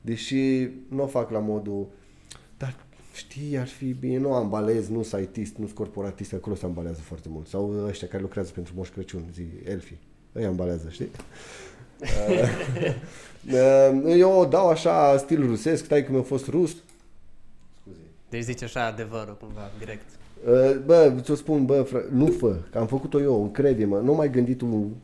Deși 0.00 0.68
nu 0.88 1.02
o 1.02 1.06
fac 1.06 1.30
la 1.30 1.38
modul, 1.38 1.86
dar 2.56 2.74
știi, 3.14 3.58
ar 3.58 3.66
fi 3.66 3.92
bine, 3.92 4.18
nu 4.18 4.32
ambalez, 4.32 4.88
nu 4.88 5.02
sunt 5.02 5.22
IT, 5.22 5.58
nu 5.58 5.64
sunt 5.64 5.76
corporatist, 5.76 6.32
acolo 6.32 6.54
se 6.54 6.64
ambalează 6.64 7.00
foarte 7.00 7.28
mult. 7.30 7.46
Sau 7.46 7.84
ăștia 7.86 8.08
care 8.08 8.22
lucrează 8.22 8.50
pentru 8.54 8.72
Moș 8.76 8.88
Crăciun, 8.88 9.24
zi, 9.32 9.46
elfi, 9.64 9.94
îi 10.32 10.44
ambalează, 10.44 10.88
știi? 10.90 11.08
Uh, 12.00 12.94
Eu 14.22 14.38
o 14.38 14.44
dau 14.44 14.68
așa, 14.68 15.16
stil 15.16 15.46
rusesc, 15.46 15.84
stai 15.84 16.04
că 16.04 16.12
mi-a 16.12 16.22
fost 16.22 16.46
rus. 16.46 16.76
Scuze. 17.80 17.96
Deci 18.28 18.42
zici 18.42 18.62
așa 18.62 18.86
adevărul 18.86 19.36
cumva, 19.40 19.70
direct. 19.78 20.04
Uh, 20.46 20.76
Bă, 20.84 21.14
ți-o 21.20 21.34
spun, 21.34 21.64
bă, 21.64 21.82
fră, 21.82 22.04
nu 22.10 22.26
fă, 22.26 22.56
că 22.70 22.78
am 22.78 22.86
făcut-o 22.86 23.20
eu, 23.20 23.42
încrede-mă, 23.42 23.98
nu 23.98 24.14
mai 24.14 24.30
gândi 24.30 24.54
tu, 24.54 24.96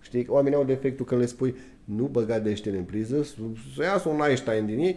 știi, 0.00 0.26
oamenii 0.28 0.58
au 0.58 0.64
defectul 0.64 1.04
când 1.04 1.20
le 1.20 1.26
spui, 1.26 1.54
nu 1.84 2.06
băga 2.06 2.38
deștele 2.38 2.76
în 2.76 2.84
priză, 2.84 3.22
să 3.22 3.34
să 3.74 3.82
iasă 3.82 4.08
un 4.08 4.20
Einstein 4.20 4.66
din 4.66 4.78
ei, 4.78 4.96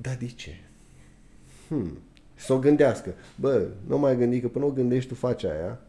dar 0.00 0.16
de 0.16 0.26
ce? 0.26 0.50
Hmm. 1.68 1.98
Să 2.34 2.52
o 2.52 2.58
gândească. 2.58 3.14
Bă, 3.36 3.66
nu 3.86 3.98
mai 3.98 4.16
gândi 4.16 4.40
că 4.40 4.48
până 4.48 4.64
o 4.64 4.70
gândești 4.70 5.08
tu 5.08 5.14
faci 5.14 5.44
aia 5.44 5.80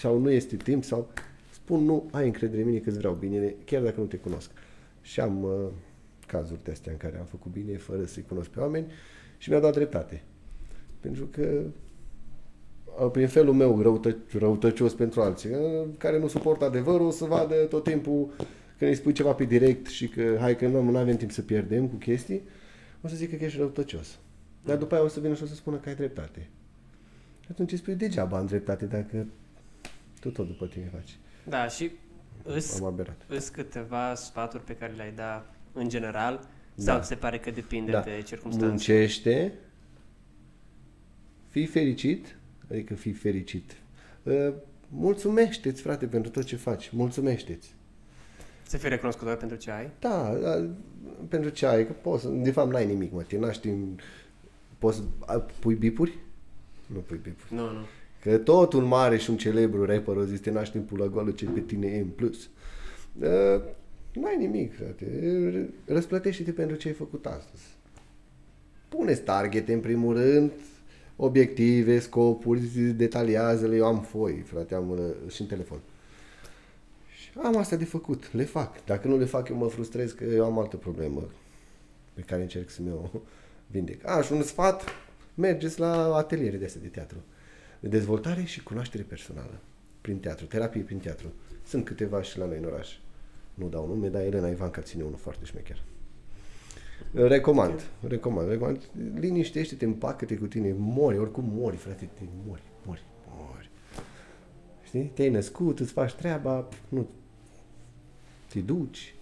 sau 0.00 0.18
nu 0.18 0.30
este 0.30 0.56
timp 0.56 0.84
sau 0.84 1.10
spun 1.50 1.84
nu, 1.84 2.08
ai 2.10 2.26
încredere 2.26 2.60
în 2.60 2.68
mine 2.68 2.78
că 2.78 2.88
îți 2.88 2.98
vreau 2.98 3.14
bine, 3.14 3.54
chiar 3.64 3.82
dacă 3.82 4.00
nu 4.00 4.06
te 4.06 4.16
cunosc. 4.16 4.50
Și 5.00 5.20
am 5.20 5.42
uh, 5.42 5.50
cazuri 6.26 6.64
de 6.64 6.70
astea 6.70 6.92
în 6.92 6.98
care 6.98 7.18
am 7.18 7.24
făcut 7.24 7.52
bine 7.52 7.76
fără 7.76 8.04
să-i 8.04 8.24
cunosc 8.28 8.48
pe 8.48 8.60
oameni 8.60 8.86
și 9.38 9.50
mi-a 9.50 9.60
dat 9.60 9.72
dreptate. 9.72 10.22
Pentru 11.00 11.24
că 11.24 11.62
uh, 13.00 13.10
prin 13.10 13.28
felul 13.28 13.54
meu 13.54 13.80
răută, 13.82 14.16
răutăcios 14.38 14.94
pentru 14.94 15.20
alții, 15.20 15.50
uh, 15.50 15.88
care 15.98 16.18
nu 16.18 16.28
suportă 16.28 16.64
adevărul, 16.64 17.10
să 17.10 17.24
vadă 17.24 17.54
tot 17.54 17.84
timpul 17.84 18.28
când 18.84 18.96
îi 18.96 19.02
spui 19.02 19.12
ceva 19.12 19.32
pe 19.34 19.44
direct 19.44 19.86
și 19.86 20.08
că 20.08 20.36
hai 20.40 20.56
că 20.56 20.66
nu 20.68 20.96
avem 20.96 21.16
timp 21.16 21.30
să 21.30 21.42
pierdem 21.42 21.88
cu 21.88 21.94
chestii, 21.96 22.42
o 23.00 23.08
să 23.08 23.16
zică 23.16 23.36
că 23.36 23.44
ești 23.44 23.58
răutăcios. 23.58 24.18
Dar 24.64 24.76
după 24.76 24.94
aia 24.94 25.04
o 25.04 25.08
să 25.08 25.20
vină 25.20 25.34
și 25.34 25.42
o 25.42 25.46
să 25.46 25.54
spună 25.54 25.76
că 25.76 25.88
ai 25.88 25.94
dreptate. 25.94 26.48
Atunci 27.50 27.72
îi 27.72 27.78
spui 27.78 27.94
degeaba 27.94 28.38
am 28.38 28.46
dreptate 28.46 28.84
dacă 28.86 29.26
tu 30.20 30.30
tot 30.30 30.46
după 30.46 30.66
tine 30.66 30.90
faci. 30.92 31.16
Da, 31.48 31.68
și 31.68 31.90
îs, 32.42 32.80
Am 32.80 32.84
aberat. 32.86 33.22
îs 33.28 33.48
câteva 33.48 34.14
sfaturi 34.14 34.64
pe 34.64 34.76
care 34.76 34.92
le-ai 34.92 35.12
da 35.12 35.50
în 35.72 35.88
general 35.88 36.48
Da. 36.74 36.82
sau 36.82 37.00
ți 37.00 37.08
se 37.08 37.14
pare 37.14 37.38
că 37.38 37.50
depinde 37.50 37.90
Da. 37.90 38.00
de 38.00 38.22
circunstanțe? 38.26 38.66
Muncește, 38.68 39.52
fii 41.48 41.66
fericit, 41.66 42.36
adică 42.70 42.94
fii 42.94 43.12
fericit. 43.12 43.76
Uh, 44.22 44.52
Mulțumește-ți, 44.88 45.82
frate, 45.82 46.06
pentru 46.06 46.30
tot 46.30 46.44
ce 46.44 46.56
faci. 46.56 46.90
Mulțumește-ți. 46.90 47.74
Să 48.66 48.76
fii 48.76 48.88
recunoscător 48.88 49.36
pentru 49.36 49.56
ce 49.56 49.70
ai? 49.70 49.90
Da, 50.00 50.34
da, 50.42 50.66
pentru 51.28 51.50
ce 51.50 51.66
ai, 51.66 51.86
că 51.86 51.92
poți, 51.92 52.22
să- 52.22 52.28
de 52.28 52.50
fapt 52.50 52.70
n-ai 52.72 52.86
nimic, 52.86 53.12
mă, 53.12 53.22
te 53.22 53.38
naști 53.38 53.68
în... 53.68 53.96
Poți 54.78 54.96
să 54.96 55.02
a, 55.26 55.44
pui 55.60 55.74
bipuri? 55.74 56.18
Nu 56.86 56.98
pui 56.98 57.20
bipuri. 57.22 57.54
Nu, 57.54 57.62
nu. 57.72 57.84
Că 58.22 58.38
tot 58.38 58.72
un 58.72 58.84
mare 58.84 59.16
și 59.16 59.30
un 59.30 59.36
celebru 59.36 59.84
rapper 59.84 60.16
a 60.16 60.24
zis, 60.24 60.40
te 60.40 60.50
naști 60.50 60.76
în 60.76 60.82
pula 60.82 61.06
goală, 61.06 61.30
ce 61.30 61.44
pe 61.46 61.60
tine 61.60 61.86
e 61.86 62.00
în 62.00 62.06
plus. 62.08 62.36
Uh, 63.20 63.62
n-ai 64.12 64.36
nimic, 64.38 64.76
frate. 64.76 65.06
Răsplătește-te 65.84 66.50
pentru 66.52 66.76
ce 66.76 66.88
ai 66.88 66.94
făcut 66.94 67.26
astăzi. 67.26 67.62
Pune 68.88 69.14
targete 69.14 69.72
în 69.72 69.80
primul 69.80 70.14
rând, 70.16 70.50
obiective, 71.16 71.98
scopuri, 71.98 72.60
detaliază-le. 72.96 73.76
Eu 73.76 73.84
am 73.86 74.00
foi, 74.02 74.42
frate, 74.46 74.74
am 74.74 74.90
uh, 74.90 75.32
și 75.32 75.40
în 75.40 75.46
telefon. 75.46 75.78
Și 75.78 75.93
am 77.42 77.56
astea 77.56 77.76
de 77.76 77.84
făcut, 77.84 78.32
le 78.32 78.44
fac. 78.44 78.84
Dacă 78.84 79.08
nu 79.08 79.18
le 79.18 79.24
fac, 79.24 79.48
eu 79.48 79.56
mă 79.56 79.68
frustrez 79.68 80.12
că 80.12 80.24
eu 80.24 80.44
am 80.44 80.58
altă 80.58 80.76
problemă 80.76 81.28
pe 82.14 82.20
care 82.20 82.42
încerc 82.42 82.70
să 82.70 82.82
mi-o 82.82 83.10
vindec. 83.66 84.08
A, 84.08 84.22
și 84.22 84.32
un 84.32 84.42
sfat, 84.42 84.84
mergeți 85.34 85.80
la 85.80 86.14
ateliere 86.14 86.56
de 86.56 86.64
astea 86.64 86.80
de 86.80 86.88
teatru. 86.88 87.18
De 87.80 87.88
dezvoltare 87.88 88.42
și 88.42 88.62
cunoaștere 88.62 89.02
personală. 89.02 89.60
Prin 90.00 90.18
teatru, 90.18 90.46
terapie 90.46 90.82
prin 90.82 90.98
teatru. 90.98 91.32
Sunt 91.66 91.84
câteva 91.84 92.22
și 92.22 92.38
la 92.38 92.44
noi 92.44 92.58
în 92.58 92.64
oraș. 92.64 92.96
Nu 93.54 93.68
dau 93.68 93.86
nume, 93.86 94.08
dar 94.08 94.22
Elena 94.22 94.48
Ivanca 94.48 94.80
ține 94.80 95.02
unul 95.02 95.18
foarte 95.18 95.44
șmecher. 95.44 95.82
Recomand, 97.12 97.82
recomand, 98.08 98.48
recomand. 98.48 98.82
Liniștește-te, 99.14 99.84
împacă-te 99.84 100.36
cu 100.36 100.46
tine, 100.46 100.74
mori, 100.78 101.18
oricum 101.18 101.44
mori, 101.46 101.76
frate, 101.76 102.08
te 102.14 102.22
mori, 102.46 102.62
mori, 102.86 103.04
mori. 103.28 103.70
Știi? 104.82 105.10
Te-ai 105.14 105.28
născut, 105.28 105.80
îți 105.80 105.92
faci 105.92 106.14
treaba, 106.14 106.68
nu 106.88 107.08
te 108.54 108.60
duci. 108.60 109.14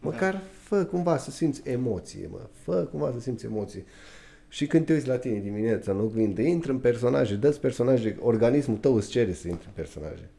Măcar 0.00 0.42
fă 0.62 0.84
cumva 0.84 1.16
să 1.16 1.30
simți 1.30 1.62
emoție, 1.64 2.28
mă. 2.30 2.40
Fă 2.52 2.88
cumva 2.90 3.10
să 3.12 3.20
simți 3.20 3.44
emoție. 3.44 3.84
Și 4.48 4.66
când 4.66 4.86
te 4.86 4.92
uiți 4.92 5.06
la 5.06 5.18
tine 5.18 5.38
dimineața 5.38 5.92
în 5.92 6.00
oglindă, 6.00 6.40
intră 6.40 6.72
în 6.72 6.78
personaje, 6.78 7.34
dă 7.34 7.50
personaje, 7.50 8.16
organismul 8.20 8.76
tău 8.76 8.94
îți 8.94 9.08
cere 9.08 9.32
să 9.32 9.48
intri 9.48 9.66
în 9.66 9.72
personaje. 9.74 10.30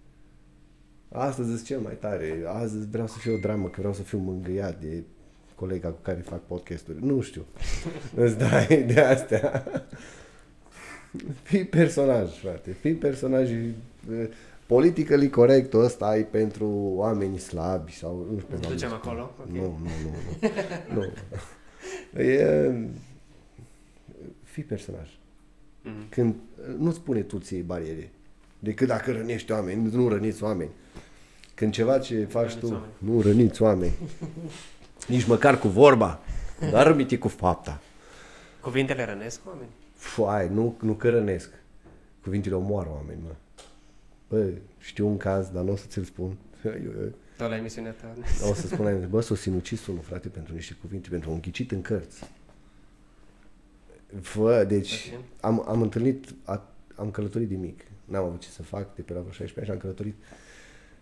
Astăzi 1.11 1.51
îți 1.51 1.63
cel 1.63 1.79
mai 1.79 1.97
tare, 1.99 2.43
astăzi 2.45 2.87
vreau 2.87 3.07
să 3.07 3.17
fiu 3.17 3.33
o 3.33 3.37
dramă, 3.37 3.67
că 3.67 3.75
vreau 3.77 3.93
să 3.93 4.01
fiu 4.01 4.17
mângâiat 4.17 4.81
de 4.81 5.03
colega 5.55 5.89
cu 5.89 5.99
care 6.01 6.19
fac 6.19 6.45
podcasturi. 6.45 7.05
Nu 7.05 7.21
știu. 7.21 7.45
Îți 8.23 8.37
dai 8.37 8.83
de 8.93 9.01
astea. 9.01 9.63
Fii 11.43 11.65
personaj, 11.65 12.29
frate. 12.29 12.71
Fii 12.71 12.93
personaj 12.93 13.49
politically 14.69 15.29
corect 15.29 15.73
ăsta 15.73 16.05
ai 16.05 16.23
pentru 16.23 16.67
oameni 16.95 17.37
slabi 17.37 17.91
sau 17.91 18.27
nu 18.31 18.39
știu. 18.39 18.57
Ne 18.61 18.67
ducem 18.67 18.93
acolo? 18.93 19.31
Ok. 19.39 19.47
Nu, 19.47 19.61
nu, 19.61 19.89
nu, 20.03 20.11
nu. 20.93 21.01
nu. 22.13 22.21
E, 22.21 22.89
fii 24.43 24.63
personaj. 24.63 25.09
Mm. 25.83 26.05
Când 26.09 26.35
nu 26.77 26.91
spune 26.91 27.21
tu 27.21 27.37
ție 27.37 27.61
bariere. 27.61 28.11
Decât 28.59 28.87
dacă 28.87 29.11
rănești 29.11 29.51
oameni, 29.51 29.89
nu 29.91 30.07
răniți 30.07 30.43
oameni. 30.43 30.69
Când 31.55 31.73
ceva 31.73 31.99
ce 31.99 32.25
faci 32.25 32.49
răniți 32.49 32.59
tu, 32.59 32.65
oameni. 32.65 32.91
nu 32.97 33.21
răniți 33.21 33.61
oameni. 33.61 33.93
Nici 35.07 35.25
măcar 35.25 35.59
cu 35.59 35.67
vorba, 35.67 36.19
dar 36.71 36.87
rămite 36.87 37.17
cu 37.17 37.27
fapta. 37.27 37.81
Cuvintele 38.61 39.05
rănesc 39.05 39.39
oameni? 39.47 39.69
Foai, 39.95 40.49
nu, 40.49 40.77
nu 40.81 40.93
că 40.93 41.09
rănesc. 41.09 41.49
Cuvintele 42.23 42.55
omoară 42.55 42.89
oameni, 42.93 43.19
mă. 43.23 43.31
Bă, 44.29 44.51
știu 44.77 45.07
un 45.07 45.17
caz, 45.17 45.49
dar 45.49 45.63
nu 45.63 45.71
o 45.71 45.75
să 45.75 45.85
ți-l 45.87 46.03
spun. 46.03 46.37
Tot 47.37 47.49
la 47.49 47.55
emisiunea 47.57 47.91
ta. 47.91 48.13
O 48.49 48.53
să 48.53 48.67
spun 48.67 48.85
la 48.85 48.91
mine, 48.91 49.05
bă, 49.05 49.21
s-o 49.21 49.35
sinucis 49.35 49.87
unul, 49.87 50.01
frate, 50.01 50.27
pentru 50.27 50.53
niște 50.53 50.75
cuvinte, 50.81 51.09
pentru 51.09 51.31
un 51.31 51.41
ghicit 51.41 51.71
în 51.71 51.81
cărți. 51.81 52.23
Fă, 54.21 54.63
deci, 54.67 55.11
Ok. 55.15 55.23
am, 55.39 55.65
am 55.67 55.81
întâlnit, 55.81 56.25
a, 56.43 56.73
am 56.95 57.11
călătorit 57.11 57.49
de 57.49 57.55
mic. 57.55 57.81
N-am 58.05 58.23
avut 58.23 58.41
ce 58.41 58.49
să 58.49 58.63
fac 58.63 58.95
de 58.95 59.01
pe 59.01 59.13
la 59.13 59.19
vreo 59.19 59.31
16 59.31 59.59
ani 59.59 59.65
și 59.65 59.71
am 59.71 59.77
călătorit. 59.77 60.15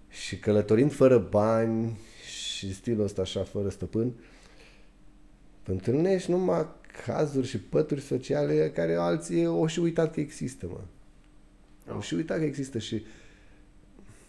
Și 0.09 0.39
călătorind 0.39 0.91
fără 0.91 1.17
bani 1.17 1.99
și 2.25 2.73
stilul 2.73 3.03
ăsta 3.03 3.21
așa, 3.21 3.43
fără 3.43 3.69
stăpân, 3.69 4.13
întâlnești 5.65 6.31
numai 6.31 6.67
cazuri 7.05 7.47
și 7.47 7.59
pături 7.59 8.01
sociale 8.01 8.71
care 8.75 8.95
alții 8.95 9.45
au 9.45 9.65
și 9.65 9.79
uitat 9.79 10.13
că 10.13 10.19
există, 10.19 10.65
mă. 10.69 10.79
Au 11.89 12.01
și 12.01 12.13
uitat 12.13 12.37
că 12.37 12.43
există 12.43 12.79
și 12.79 13.05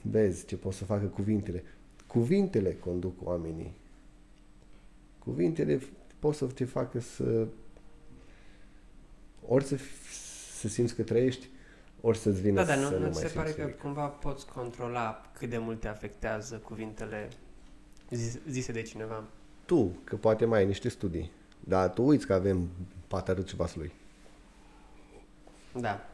vezi 0.03 0.47
ce 0.47 0.57
pot 0.57 0.73
să 0.73 0.85
facă 0.85 1.05
cuvintele. 1.07 1.63
Cuvintele 2.07 2.75
conduc 2.75 3.27
oamenii. 3.27 3.73
Cuvintele 5.19 5.81
pot 6.19 6.35
să 6.35 6.45
te 6.47 6.65
facă 6.65 7.01
să 7.01 7.47
ori 9.49 9.65
să, 9.65 9.77
f- 9.77 10.11
să 10.59 10.69
simți 10.69 10.95
că 10.95 11.03
trăiești, 11.03 11.49
ori 12.01 12.19
să-ți 12.19 12.41
vină 12.41 12.55
Da, 12.55 12.65
dar 12.65 12.77
să 12.77 12.83
nu, 12.83 12.91
nu 12.91 12.97
nu 12.97 13.01
mai 13.03 13.11
ți 13.13 13.19
se 13.19 13.27
simți 13.27 13.37
pare 13.43 13.53
că 13.53 13.61
nimic. 13.63 13.79
cumva 13.79 14.07
poți 14.07 14.47
controla 14.47 15.31
cât 15.39 15.51
de 15.51 15.59
mult 15.59 15.81
te 15.81 15.89
afectează 15.89 16.57
cuvintele 16.57 17.29
zis- 18.11 18.39
zise 18.49 18.73
de 18.73 18.83
cineva? 18.83 19.25
Tu, 19.65 19.93
că 20.05 20.17
poate 20.17 20.45
mai 20.45 20.59
ai 20.59 20.67
niște 20.67 20.89
studii, 20.89 21.31
dar 21.61 21.91
tu 21.91 22.03
uiți 22.03 22.27
că 22.27 22.35
avem 22.35 22.69
patarul 23.09 23.47
și 23.47 23.57
vasului. 23.57 23.93
Da. 25.81 26.09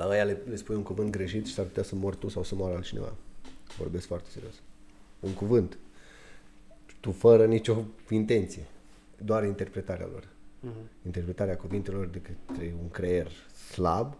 La 0.00 0.08
ăia 0.08 0.24
le, 0.24 0.42
le 0.48 0.56
spui 0.56 0.76
un 0.76 0.82
cuvânt 0.82 1.10
greșit 1.10 1.46
și 1.46 1.52
s-ar 1.52 1.64
putea 1.64 1.82
să 1.82 1.94
mori 1.94 2.16
tu 2.16 2.28
sau 2.28 2.42
să 2.42 2.54
moară 2.54 2.74
altcineva. 2.74 3.14
Vorbesc 3.78 4.06
foarte 4.06 4.28
serios. 4.30 4.54
Un 5.20 5.32
cuvânt. 5.32 5.78
Tu 7.00 7.10
fără 7.10 7.46
nicio 7.46 7.84
intenție. 8.10 8.66
Doar 9.24 9.44
interpretarea 9.44 10.06
lor. 10.12 10.28
Mhm. 10.60 10.90
Interpretarea 11.04 11.56
cuvintelor 11.56 12.06
de 12.06 12.20
către 12.20 12.74
un 12.82 12.90
creier 12.90 13.30
slab 13.72 14.16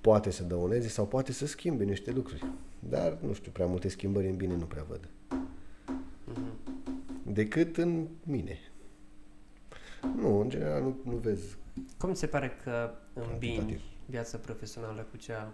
poate 0.00 0.30
să 0.30 0.42
dăuneze 0.42 0.88
sau 0.88 1.06
poate 1.06 1.32
să 1.32 1.46
schimbe 1.46 1.84
niște 1.84 2.10
lucruri. 2.10 2.44
Dar, 2.78 3.18
nu 3.20 3.32
știu, 3.32 3.50
prea 3.52 3.66
multe 3.66 3.88
schimbări 3.88 4.28
în 4.28 4.36
bine 4.36 4.56
nu 4.56 4.64
prea 4.64 4.84
văd. 4.88 5.08
Mhm. 6.24 6.52
Decât 7.22 7.76
în 7.76 8.06
mine. 8.22 8.58
Nu, 10.16 10.40
în 10.40 10.48
general 10.48 10.82
nu, 10.82 10.96
nu 11.04 11.16
vezi. 11.16 11.56
Cum 11.98 12.12
ți 12.12 12.20
se 12.20 12.26
pare 12.26 12.52
că 12.64 12.90
îmbini 13.14 13.56
Cantitativ. 13.56 13.94
Viața 14.06 14.38
profesională 14.38 15.06
cu 15.10 15.16
cea 15.16 15.52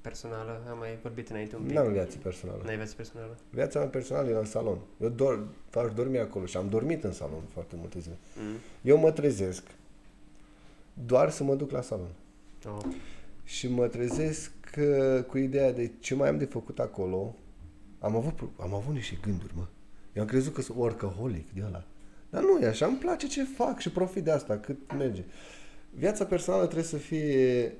personală? 0.00 0.62
Am 0.70 0.78
mai 0.78 0.98
vorbit 1.02 1.28
înainte 1.28 1.56
un 1.56 1.62
pic. 1.62 1.72
Nu 1.72 1.80
am 1.80 1.92
viață 1.92 2.16
personală. 2.22 2.62
N-ai 2.64 2.76
viață 2.76 2.94
personală? 2.94 3.36
Viața 3.50 3.78
mea 3.78 3.88
personală 3.88 4.28
e 4.28 4.34
în 4.34 4.44
salon. 4.44 4.78
Eu 5.00 5.08
dor, 5.08 5.46
aș 5.74 5.92
dormi 5.92 6.18
acolo 6.18 6.46
și 6.46 6.56
am 6.56 6.68
dormit 6.68 7.04
în 7.04 7.12
salon 7.12 7.42
foarte 7.52 7.74
multe 7.78 7.98
zile. 7.98 8.16
Mm. 8.36 8.56
Eu 8.82 8.98
mă 8.98 9.10
trezesc 9.12 9.62
doar 11.06 11.30
să 11.30 11.44
mă 11.44 11.54
duc 11.54 11.70
la 11.70 11.80
salon. 11.80 12.10
Oh. 12.66 12.84
Și 13.44 13.68
mă 13.68 13.86
trezesc 13.86 14.52
uh, 14.78 15.24
cu 15.24 15.38
ideea 15.38 15.72
de 15.72 15.90
ce 16.00 16.14
mai 16.14 16.28
am 16.28 16.38
de 16.38 16.44
făcut 16.44 16.78
acolo. 16.78 17.36
Am 17.98 18.16
avut, 18.16 18.32
pro- 18.32 18.52
am 18.60 18.74
avut 18.74 18.94
niște 18.94 19.18
gânduri, 19.22 19.52
mă. 19.56 19.66
Eu 20.12 20.22
am 20.22 20.28
crezut 20.28 20.54
că 20.54 20.60
sunt 20.60 20.78
workaholic 20.78 21.52
de 21.52 21.62
ăla. 21.66 21.84
Dar 22.30 22.42
nu 22.42 22.58
e 22.58 22.66
așa, 22.66 22.86
îmi 22.86 22.96
place 22.96 23.26
ce 23.26 23.44
fac 23.44 23.78
și 23.78 23.90
profit 23.90 24.24
de 24.24 24.30
asta, 24.30 24.58
cât 24.58 24.94
merge. 24.96 25.24
Viața 25.94 26.24
personală 26.24 26.62
trebuie 26.64 26.84
să 26.84 26.96
fie 26.96 27.72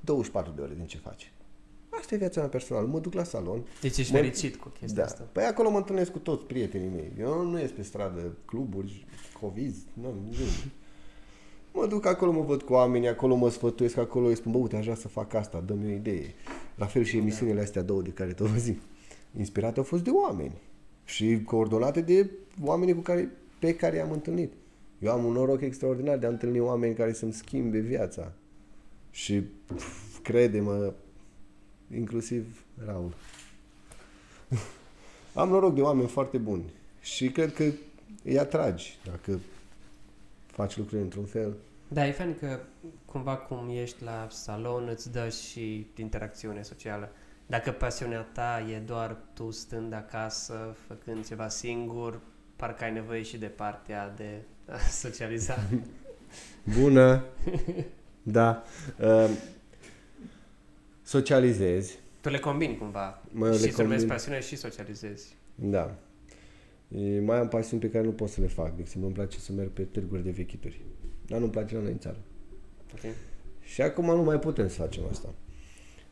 24 0.00 0.52
de 0.56 0.60
ore 0.62 0.74
din 0.76 0.86
ce 0.86 0.96
faci. 0.98 1.32
Asta 1.88 2.14
e 2.14 2.18
viața 2.18 2.40
mea 2.40 2.48
personală. 2.48 2.86
Mă 2.86 2.98
duc 3.00 3.12
la 3.12 3.24
salon, 3.24 3.62
Deci 3.80 3.98
ești 3.98 4.12
Mă- 4.12 4.18
fericit 4.18 4.56
cu 4.56 4.68
chestia 4.68 5.02
da. 5.02 5.08
asta. 5.08 5.28
Păi 5.32 5.44
acolo 5.44 5.70
mă 5.70 5.76
întâlnesc 5.76 6.10
cu 6.12 6.18
toți 6.18 6.44
prietenii 6.44 6.88
mei. 6.94 7.12
Eu 7.18 7.42
nu 7.46 7.58
ies 7.58 7.70
pe 7.70 7.82
stradă, 7.82 8.36
cluburi, 8.44 9.06
coviz, 9.40 9.76
nu, 9.92 10.14
nu. 10.28 10.34
Mă 11.72 11.86
duc 11.86 12.06
acolo, 12.06 12.32
mă 12.32 12.42
văd 12.42 12.62
cu 12.62 12.72
oamenii, 12.72 13.08
acolo 13.08 13.34
mă 13.34 13.50
sfătuiesc, 13.50 13.96
acolo 13.96 14.26
îi 14.26 14.36
spun, 14.36 14.52
bă, 14.52 14.58
uite, 14.58 14.76
aș 14.76 14.82
vrea 14.84 14.94
să 14.96 15.08
fac 15.08 15.34
asta, 15.34 15.60
dă-mi 15.60 15.86
o 15.86 15.94
idee. 15.94 16.34
La 16.74 16.86
fel 16.86 17.02
și 17.04 17.16
emisiunile 17.16 17.60
astea 17.60 17.82
două 17.82 18.02
de 18.02 18.10
care 18.10 18.32
tot 18.32 18.46
vă 18.46 18.58
zic. 18.58 18.80
Inspirate 19.38 19.78
au 19.78 19.84
fost 19.84 20.04
de 20.04 20.10
oameni 20.10 20.60
și 21.04 21.42
coordonate 21.44 22.00
de 22.00 22.30
oamenii 22.62 22.94
cu 22.94 23.00
care, 23.00 23.30
pe 23.58 23.76
care 23.76 23.96
i-am 23.96 24.10
întâlnit. 24.10 24.52
Eu 24.98 25.12
am 25.12 25.24
un 25.24 25.32
noroc 25.32 25.60
extraordinar 25.60 26.18
de 26.18 26.26
a 26.26 26.28
întâlni 26.28 26.60
oameni 26.60 26.94
care 26.94 27.12
să-mi 27.12 27.32
schimbe 27.32 27.78
viața. 27.78 28.32
Și 29.10 29.40
pf, 29.40 30.18
crede-mă, 30.22 30.92
inclusiv 31.94 32.64
Raul. 32.84 33.14
Am 35.34 35.48
noroc 35.48 35.74
de 35.74 35.80
oameni 35.80 36.08
foarte 36.08 36.38
buni 36.38 36.64
și 37.00 37.30
cred 37.30 37.54
că 37.54 37.64
îi 38.24 38.38
atragi 38.38 38.98
dacă 39.04 39.38
faci 40.46 40.76
lucrurile 40.76 41.04
într-un 41.04 41.24
fel. 41.24 41.56
Da, 41.88 42.06
e 42.06 42.12
fain 42.12 42.36
că 42.38 42.60
cumva 43.04 43.36
cum 43.36 43.68
ești 43.68 44.04
la 44.04 44.26
salon 44.30 44.88
îți 44.88 45.12
dă 45.12 45.28
și 45.28 45.86
interacțiune 45.96 46.62
socială. 46.62 47.12
Dacă 47.46 47.70
pasiunea 47.70 48.20
ta 48.20 48.66
e 48.70 48.78
doar 48.78 49.16
tu 49.34 49.50
stând 49.50 49.92
acasă, 49.92 50.76
făcând 50.86 51.26
ceva 51.26 51.48
singur, 51.48 52.20
parcă 52.56 52.84
ai 52.84 52.92
nevoie 52.92 53.22
și 53.22 53.38
de 53.38 53.46
partea 53.46 54.12
de 54.16 54.42
a 54.76 54.78
socializa. 54.78 55.68
Bună! 56.78 57.24
Da. 58.22 58.62
Uh, 59.00 59.30
socializezi. 61.02 61.98
Tu 62.20 62.28
le 62.28 62.38
combini 62.38 62.76
cumva. 62.76 63.22
Mă, 63.30 63.48
le 63.48 63.56
și 63.56 63.72
să 63.72 63.82
combin. 63.82 64.06
pasiune 64.06 64.40
și 64.40 64.56
socializezi. 64.56 65.36
Da. 65.54 65.94
E, 66.88 67.20
mai 67.20 67.38
am 67.38 67.48
pasiuni 67.48 67.82
pe 67.82 67.90
care 67.90 68.04
nu 68.04 68.12
pot 68.12 68.28
să 68.28 68.40
le 68.40 68.46
fac. 68.46 68.74
De 68.74 68.80
exemplu, 68.80 69.06
îmi 69.06 69.16
place 69.16 69.38
să 69.38 69.52
merg 69.52 69.68
pe 69.68 69.82
târguri 69.82 70.22
de 70.22 70.30
vechituri. 70.30 70.80
Dar 71.26 71.38
nu-mi 71.38 71.50
place 71.50 71.74
la 71.74 71.80
noi 71.80 71.90
în 71.90 71.98
țară. 71.98 72.18
Ok? 72.92 73.14
Și 73.60 73.82
acum 73.82 74.04
nu 74.04 74.22
mai 74.22 74.38
putem 74.38 74.68
să 74.68 74.74
facem 74.74 75.02
asta. 75.10 75.28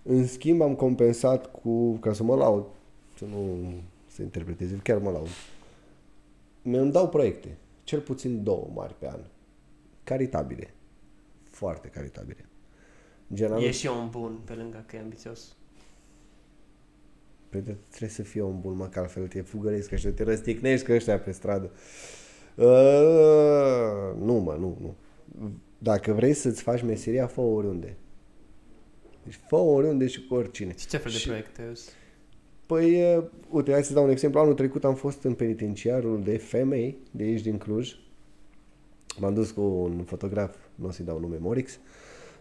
În 0.02 0.26
schimb, 0.26 0.60
am 0.60 0.74
compensat 0.74 1.50
cu, 1.50 1.92
ca 1.92 2.12
să 2.12 2.22
mă 2.22 2.34
laud, 2.34 2.64
să 3.18 3.24
nu 3.24 3.72
se 4.06 4.22
interpreteze, 4.22 4.80
chiar 4.82 4.98
mă 4.98 5.10
laud. 5.10 5.28
Mi-mi 6.62 6.92
dau 6.92 7.08
proiecte, 7.08 7.56
cel 7.84 8.00
puțin 8.00 8.42
două 8.42 8.70
mari 8.74 8.94
pe 8.98 9.08
an, 9.08 9.20
caritabile, 10.04 10.74
foarte 11.50 11.88
caritabile. 11.88 12.44
Gen, 13.34 13.52
anul, 13.52 13.64
E 13.64 13.70
și 13.70 13.86
om 13.86 14.10
bun 14.10 14.38
pe 14.44 14.52
lângă 14.52 14.84
că 14.86 14.96
e 14.96 15.00
ambițios. 15.00 15.56
Păi 17.48 17.60
de- 17.60 17.76
trebuie 17.88 18.10
să 18.10 18.22
fie 18.22 18.42
un 18.42 18.60
bun, 18.60 18.76
mă, 18.76 18.88
că 18.88 18.98
altfel 18.98 19.28
te 19.28 19.40
fugăresc 19.40 19.92
ăștia, 19.92 20.12
te 20.12 20.22
răsticnești 20.22 20.86
că 20.86 20.92
ăștia 20.92 21.18
pe 21.18 21.30
stradă. 21.32 21.70
Uh, 22.56 22.64
nu, 24.18 24.34
mă, 24.34 24.56
nu, 24.58 24.76
nu. 24.80 24.94
Dacă 25.78 26.12
vrei 26.12 26.32
să-ți 26.34 26.62
faci 26.62 26.82
meseria, 26.82 27.26
fă 27.26 27.40
oriunde. 27.40 27.96
Deci 29.24 29.40
fă 29.48 29.56
oriunde 29.56 30.06
și 30.06 30.26
cu 30.26 30.34
oricine. 30.34 30.74
Și 30.78 30.86
ce 30.86 30.96
fel 30.96 31.10
de 31.12 31.16
Și- 31.18 31.26
proiecte 31.26 31.62
îs? 31.70 31.88
Păi, 32.66 33.16
uh, 33.16 33.24
uite, 33.50 33.72
hai 33.72 33.84
să 33.84 33.92
dau 33.92 34.04
un 34.04 34.10
exemplu. 34.10 34.40
Anul 34.40 34.54
trecut 34.54 34.84
am 34.84 34.94
fost 34.94 35.22
în 35.22 35.34
penitenciarul 35.34 36.22
de 36.22 36.36
femei 36.36 36.98
de 37.10 37.22
aici 37.22 37.40
din 37.40 37.58
Cluj. 37.58 37.94
M-am 39.18 39.34
dus 39.34 39.50
cu 39.50 39.60
un 39.60 40.02
fotograf, 40.04 40.56
nu 40.74 40.86
o 40.86 40.90
să-i 40.90 41.04
dau 41.04 41.18
nume, 41.18 41.36
Morix. 41.40 41.78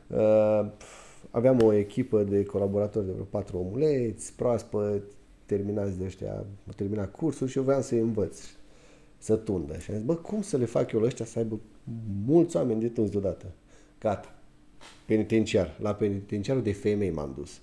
Uh, 0.08 0.72
aveam 1.32 1.62
o 1.62 1.74
echipă 1.74 2.24
de 2.24 2.44
colaboratori 2.44 3.06
de 3.06 3.12
vreo 3.12 3.24
patru 3.24 3.58
omuleți, 3.58 4.34
proaspăt, 4.36 5.04
terminați 5.46 5.98
de 5.98 6.06
ăștia, 6.06 6.34
au 6.34 6.74
terminat 6.76 7.12
cursul 7.12 7.48
și 7.48 7.58
eu 7.58 7.64
voiam 7.64 7.82
să-i 7.82 8.00
învăț 8.00 8.40
să 9.18 9.36
tundă. 9.36 9.78
Și 9.78 9.92
am 9.92 9.98
zis, 9.98 10.06
bă, 10.06 10.16
cum 10.16 10.42
să 10.42 10.58
le 10.58 10.66
fac 10.66 10.92
eu 10.92 11.00
la 11.00 11.06
ăștia 11.06 11.26
să 11.26 11.40
aibă 11.40 11.60
mulți 12.26 12.56
oameni 12.56 12.80
de 12.80 12.88
tuns 12.88 13.10
deodată? 13.10 13.46
Gata. 14.00 14.36
Penitenciar. 15.06 15.78
La 15.80 15.94
penitenciarul 15.94 16.62
de 16.62 16.72
femei 16.72 17.12
m-am 17.12 17.34
dus. 17.38 17.62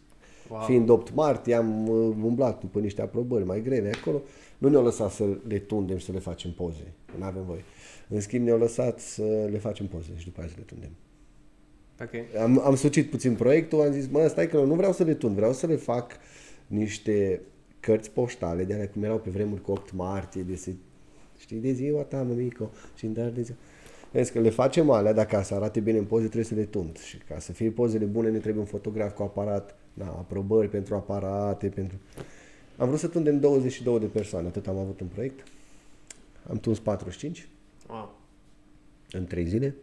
Wow. 0.51 0.61
Fiind 0.61 0.89
8 0.89 1.15
martie, 1.15 1.55
am 1.55 1.89
uh, 1.89 2.17
umblat 2.23 2.61
după 2.61 2.79
niște 2.79 3.03
aprobări 3.03 3.45
mai 3.45 3.63
grele 3.63 3.93
acolo. 4.01 4.23
Nu 4.59 4.69
ne-au 4.69 4.83
lăsat 4.83 5.11
să 5.11 5.25
le 5.49 5.59
tundem 5.59 5.97
și 5.97 6.05
să 6.05 6.13
le 6.13 6.19
facem 6.19 6.53
poze. 6.53 6.93
Nu 7.19 7.25
avem 7.25 7.45
voie. 7.47 7.65
În 8.09 8.21
schimb, 8.21 8.45
ne-au 8.45 8.59
lăsat 8.59 9.01
să 9.01 9.49
le 9.51 9.59
facem 9.59 9.87
poze 9.87 10.11
și 10.17 10.25
după 10.25 10.41
aia 10.41 10.49
să 10.49 10.55
le 10.59 10.65
tundem. 10.65 10.91
Ok. 12.01 12.43
Am, 12.43 12.61
am 12.65 12.77
sucit 12.77 13.11
puțin 13.11 13.35
proiectul, 13.35 13.81
am 13.81 13.93
zis, 13.93 14.09
mă, 14.09 14.27
stai 14.27 14.49
că 14.49 14.61
nu 14.61 14.75
vreau 14.75 14.93
să 14.93 15.05
le 15.05 15.15
tund, 15.15 15.35
vreau 15.35 15.53
să 15.53 15.67
le 15.67 15.77
fac 15.77 16.13
niște 16.67 17.41
cărți 17.81 18.11
poștale, 18.11 18.65
de 18.65 18.75
alea 18.75 18.89
cum 18.89 19.03
erau 19.03 19.19
pe 19.19 19.31
vremuri 19.31 19.61
cu 19.61 19.71
8 19.71 19.93
martie, 19.93 20.43
de 20.43 20.57
se, 20.57 20.75
știi, 21.39 21.57
de 21.57 21.73
ziua 21.73 22.03
ta, 22.03 22.23
mămico, 22.23 22.71
și 22.95 23.05
în 23.05 23.13
dar 23.13 23.29
de 23.29 23.43
ziua. 23.43 23.57
Vezi 24.13 24.33
că 24.33 24.41
le 24.41 24.51
facem 24.51 24.91
alea, 24.91 25.13
dacă 25.13 25.37
ca 25.37 25.43
să 25.43 25.55
arate 25.55 25.81
bine 25.81 25.99
în 25.99 26.05
poze 26.05 26.25
trebuie 26.25 26.45
să 26.45 26.55
le 26.55 26.65
tund. 26.65 26.99
Și 26.99 27.19
ca 27.19 27.39
să 27.39 27.53
fie 27.53 27.71
pozele 27.71 28.05
bune 28.05 28.31
ne 28.31 28.39
trebuie 28.39 28.63
un 28.63 28.69
fotograf 28.69 29.15
cu 29.15 29.23
aparat, 29.23 29.77
na, 29.99 30.07
aprobări 30.07 30.69
pentru 30.69 30.95
aparate, 30.95 31.69
pentru... 31.69 31.99
Am 32.77 32.87
vrut 32.87 32.99
să 32.99 33.09
tundem 33.09 33.41
22 33.41 33.99
de 33.99 34.07
persoane, 34.07 34.47
atât 34.47 34.67
am 34.67 34.79
avut 34.79 35.01
în 35.01 35.07
proiect. 35.07 35.47
Am 36.49 36.57
tuns 36.57 36.79
45 36.79 37.49
Wow. 37.89 38.19
în 39.11 39.25
3 39.25 39.47
zile. 39.47 39.75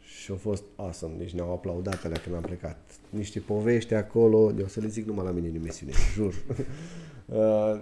Și 0.00 0.32
a 0.32 0.36
fost 0.36 0.62
awesome, 0.76 1.14
deci 1.18 1.32
ne-au 1.32 1.52
aplaudat 1.52 2.04
alea 2.04 2.20
când 2.20 2.34
am 2.34 2.42
plecat. 2.42 2.90
Niște 3.10 3.40
povești 3.40 3.94
acolo, 3.94 4.52
de 4.52 4.62
o 4.62 4.66
să 4.66 4.80
le 4.80 4.88
zic 4.88 5.06
numai 5.06 5.24
la 5.24 5.30
mine 5.30 5.48
în 5.48 5.54
emisiune, 5.54 5.92
jur. 6.14 6.34
uh, 7.26 7.80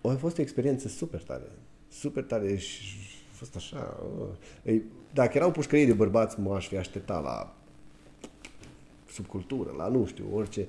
a 0.00 0.16
fost 0.16 0.38
o 0.38 0.42
experiență 0.42 0.88
super 0.88 1.22
tare, 1.22 1.50
super 1.88 2.22
tare 2.22 2.56
și 2.56 2.96
a 3.32 3.34
fost 3.34 3.56
așa... 3.56 4.00
Uh, 4.18 4.28
ei, 4.62 4.82
dacă 5.12 5.36
erau 5.36 5.50
pușcării 5.50 5.86
de 5.86 5.92
bărbați, 5.92 6.40
m-aș 6.40 6.68
fi 6.68 6.76
așteptat 6.76 7.22
la 7.22 7.56
subcultură, 9.14 9.74
la 9.76 9.88
nu 9.88 10.06
știu, 10.06 10.24
orice, 10.32 10.66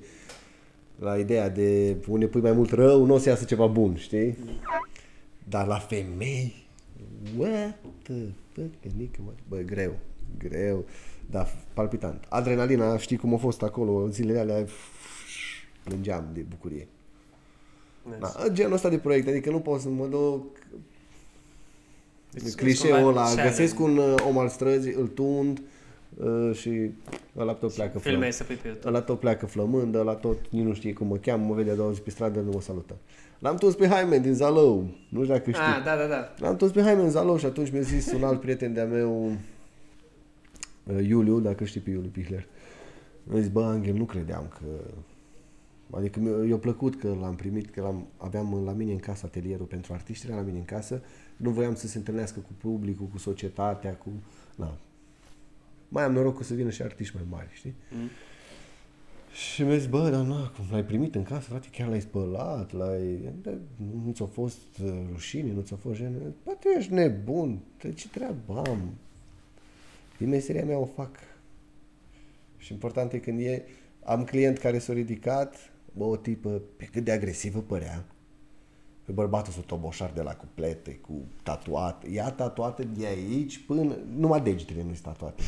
la 0.98 1.18
ideea 1.18 1.48
de 1.48 1.96
unde 2.08 2.26
pui 2.26 2.40
mai 2.40 2.52
mult 2.52 2.70
rău, 2.70 3.04
nu 3.04 3.14
o 3.14 3.18
să 3.18 3.28
iasă 3.28 3.44
ceva 3.44 3.66
bun, 3.66 3.96
știi? 3.96 4.36
Dar 5.48 5.66
la 5.66 5.78
femei, 5.78 6.66
what 7.36 7.78
the 8.02 8.14
fuck, 8.52 8.94
nică, 8.96 9.20
mă, 9.24 9.30
bă, 9.48 9.56
greu, 9.56 9.92
greu, 10.38 10.84
dar 11.30 11.56
palpitant. 11.74 12.24
Adrenalina, 12.28 12.98
știi 12.98 13.16
cum 13.16 13.34
a 13.34 13.36
fost 13.36 13.62
acolo, 13.62 14.08
zilele 14.08 14.38
alea, 14.38 14.64
plângeam 15.84 16.30
de 16.32 16.40
bucurie. 16.40 16.88
Nice. 18.02 18.18
Da, 18.18 18.48
genul 18.52 18.72
ăsta 18.72 18.88
de 18.88 18.98
proiect, 18.98 19.28
adică 19.28 19.50
nu 19.50 19.60
pot 19.60 19.80
să 19.80 19.88
mă 19.88 20.06
duc 20.06 20.44
Deci, 22.30 22.54
clișeul 22.54 22.94
cumva 22.94 23.08
ăla, 23.08 23.22
challenge. 23.22 23.48
găsesc 23.48 23.80
un 23.80 23.96
uh, 23.96 24.14
om 24.26 24.38
al 24.38 24.48
străzii, 24.48 24.92
îl 24.92 25.06
tund 25.06 25.58
uh, 25.58 25.64
și 26.52 26.90
ăla 27.36 27.52
tot 27.52 27.72
pleacă 27.72 27.98
Filme 27.98 28.16
flămând. 28.16 28.32
să 28.32 28.44
pui 28.44 28.54
pe 28.54 28.66
YouTube. 28.66 28.88
Ăla 28.88 29.00
tot 29.00 29.20
pleacă 29.20 29.46
flămând, 29.46 29.94
ăla 29.94 30.14
tot 30.14 30.38
nici 30.50 30.64
nu 30.64 30.74
știe 30.74 30.92
cum 30.92 31.06
mă 31.06 31.16
cheamă, 31.16 31.44
mă 31.46 31.54
vede 31.54 31.70
a 31.70 31.74
doua 31.74 31.92
zi 31.92 32.00
pe 32.00 32.10
stradă, 32.10 32.40
nu 32.40 32.50
mă 32.50 32.60
salută. 32.60 32.96
L-am 33.38 33.56
tuns 33.56 33.74
pe 33.74 33.86
Jaime 33.86 34.18
din 34.18 34.34
Zalău, 34.34 34.88
nu 35.08 35.22
știu 35.22 35.34
dacă 35.34 35.50
știi. 35.50 35.62
Ah, 35.62 35.82
da, 35.84 35.96
da, 35.96 36.06
da. 36.06 36.34
L-am 36.38 36.56
tuns 36.56 36.72
pe 36.72 36.80
Jaime 36.80 37.02
în 37.02 37.10
Zalău 37.10 37.36
și 37.36 37.46
atunci 37.46 37.70
mi-a 37.70 37.80
zis 37.80 38.12
un 38.12 38.24
alt 38.24 38.40
prieten 38.40 38.72
de-a 38.72 38.84
meu, 38.84 39.26
uh, 40.84 41.06
Iuliu, 41.08 41.40
dacă 41.40 41.64
știi 41.64 41.80
pe 41.80 41.90
Iuliu 41.90 42.10
Pihler. 42.10 42.46
Mi-a 43.24 43.40
zis, 43.40 43.50
bă, 43.50 43.64
Angel, 43.64 43.94
nu 43.94 44.04
credeam 44.04 44.52
că... 44.58 44.64
Adică 45.90 46.20
mi-a, 46.20 46.48
i-a 46.48 46.56
plăcut 46.56 46.98
că 46.98 47.16
l-am 47.20 47.34
primit, 47.34 47.70
că 47.70 47.80
l-am, 47.80 48.06
aveam 48.16 48.62
la 48.64 48.72
mine 48.72 48.92
în 48.92 48.98
casă 48.98 49.26
atelierul 49.26 49.66
pentru 49.66 49.92
artiști, 49.92 50.26
era 50.26 50.36
la 50.36 50.42
mine 50.42 50.58
în 50.58 50.64
casă. 50.64 51.02
Nu 51.36 51.50
voiam 51.50 51.74
să 51.74 51.86
se 51.86 51.98
întâlnească 51.98 52.40
cu 52.40 52.68
publicul, 52.68 53.06
cu 53.06 53.18
societatea, 53.18 53.94
cu... 53.94 54.08
Na. 54.54 54.76
Mai 55.88 56.04
am 56.04 56.12
norocul 56.12 56.44
să 56.44 56.54
vină 56.54 56.70
și 56.70 56.82
artiști 56.82 57.14
mai 57.14 57.24
mari, 57.30 57.48
știi? 57.52 57.74
Mm. 57.90 58.08
Și 59.32 59.62
mi-a 59.62 59.76
zis, 59.76 59.86
bă, 59.86 60.10
dar 60.10 60.24
nu, 60.24 60.34
cum 60.34 60.64
l-ai 60.70 60.84
primit 60.84 61.14
în 61.14 61.22
casă, 61.22 61.48
frate, 61.48 61.68
chiar 61.72 61.88
l-ai 61.88 62.00
spălat, 62.00 62.72
l-ai... 62.72 63.32
Da, 63.42 63.50
nu 64.04 64.12
ți-a 64.12 64.26
fost 64.26 64.78
uh, 64.84 64.92
rușine, 65.12 65.52
nu 65.52 65.60
ți-a 65.60 65.76
fost 65.76 65.96
jenă. 65.96 66.18
Bă, 66.44 66.56
tu 66.60 66.68
ești 66.68 66.92
nebun, 66.92 67.60
de 67.80 67.92
ce 67.92 68.08
treabă 68.08 68.62
am? 68.66 68.94
Din 70.18 70.28
meseria 70.28 70.64
mea 70.64 70.78
o 70.78 70.84
fac. 70.84 71.16
Și 72.56 72.72
important 72.72 73.12
e 73.12 73.18
când 73.18 73.40
e... 73.40 73.62
Am 74.04 74.24
client 74.24 74.58
care 74.58 74.78
s-a 74.78 74.92
ridicat, 74.92 75.56
bă, 75.92 76.04
o 76.04 76.16
tipă, 76.16 76.62
pe 76.76 76.84
cât 76.84 77.04
de 77.04 77.12
agresivă 77.12 77.60
părea, 77.60 78.04
pe 79.06 79.12
bărbatul 79.12 79.52
s-a 79.52 79.60
toboșar 79.66 80.10
de 80.14 80.22
la 80.22 80.34
cuplete, 80.34 80.94
cu 80.94 81.12
tatuate. 81.42 82.08
Ea 82.10 82.30
tatuată 82.30 82.82
de 82.98 83.06
aici 83.06 83.58
până... 83.66 83.96
Numai 84.16 84.40
degetele 84.40 84.82
nu 84.82 84.92
sunt 84.92 85.02
tatuate. 85.04 85.42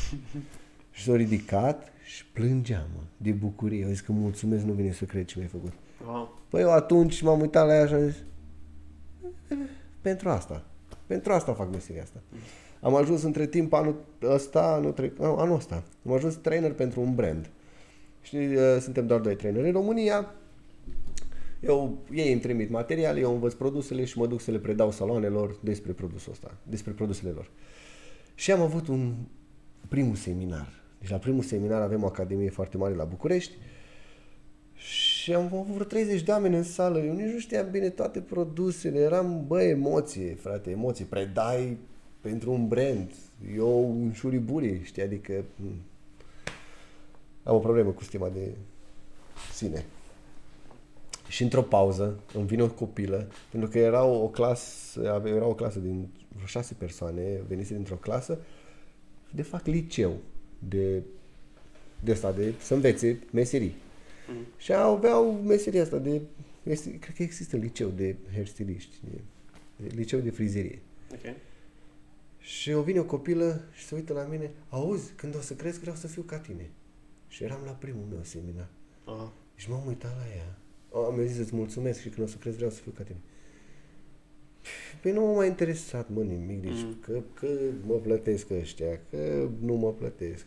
și 0.91 1.03
s-a 1.05 1.17
ridicat 1.17 1.89
și 2.05 2.27
plângea, 2.27 2.87
mă, 2.95 3.01
de 3.17 3.31
bucurie. 3.31 3.81
Eu 3.81 3.89
zis 3.89 4.01
că 4.01 4.13
mulțumesc, 4.13 4.65
nu 4.65 4.73
vine 4.73 4.93
să 4.93 5.05
cred 5.05 5.25
ce 5.25 5.35
mi-ai 5.37 5.49
făcut. 5.51 5.73
Wow. 6.07 6.39
Păi 6.49 6.61
eu 6.61 6.71
atunci 6.73 7.23
m-am 7.23 7.41
uitat 7.41 7.67
la 7.67 7.75
ea 7.75 7.87
și 7.87 7.93
am 7.95 8.01
zis, 8.09 8.17
"Eh, 9.49 9.57
pentru 10.01 10.29
asta. 10.29 10.65
Pentru 11.07 11.33
asta 11.33 11.53
fac 11.55 11.71
meseria 11.73 12.03
asta. 12.03 12.21
Am 12.81 12.95
ajuns 12.95 13.23
între 13.23 13.47
timp 13.47 13.73
anul 13.73 13.97
ăsta, 14.23 14.63
anul, 14.63 14.93
tre- 14.93 15.13
nu, 15.19 15.37
anul 15.37 15.57
ăsta. 15.57 15.83
Am 16.07 16.13
ajuns 16.13 16.35
trainer 16.37 16.73
pentru 16.73 17.01
un 17.01 17.15
brand. 17.15 17.51
Știi, 18.23 18.55
uh, 18.55 18.77
suntem 18.81 19.07
doar 19.07 19.21
doi 19.21 19.37
traineri 19.37 19.67
în 19.67 19.73
România. 19.73 20.35
Eu, 21.61 21.99
ei 22.13 22.33
îmi 22.33 22.41
trimit 22.41 22.71
materiale, 22.71 23.21
eu 23.21 23.33
învăț 23.33 23.53
produsele 23.53 24.05
și 24.05 24.19
mă 24.19 24.27
duc 24.27 24.41
să 24.41 24.51
le 24.51 24.59
predau 24.59 24.91
saloanelor 24.91 25.59
despre 25.63 25.93
produsul 25.93 26.33
ăsta, 26.33 26.57
despre 26.63 26.93
produsele 26.93 27.31
lor. 27.31 27.51
Și 28.35 28.53
am 28.53 28.61
avut 28.61 28.89
un 28.89 29.15
primul 29.89 30.15
seminar. 30.15 30.73
Deci 30.99 31.11
la 31.11 31.17
primul 31.17 31.43
seminar 31.43 31.83
avem 31.83 32.03
o 32.03 32.07
academie 32.07 32.51
foarte 32.51 32.77
mare 32.77 32.95
la 32.95 33.05
București 33.05 33.57
și 34.75 35.35
am 35.35 35.45
avut 35.45 35.67
vreo 35.67 35.85
30 35.85 36.23
de 36.23 36.31
oameni 36.31 36.57
în 36.57 36.63
sală. 36.63 36.99
Eu 36.99 37.15
nici 37.15 37.33
nu 37.33 37.39
știam 37.39 37.71
bine 37.71 37.91
toate 37.91 38.21
produsele. 38.21 38.99
Eram, 38.99 39.45
bă, 39.47 39.63
emoție, 39.63 40.35
frate, 40.35 40.71
emoție. 40.71 41.05
Predai 41.05 41.77
pentru 42.21 42.53
un 42.53 42.69
brand. 42.69 43.11
Eu 43.57 43.91
un 43.91 44.13
șuriburi, 44.13 44.85
știi? 44.85 45.03
Adică 45.03 45.45
m, 45.57 45.65
am 47.43 47.55
o 47.55 47.59
problemă 47.59 47.91
cu 47.91 48.05
stima 48.05 48.29
de 48.29 48.55
sine. 49.55 49.85
Și 51.29 51.43
într-o 51.43 51.63
pauză 51.63 52.21
îmi 52.35 52.47
vine 52.47 52.63
o 52.63 52.71
copilă, 52.71 53.31
pentru 53.51 53.69
că 53.69 53.79
era 53.79 54.05
o, 54.05 54.23
o 54.23 54.29
clasă, 54.29 55.13
avea, 55.13 55.35
era 55.35 55.47
o 55.47 55.55
clasă 55.55 55.79
din 55.79 56.09
vreo 56.35 56.47
șase 56.47 56.75
persoane, 56.75 57.43
venise 57.49 57.75
dintr-o 57.75 57.95
clasă, 57.95 58.39
de 59.31 59.43
fac 59.43 59.67
liceu, 59.67 60.17
de, 60.69 61.03
de 62.01 62.13
asta, 62.13 62.33
de 62.33 62.55
să 62.61 62.75
învețe 62.75 63.19
meserii. 63.31 63.75
Mm. 64.29 64.45
Și 64.57 64.73
aveau 64.73 65.33
meseria 65.33 65.83
asta 65.83 65.99
de, 65.99 66.21
este, 66.63 66.99
cred 66.99 67.15
că 67.15 67.23
există 67.23 67.57
liceu 67.57 67.89
de 67.89 68.17
hairstyliști, 68.33 68.97
de, 69.11 69.21
de, 69.77 69.95
liceu 69.95 70.21
de 70.21 70.31
frizerie. 70.31 70.79
Ok. 71.13 71.35
Și 72.39 72.73
o 72.73 72.83
vine 72.83 72.99
o 72.99 73.05
copilă 73.05 73.65
și 73.73 73.85
se 73.85 73.95
uită 73.95 74.13
la 74.13 74.23
mine, 74.23 74.51
auzi, 74.69 75.13
când 75.13 75.37
o 75.37 75.41
să 75.41 75.55
cresc 75.55 75.81
vreau 75.81 75.97
să 75.97 76.07
fiu 76.07 76.23
ca 76.23 76.39
tine. 76.39 76.71
Și 77.29 77.45
eram 77.45 77.61
la 77.65 77.71
primul 77.71 78.05
meu 78.11 78.21
seminar. 78.23 78.69
Oh. 79.05 79.29
Și 79.55 79.71
m-am 79.71 79.87
uitat 79.87 80.17
la 80.17 80.37
ea. 80.37 80.59
O, 80.91 81.11
mi-a 81.11 81.25
zis, 81.25 81.39
îți 81.39 81.57
mulțumesc 81.57 82.01
și 82.01 82.09
când 82.09 82.27
o 82.27 82.31
să 82.31 82.37
crezi 82.41 82.57
vreau 82.57 82.71
să 82.71 82.81
fiu 82.81 82.91
ca 82.97 83.03
tine. 83.03 83.19
Păi 85.03 85.13
nu 85.13 85.21
m-a 85.21 85.33
mai 85.33 85.47
interesat, 85.47 86.09
mă, 86.09 86.23
nimic. 86.23 86.63
Deci 86.63 86.83
Mm. 86.83 86.97
că, 87.01 87.21
că 87.35 87.47
mă 87.87 87.95
plătesc 87.95 88.51
ăștia, 88.51 89.01
că 89.11 89.49
nu 89.61 89.75
mă 89.75 89.93
plătesc. 89.93 90.47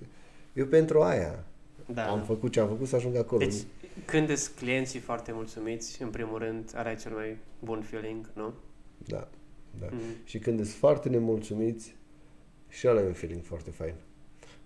Eu 0.54 0.66
pentru 0.66 1.02
aia 1.02 1.46
Da. 1.94 2.10
am 2.10 2.24
făcut 2.24 2.52
ce 2.52 2.60
am 2.60 2.68
făcut 2.68 2.88
să 2.88 2.96
ajung 2.96 3.16
acolo. 3.16 3.46
Deci, 3.46 3.56
când 4.06 4.36
sunt 4.36 4.56
clienții 4.58 5.00
foarte 5.00 5.32
mulțumiți, 5.32 6.02
în 6.02 6.10
primul 6.10 6.38
rând, 6.38 6.72
are 6.76 6.96
cel 7.02 7.12
mai 7.12 7.38
bun 7.60 7.82
feeling, 7.82 8.30
nu? 8.36 8.54
Da, 9.08 9.30
da. 9.80 9.88
Mm. 9.92 10.00
Și 10.24 10.40
când 10.40 10.58
sunt 10.58 10.70
foarte 10.70 11.10
nemulțumiți, 11.10 11.96
și 12.68 12.88
ăla 12.88 13.02
e 13.02 13.06
un 13.06 13.14
feeling 13.14 13.44
foarte 13.44 13.70
fain. 13.72 13.94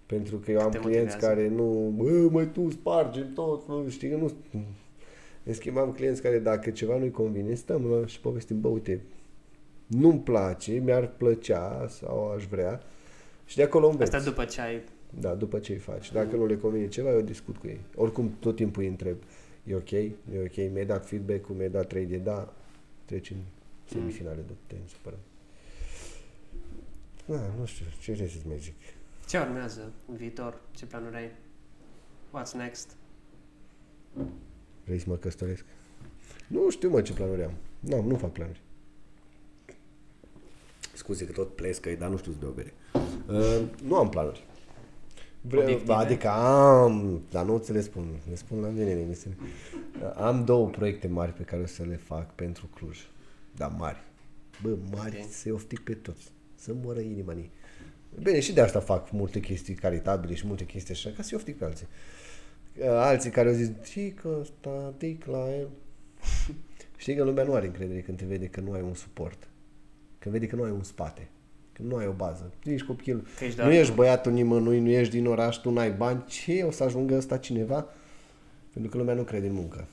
Pentru 0.05 0.37
că 0.37 0.51
eu 0.51 0.59
am 0.59 0.71
Te 0.71 0.77
clienți 0.77 1.13
motivează. 1.15 1.27
care 1.27 1.47
nu, 1.47 1.93
bă, 1.95 2.27
mai 2.31 2.51
tu 2.51 2.69
spargem 2.69 3.33
tot, 3.33 3.67
nu, 3.67 3.89
știi 3.89 4.09
că 4.09 4.15
nu... 4.15 4.31
În 5.45 5.53
schimb, 5.53 5.77
am 5.77 5.91
clienți 5.91 6.21
care 6.21 6.39
dacă 6.39 6.69
ceva 6.69 6.97
nu-i 6.97 7.11
convine, 7.11 7.53
stăm 7.53 7.85
la 7.85 8.05
și 8.05 8.19
povestim, 8.19 8.61
bă, 8.61 8.67
uite, 8.67 9.01
nu-mi 9.87 10.19
place, 10.19 10.71
mi-ar 10.71 11.07
plăcea 11.07 11.87
sau 11.87 12.31
aș 12.31 12.45
vrea 12.45 12.81
și 13.45 13.55
de 13.55 13.63
acolo 13.63 13.87
înveți. 13.87 14.15
Asta 14.15 14.29
după 14.29 14.45
ce 14.45 14.61
ai... 14.61 14.81
Da, 15.19 15.35
după 15.35 15.59
ce 15.59 15.71
îi 15.71 15.77
faci. 15.77 16.11
Dacă 16.11 16.35
nu 16.35 16.45
le 16.45 16.57
convine 16.57 16.87
ceva, 16.87 17.11
eu 17.11 17.21
discut 17.21 17.57
cu 17.57 17.67
ei. 17.67 17.79
Oricum, 17.95 18.35
tot 18.39 18.55
timpul 18.55 18.81
îi 18.81 18.89
întreb, 18.89 19.15
e 19.63 19.75
ok? 19.75 19.91
E 19.91 20.15
ok? 20.39 20.55
Mi-ai 20.55 20.85
dat 20.85 21.05
feedback-ul, 21.05 21.55
mi-ai 21.55 21.69
dat 21.69 21.87
3 21.87 22.05
de 22.05 22.17
da, 22.17 22.53
treci 23.05 23.29
în 23.29 23.37
semifinale 23.85 24.41
de 24.47 24.53
te 24.67 24.75
nu 24.81 24.87
supără. 24.87 25.17
Da, 27.25 27.53
nu 27.59 27.65
știu, 27.65 27.85
ce 28.01 28.11
vrei 28.11 28.27
să-ți 28.27 28.47
mai 28.47 28.57
zic? 28.59 28.75
Ce 29.27 29.39
urmează 29.39 29.91
în 30.07 30.15
viitor? 30.15 30.61
Ce 30.71 30.85
planuri 30.85 31.15
ai? 31.15 31.31
What's 32.33 32.51
next? 32.57 32.95
Vrei 34.85 34.99
să 34.99 35.05
mă 35.07 35.15
căsătoresc? 35.15 35.65
Nu 36.47 36.69
știu, 36.69 36.89
mă, 36.89 37.01
ce 37.01 37.13
planuri 37.13 37.43
am. 37.43 37.53
Nu, 37.79 38.01
nu 38.01 38.15
fac 38.15 38.31
planuri. 38.31 38.61
Scuze 40.93 41.25
că 41.25 41.31
tot 41.31 41.55
plescă, 41.55 41.89
dar 41.99 42.09
nu 42.09 42.17
știu 42.17 42.31
să 42.31 42.37
beau 42.39 42.51
bere. 42.51 42.73
Uh, 43.27 43.61
nu 43.83 43.95
am 43.95 44.09
planuri. 44.09 44.43
Vreau, 45.41 45.63
Obiective. 45.63 45.93
adică 45.93 46.29
am, 46.29 47.21
dar 47.31 47.45
nu 47.45 47.57
ți 47.57 47.71
le 47.71 47.81
spun, 47.81 48.05
le 48.29 48.35
spun 48.35 48.59
la 48.61 48.67
mine 48.67 48.91
în 48.91 48.97
emisiune. 48.99 49.35
Uh, 50.01 50.11
Am 50.15 50.45
două 50.45 50.67
proiecte 50.69 51.07
mari 51.07 51.33
pe 51.33 51.43
care 51.43 51.61
o 51.61 51.65
să 51.65 51.83
le 51.83 51.95
fac 51.95 52.35
pentru 52.35 52.69
Cluj. 52.75 52.99
Dar 53.55 53.71
mari. 53.77 53.97
Bă, 54.61 54.75
mari, 54.91 55.19
Ok. 55.23 55.31
să-i 55.31 55.51
oftic 55.51 55.79
pe 55.79 55.93
toți. 55.93 56.31
Să 56.55 56.73
moră 56.83 56.99
inima 56.99 57.31
în 57.31 57.37
ei. 57.37 57.49
Bine, 58.21 58.39
și 58.39 58.53
de 58.53 58.61
asta 58.61 58.79
fac 58.79 59.11
multe 59.11 59.39
chestii 59.39 59.73
caritabile 59.75 60.33
și 60.33 60.47
multe 60.47 60.65
chestii 60.65 60.93
așa, 60.93 61.09
ca 61.15 61.21
să-i 61.23 61.37
oftic 61.37 61.57
pe 61.57 61.63
alții. 61.65 61.87
Uh, 61.89 62.24
Alții 62.83 63.29
care 63.29 63.47
au 63.47 63.53
zis, 63.53 63.69
că 64.21 64.37
ăsta, 64.39 64.93
dic 64.97 65.25
la 65.25 65.55
el. 65.59 65.69
Știi 66.97 67.15
că 67.15 67.23
lumea 67.23 67.43
nu 67.43 67.53
are 67.53 67.65
încredere 67.65 67.99
când 68.01 68.17
te 68.17 68.25
vede 68.25 68.45
că 68.45 68.59
nu 68.59 68.71
ai 68.71 68.81
un 68.81 68.93
suport. 68.93 69.47
Când 70.19 70.33
vede 70.33 70.47
că 70.47 70.55
nu 70.55 70.63
ai 70.63 70.71
un 70.71 70.83
spate. 70.83 71.27
Că 71.73 71.81
nu 71.81 71.95
ai 71.95 72.07
o 72.07 72.11
bază. 72.11 72.51
Tu 72.59 72.69
ești 72.69 72.87
copil, 72.87 73.27
Că 73.37 73.43
ești 73.43 73.57
nu 73.57 73.63
doar 73.63 73.75
ești 73.77 73.89
tu. 73.89 73.95
băiatul 73.95 74.31
nimănui, 74.31 74.79
nu 74.79 74.89
ești 74.89 75.13
din 75.13 75.25
oraș, 75.27 75.55
tu 75.55 75.71
n-ai 75.71 75.91
bani, 75.91 76.23
ce 76.25 76.63
o 76.63 76.71
să 76.71 76.83
ajungă 76.83 77.15
ăsta 77.15 77.37
cineva? 77.37 77.85
Pentru 78.73 78.91
că 78.91 78.97
lumea 78.97 79.13
nu 79.13 79.23
crede 79.23 79.47
în 79.47 79.53
muncă. 79.53 79.87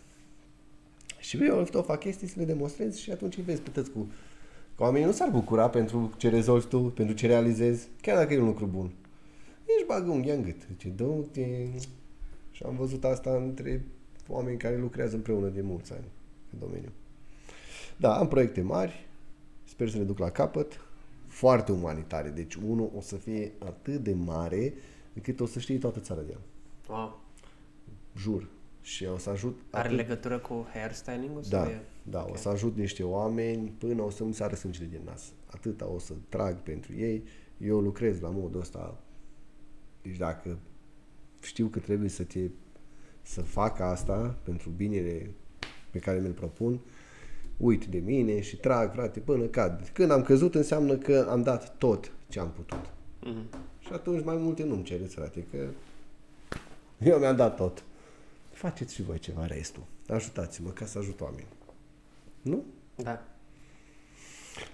Și 1.18 1.44
eu 1.44 1.62
tot 1.62 1.84
fac 1.84 2.00
chestii 2.00 2.26
să 2.26 2.34
le 2.38 2.44
demonstrez 2.44 2.96
și 2.96 3.10
atunci 3.10 3.36
îi 3.36 3.42
vezi 3.42 3.60
pe 3.60 3.70
tăți 3.70 3.90
cu... 3.90 4.06
Că 4.76 4.82
oamenii 4.82 5.06
nu 5.06 5.12
s-ar 5.12 5.28
bucura 5.28 5.68
pentru 5.68 6.12
ce 6.16 6.28
rezolvi 6.28 6.66
tu, 6.66 6.80
pentru 6.80 7.14
ce 7.14 7.26
realizezi, 7.26 7.88
chiar 8.00 8.16
dacă 8.16 8.34
e 8.34 8.38
un 8.38 8.46
lucru 8.46 8.66
bun. 8.66 8.90
Ești 9.66 9.86
bagă 9.86 10.10
unghia 10.10 10.34
în 10.34 10.42
gât. 10.42 10.56
Zice, 10.70 10.88
dă-te... 10.88 11.46
Și 12.52 12.62
am 12.62 12.76
văzut 12.76 13.04
asta 13.04 13.36
între 13.36 13.84
oameni 14.28 14.58
care 14.58 14.76
lucrează 14.78 15.16
împreună 15.16 15.48
de 15.48 15.60
mulți 15.60 15.92
ani 15.92 16.04
în 16.52 16.58
domeniu. 16.58 16.90
Da, 17.96 18.18
am 18.18 18.28
proiecte 18.28 18.60
mari, 18.60 19.06
sper 19.64 19.88
să 19.88 19.96
le 19.98 20.04
duc 20.04 20.18
la 20.18 20.30
capăt, 20.30 20.80
foarte 21.26 21.72
umanitare. 21.72 22.28
Deci 22.28 22.54
unul 22.54 22.90
o 22.96 23.00
să 23.00 23.16
fie 23.16 23.52
atât 23.58 24.02
de 24.02 24.14
mare 24.14 24.74
încât 25.14 25.40
o 25.40 25.46
să 25.46 25.58
știe 25.58 25.78
toată 25.78 26.00
țara 26.00 26.20
de 26.20 26.30
el. 26.32 26.40
Wow. 26.88 27.20
Jur. 28.16 28.48
Și 28.82 29.04
o 29.04 29.18
să 29.18 29.30
ajut... 29.30 29.60
Are 29.70 29.88
atât- 29.88 29.96
legătură 29.96 30.38
cu 30.38 30.66
hairstyling-ul? 30.72 31.42
Da, 31.48 31.62
sau 31.62 31.70
e- 31.70 31.82
da, 32.02 32.22
Ok. 32.22 32.30
o 32.32 32.36
să 32.36 32.48
ajut 32.48 32.76
niște 32.76 33.02
oameni 33.02 33.68
până 33.78 34.02
o 34.02 34.10
să-mi 34.10 34.34
sară 34.34 34.54
sângele 34.54 34.86
din 34.90 35.00
nas. 35.04 35.32
Atâta 35.46 35.88
o 35.88 35.98
să 35.98 36.14
trag 36.28 36.56
pentru 36.56 36.94
ei. 36.94 37.22
Eu 37.58 37.80
lucrez 37.80 38.20
la 38.20 38.30
modul 38.30 38.60
ăsta. 38.60 38.98
Deci 40.02 40.16
dacă 40.16 40.58
știu 41.42 41.66
că 41.66 41.78
trebuie 41.78 42.08
să 42.08 42.22
te 42.22 42.40
să 43.22 43.42
fac 43.42 43.80
asta 43.80 44.36
pentru 44.42 44.68
binele 44.68 45.30
pe 45.90 45.98
care 45.98 46.18
mi-l 46.18 46.32
propun, 46.32 46.80
uit 47.56 47.84
de 47.84 47.98
mine 47.98 48.40
și 48.40 48.56
trag, 48.56 48.92
frate, 48.92 49.20
până 49.20 49.44
cad. 49.44 49.90
Când 49.92 50.10
am 50.10 50.22
căzut 50.22 50.54
înseamnă 50.54 50.96
că 50.96 51.26
am 51.30 51.42
dat 51.42 51.76
tot 51.76 52.12
ce 52.28 52.40
am 52.40 52.50
putut. 52.50 52.92
Mhm. 53.20 53.46
Și 53.78 53.92
atunci 53.92 54.24
mai 54.24 54.36
multe 54.36 54.64
nu-mi 54.64 54.82
cereți, 54.82 55.14
frate, 55.14 55.46
că 55.50 55.66
eu 56.98 57.18
mi-am 57.18 57.36
dat 57.36 57.56
tot. 57.56 57.84
Faceți 58.50 58.94
și 58.94 59.02
voi 59.02 59.18
ceva 59.18 59.46
restul. 59.46 59.82
Ajutați-mă 60.08 60.70
ca 60.70 60.86
să 60.86 60.98
ajut 60.98 61.20
oameni. 61.20 61.46
Nu? 62.42 62.64
Da. 62.94 63.24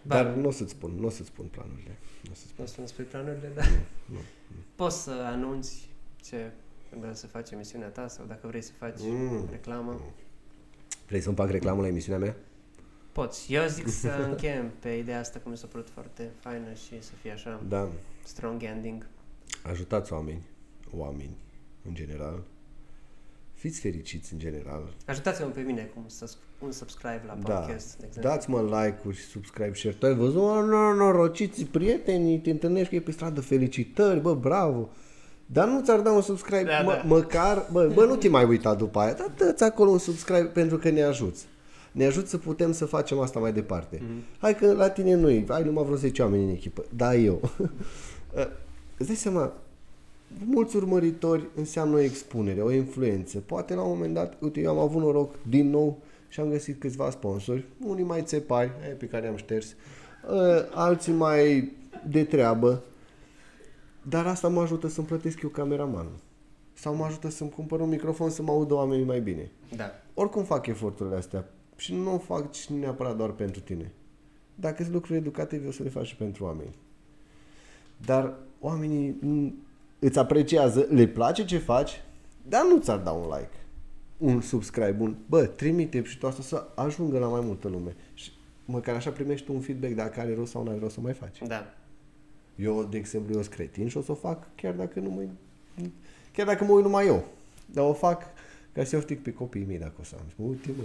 Dar 0.02 0.24
Ba, 0.24 0.34
nu 0.34 0.46
o 0.46 0.50
să-ți 0.50 0.70
spun, 0.70 0.90
nu 0.90 1.06
o 1.06 1.10
să-ți 1.10 1.28
spun 1.28 1.46
planurile. 1.46 1.98
Nu 2.24 2.30
o 2.30 2.34
să 2.34 2.46
spun. 2.46 2.64
nu 2.64 2.70
sunt 2.70 2.88
spui 2.88 3.04
planurile, 3.04 3.52
da. 3.54 3.62
Nu, 4.04 4.18
Poți 4.76 5.02
să 5.02 5.10
anunți 5.10 5.88
ce 6.22 6.50
vrei 7.00 7.14
să 7.16 7.26
faci 7.26 7.50
emisiunea 7.50 7.88
ta 7.88 8.08
sau 8.08 8.24
dacă 8.28 8.46
vrei 8.46 8.62
să 8.62 8.72
faci 8.78 8.98
Mm. 9.02 9.46
reclamă. 9.50 10.00
Vrei 11.06 11.20
să-mi 11.20 11.34
fac 11.36 11.50
reclamă 11.50 11.80
la 11.80 11.86
emisiunea 11.86 12.20
mea? 12.20 12.36
Poți. 13.12 13.52
Eu 13.52 13.66
zic 13.66 13.88
să 14.02 14.08
încheiem 14.28 14.70
pe 14.80 14.88
ideea 14.88 15.18
asta, 15.18 15.38
cum 15.38 15.50
mi 15.50 15.56
s-a 15.56 15.66
părut 15.66 15.88
foarte 15.90 16.30
faină 16.40 16.72
și 16.72 17.02
să 17.02 17.10
fie 17.20 17.30
așa 17.30 17.60
Da. 17.68 17.88
strong 18.24 18.62
ending. 18.62 19.06
Ajutați 19.62 20.12
oameni, 20.12 20.46
oameni, 20.92 21.36
în 21.86 21.94
general. 21.94 22.42
Fiți 23.54 23.80
fericiți 23.80 24.32
în 24.32 24.38
general. 24.38 24.94
Ajutați-mă 25.06 25.48
pe 25.48 25.60
mine 25.60 25.82
cu 25.82 26.00
un, 26.02 26.08
sus- 26.08 26.38
un 26.58 26.72
subscribe 26.72 27.22
la 27.26 27.34
Da. 27.34 27.54
podcast, 27.54 27.96
de 27.98 28.04
exemplu. 28.06 28.30
Dați-mă 28.30 28.62
like-uri 28.62 29.16
și 29.16 29.22
subscribe, 29.22 29.72
share. 29.74 29.94
Tu 29.94 30.06
ai 30.06 30.14
văzut, 30.14 30.40
mă, 30.42 30.60
no, 30.60 30.94
norociți 30.94 31.64
prietenii, 31.64 32.38
te 32.40 32.50
întâlnești 32.50 32.88
cu 32.88 32.94
ei 32.94 33.00
pe 33.00 33.10
stradă, 33.10 33.40
felicitări, 33.40 34.20
bă, 34.20 34.34
bravo. 34.34 34.88
Dar 35.52 35.68
nu 35.68 35.80
ți-ar 35.80 36.00
da 36.00 36.10
un 36.12 36.20
subscribe, 36.20 36.62
Da, 36.62 36.80
mă, 36.84 36.92
da. 36.92 37.02
măcar, 37.06 37.66
bă, 37.72 37.90
bă, 37.94 38.04
nu 38.04 38.16
te 38.16 38.28
mai 38.28 38.44
uita 38.44 38.74
după 38.74 38.98
aia, 38.98 39.12
dar 39.12 39.30
dă-ți 39.36 39.62
acolo 39.62 39.90
un 39.90 39.98
subscribe 39.98 40.44
pentru 40.44 40.76
că 40.76 40.90
ne 40.90 41.02
ajuți. 41.02 41.46
Ne 41.92 42.04
ajut 42.06 42.28
să 42.28 42.38
putem 42.38 42.72
să 42.72 42.84
facem 42.84 43.18
asta 43.18 43.38
mai 43.38 43.52
departe. 43.52 44.00
Mhm. 44.02 44.22
Hai 44.38 44.56
că 44.56 44.72
la 44.72 44.90
tine 44.90 45.14
nu 45.14 45.30
e, 45.30 45.44
ai 45.48 45.64
numai 45.64 45.84
vreo 45.84 45.96
10 45.96 46.22
oameni 46.22 46.44
în 46.44 46.50
echipă, 46.50 46.84
da 46.96 47.14
eu. 47.14 47.40
Îți 48.98 49.06
dai 49.06 49.16
seama, 49.16 49.52
mulți 50.44 50.76
urmăritori 50.76 51.42
înseamnă 51.56 51.96
o 51.96 52.00
expunere, 52.00 52.60
o 52.60 52.72
influență. 52.72 53.42
Poate 53.46 53.74
la 53.74 53.82
un 53.82 53.88
moment 53.88 54.14
dat, 54.14 54.36
uite, 54.38 54.60
eu 54.60 54.70
am 54.70 54.78
avut 54.78 55.02
noroc 55.02 55.34
din 55.48 55.70
nou 55.70 55.98
și 56.28 56.40
am 56.40 56.48
găsit 56.50 56.80
câțiva 56.80 57.10
sponsori, 57.10 57.64
unii 57.86 58.04
mai 58.04 58.22
țepari, 58.22 58.70
aia 58.82 58.94
pe 58.98 59.06
care 59.06 59.26
am 59.26 59.36
șters, 59.36 59.66
uh, 60.30 60.36
alții 60.74 61.12
mai 61.12 61.72
de 62.10 62.24
treabă, 62.24 62.82
dar 64.08 64.26
asta 64.26 64.48
mă 64.48 64.60
ajută 64.60 64.88
să-mi 64.88 65.06
plătesc 65.06 65.42
eu 65.42 65.48
cameramanul. 65.48 66.18
Sau 66.72 66.94
mă 66.94 67.04
ajută 67.04 67.28
să-mi 67.28 67.50
cumpăr 67.50 67.80
un 67.80 67.88
microfon 67.88 68.30
să 68.30 68.42
mă 68.42 68.50
audă 68.50 68.74
oamenii 68.74 69.04
mai 69.04 69.20
bine. 69.20 69.50
Da. 69.76 69.90
Oricum 70.14 70.44
fac 70.44 70.66
eforturile 70.66 71.16
astea 71.16 71.48
și 71.76 71.94
nu 71.94 72.14
o 72.14 72.18
fac 72.18 72.52
și 72.52 72.72
neapărat 72.72 73.16
doar 73.16 73.30
pentru 73.30 73.60
tine. 73.60 73.92
Dacă 74.54 74.82
sunt 74.82 74.94
lucruri 74.94 75.18
educative, 75.18 75.66
o 75.66 75.70
să 75.70 75.82
le 75.82 75.88
faci 75.88 76.06
și 76.06 76.16
pentru 76.16 76.44
oameni. 76.44 76.74
Dar 78.04 78.34
oamenii 78.60 79.16
mm, 79.20 79.54
îți 79.98 80.18
apreciază, 80.18 80.86
le 80.90 81.06
place 81.06 81.44
ce 81.44 81.58
faci, 81.58 82.02
dar 82.48 82.62
nu 82.68 82.78
ți-ar 82.78 82.98
da 82.98 83.10
un 83.10 83.24
like, 83.24 83.56
un 84.18 84.40
subscribe, 84.40 84.96
un... 84.98 85.16
Bă, 85.26 85.44
trimite 85.44 86.02
și 86.02 86.18
tu 86.18 86.26
asta 86.26 86.42
să 86.42 86.66
ajungă 86.74 87.18
la 87.18 87.28
mai 87.28 87.40
multă 87.44 87.68
lume. 87.68 87.96
Și 88.14 88.32
măcar 88.64 88.94
așa 88.94 89.10
primești 89.10 89.46
tu 89.46 89.54
un 89.54 89.60
feedback 89.60 89.94
dacă 89.94 90.20
are 90.20 90.34
rost 90.34 90.50
sau 90.50 90.62
nu 90.62 90.70
are 90.70 90.78
rost 90.78 90.94
să 90.94 91.00
mai 91.00 91.12
faci. 91.12 91.42
Da. 91.46 91.74
Eu, 92.60 92.84
de 92.84 92.96
exemplu, 92.96 93.34
eu 93.34 93.42
sunt 93.42 93.54
cretin 93.54 93.88
și 93.88 93.96
o 93.96 94.02
să 94.02 94.10
o 94.12 94.14
fac 94.14 94.54
chiar 94.54 94.74
dacă 94.74 95.00
nu 95.00 95.10
mă... 95.10 95.22
Chiar 96.32 96.46
dacă 96.46 96.64
mă 96.64 96.72
uit 96.72 96.84
numai 96.84 97.06
eu. 97.06 97.24
Dar 97.66 97.84
o 97.84 97.92
fac 97.92 98.22
ca 98.72 98.84
să 98.84 98.96
oftic 98.96 99.22
pe 99.22 99.32
copiii 99.32 99.64
mei 99.64 99.78
dacă 99.78 99.94
o 100.00 100.02
să 100.02 100.16
am. 100.18 100.26
Spun, 100.30 100.48
uite, 100.48 100.70
mă. 100.76 100.84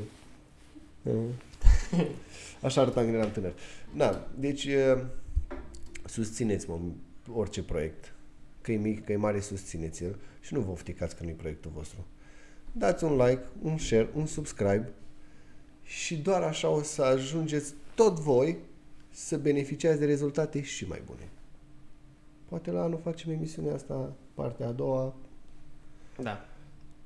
Așa 2.67 2.82
arătam 2.82 3.03
când 3.03 3.15
eram 3.15 3.32
tânăr. 3.32 3.53
Da, 3.95 4.28
deci 4.39 4.65
eh, 4.65 5.03
susțineți-mă 6.05 6.80
orice 7.34 7.63
proiect. 7.63 8.13
Că 8.61 8.71
e 8.71 8.78
mic, 8.78 9.05
că 9.05 9.11
e 9.11 9.15
mare, 9.15 9.39
susțineți-l 9.39 10.15
și 10.39 10.53
nu 10.53 10.59
vă 10.59 10.71
ofticați 10.71 11.15
că 11.15 11.24
nu 11.24 11.30
e 11.30 11.34
proiectul 11.34 11.71
vostru. 11.76 12.05
Dați 12.71 13.03
un 13.03 13.15
like, 13.15 13.43
un 13.61 13.78
share, 13.78 14.09
un 14.13 14.26
subscribe 14.26 14.91
și 15.84 16.15
doar 16.15 16.41
așa 16.41 16.69
o 16.69 16.82
să 16.82 17.01
ajungeți 17.01 17.74
tot 17.95 18.19
voi 18.19 18.57
să 19.09 19.38
beneficiați 19.38 19.99
de 19.99 20.05
rezultate 20.05 20.61
și 20.61 20.88
mai 20.88 21.01
bune. 21.05 21.30
Poate 22.54 22.72
la 22.72 22.84
anul 22.84 22.99
facem 23.04 23.32
emisiunea 23.32 23.74
asta, 23.74 24.14
partea 24.34 24.68
a 24.68 24.72
doua, 24.72 25.14
Da. 26.22 26.45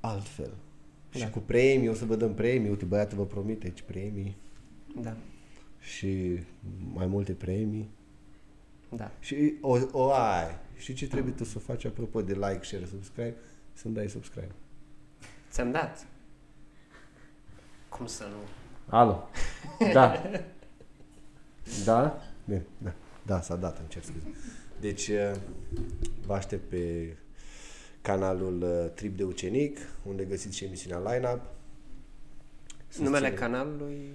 altfel. 0.00 0.50
Da. 1.12 1.18
Și 1.18 1.30
cu 1.30 1.38
premii, 1.38 1.88
o 1.88 1.94
să 1.94 2.04
vă 2.04 2.16
dăm 2.16 2.34
premii, 2.34 2.70
uite 2.70 2.84
băiatul 2.84 3.18
vă 3.18 3.26
promite 3.26 3.66
aici 3.66 3.82
premii 3.82 4.36
Da. 5.00 5.16
și 5.80 6.40
mai 6.92 7.06
multe 7.06 7.32
premii. 7.32 7.88
Da. 8.88 9.10
Și 9.20 9.54
o, 9.60 9.78
o 9.92 10.12
ai. 10.12 10.56
Și 10.76 10.94
ce 10.94 11.08
trebuie 11.08 11.32
tu 11.32 11.44
să 11.44 11.58
faci 11.58 11.84
apropo 11.84 12.22
de 12.22 12.32
like, 12.32 12.60
share, 12.62 12.84
subscribe? 12.84 13.36
Să-mi 13.72 13.94
dai 13.94 14.08
subscribe. 14.08 14.52
Ți-am 15.50 15.70
dat. 15.70 16.06
Cum 17.88 18.06
să 18.06 18.24
nu? 18.24 18.38
Alo. 18.96 19.28
Da. 19.92 20.22
da? 21.84 22.22
Bine, 22.44 22.66
da. 22.78 22.92
Da, 23.26 23.40
s-a 23.40 23.56
dat, 23.56 23.78
îmi 23.78 23.88
cer 23.88 24.02
scuze. 24.02 24.26
Deci, 24.80 25.08
eh, 25.08 25.30
vă 26.26 26.34
aștept 26.34 26.68
pe 26.68 27.16
canalul 28.02 28.62
eh, 28.62 28.90
Trip 28.94 29.16
de 29.16 29.24
Ucenic, 29.24 29.78
unde 30.08 30.24
găsiți 30.24 30.56
și 30.56 30.64
emisiunea 30.64 31.12
Line-Up. 31.12 31.40
Numele 32.98 33.26
Susține- 33.28 33.30
canalului 33.48 34.10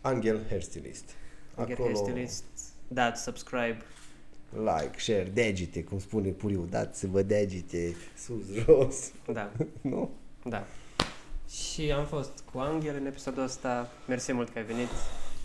Angel 0.00 0.40
Hairstylist. 0.48 1.04
Angel 1.54 1.74
Acolo, 1.74 1.88
Hairstylist. 1.94 2.44
Dați 2.88 3.22
subscribe. 3.22 3.78
like, 4.52 4.98
share, 4.98 5.30
degete, 5.34 5.82
cum 5.84 5.98
spune 5.98 6.28
Puriu, 6.28 6.66
dați-vă 6.70 7.22
degete 7.22 7.94
sus, 8.16 8.64
jos. 8.64 9.10
Da. 9.32 9.52
nu? 9.80 10.10
Da. 10.44 10.66
Și 11.50 11.92
am 11.92 12.06
fost 12.06 12.30
cu 12.52 12.58
Angel 12.58 12.94
în 13.00 13.06
episodul 13.06 13.42
ăsta. 13.42 13.90
Mersi 14.08 14.32
mult 14.32 14.48
că 14.52 14.58
ai 14.58 14.64
venit. 14.64 14.88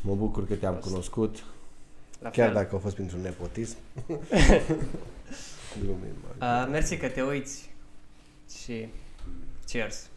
Mă 0.02 0.16
bucur 0.16 0.48
că 0.48 0.56
te-am 0.56 0.74
Fost. 0.74 0.88
cunoscut, 0.88 1.44
La 2.20 2.30
chiar 2.30 2.46
fel. 2.46 2.56
dacă 2.56 2.76
a 2.76 2.80
fost 2.80 2.96
printr-un 2.96 3.22
nepotism. 3.22 3.78
Glumim, 5.82 6.16
mă. 6.40 6.46
Uh, 6.46 6.68
mersi 6.72 6.98
că 6.98 7.08
te 7.08 7.22
uiți 7.22 7.70
și 8.64 8.88
cheers. 9.66 10.10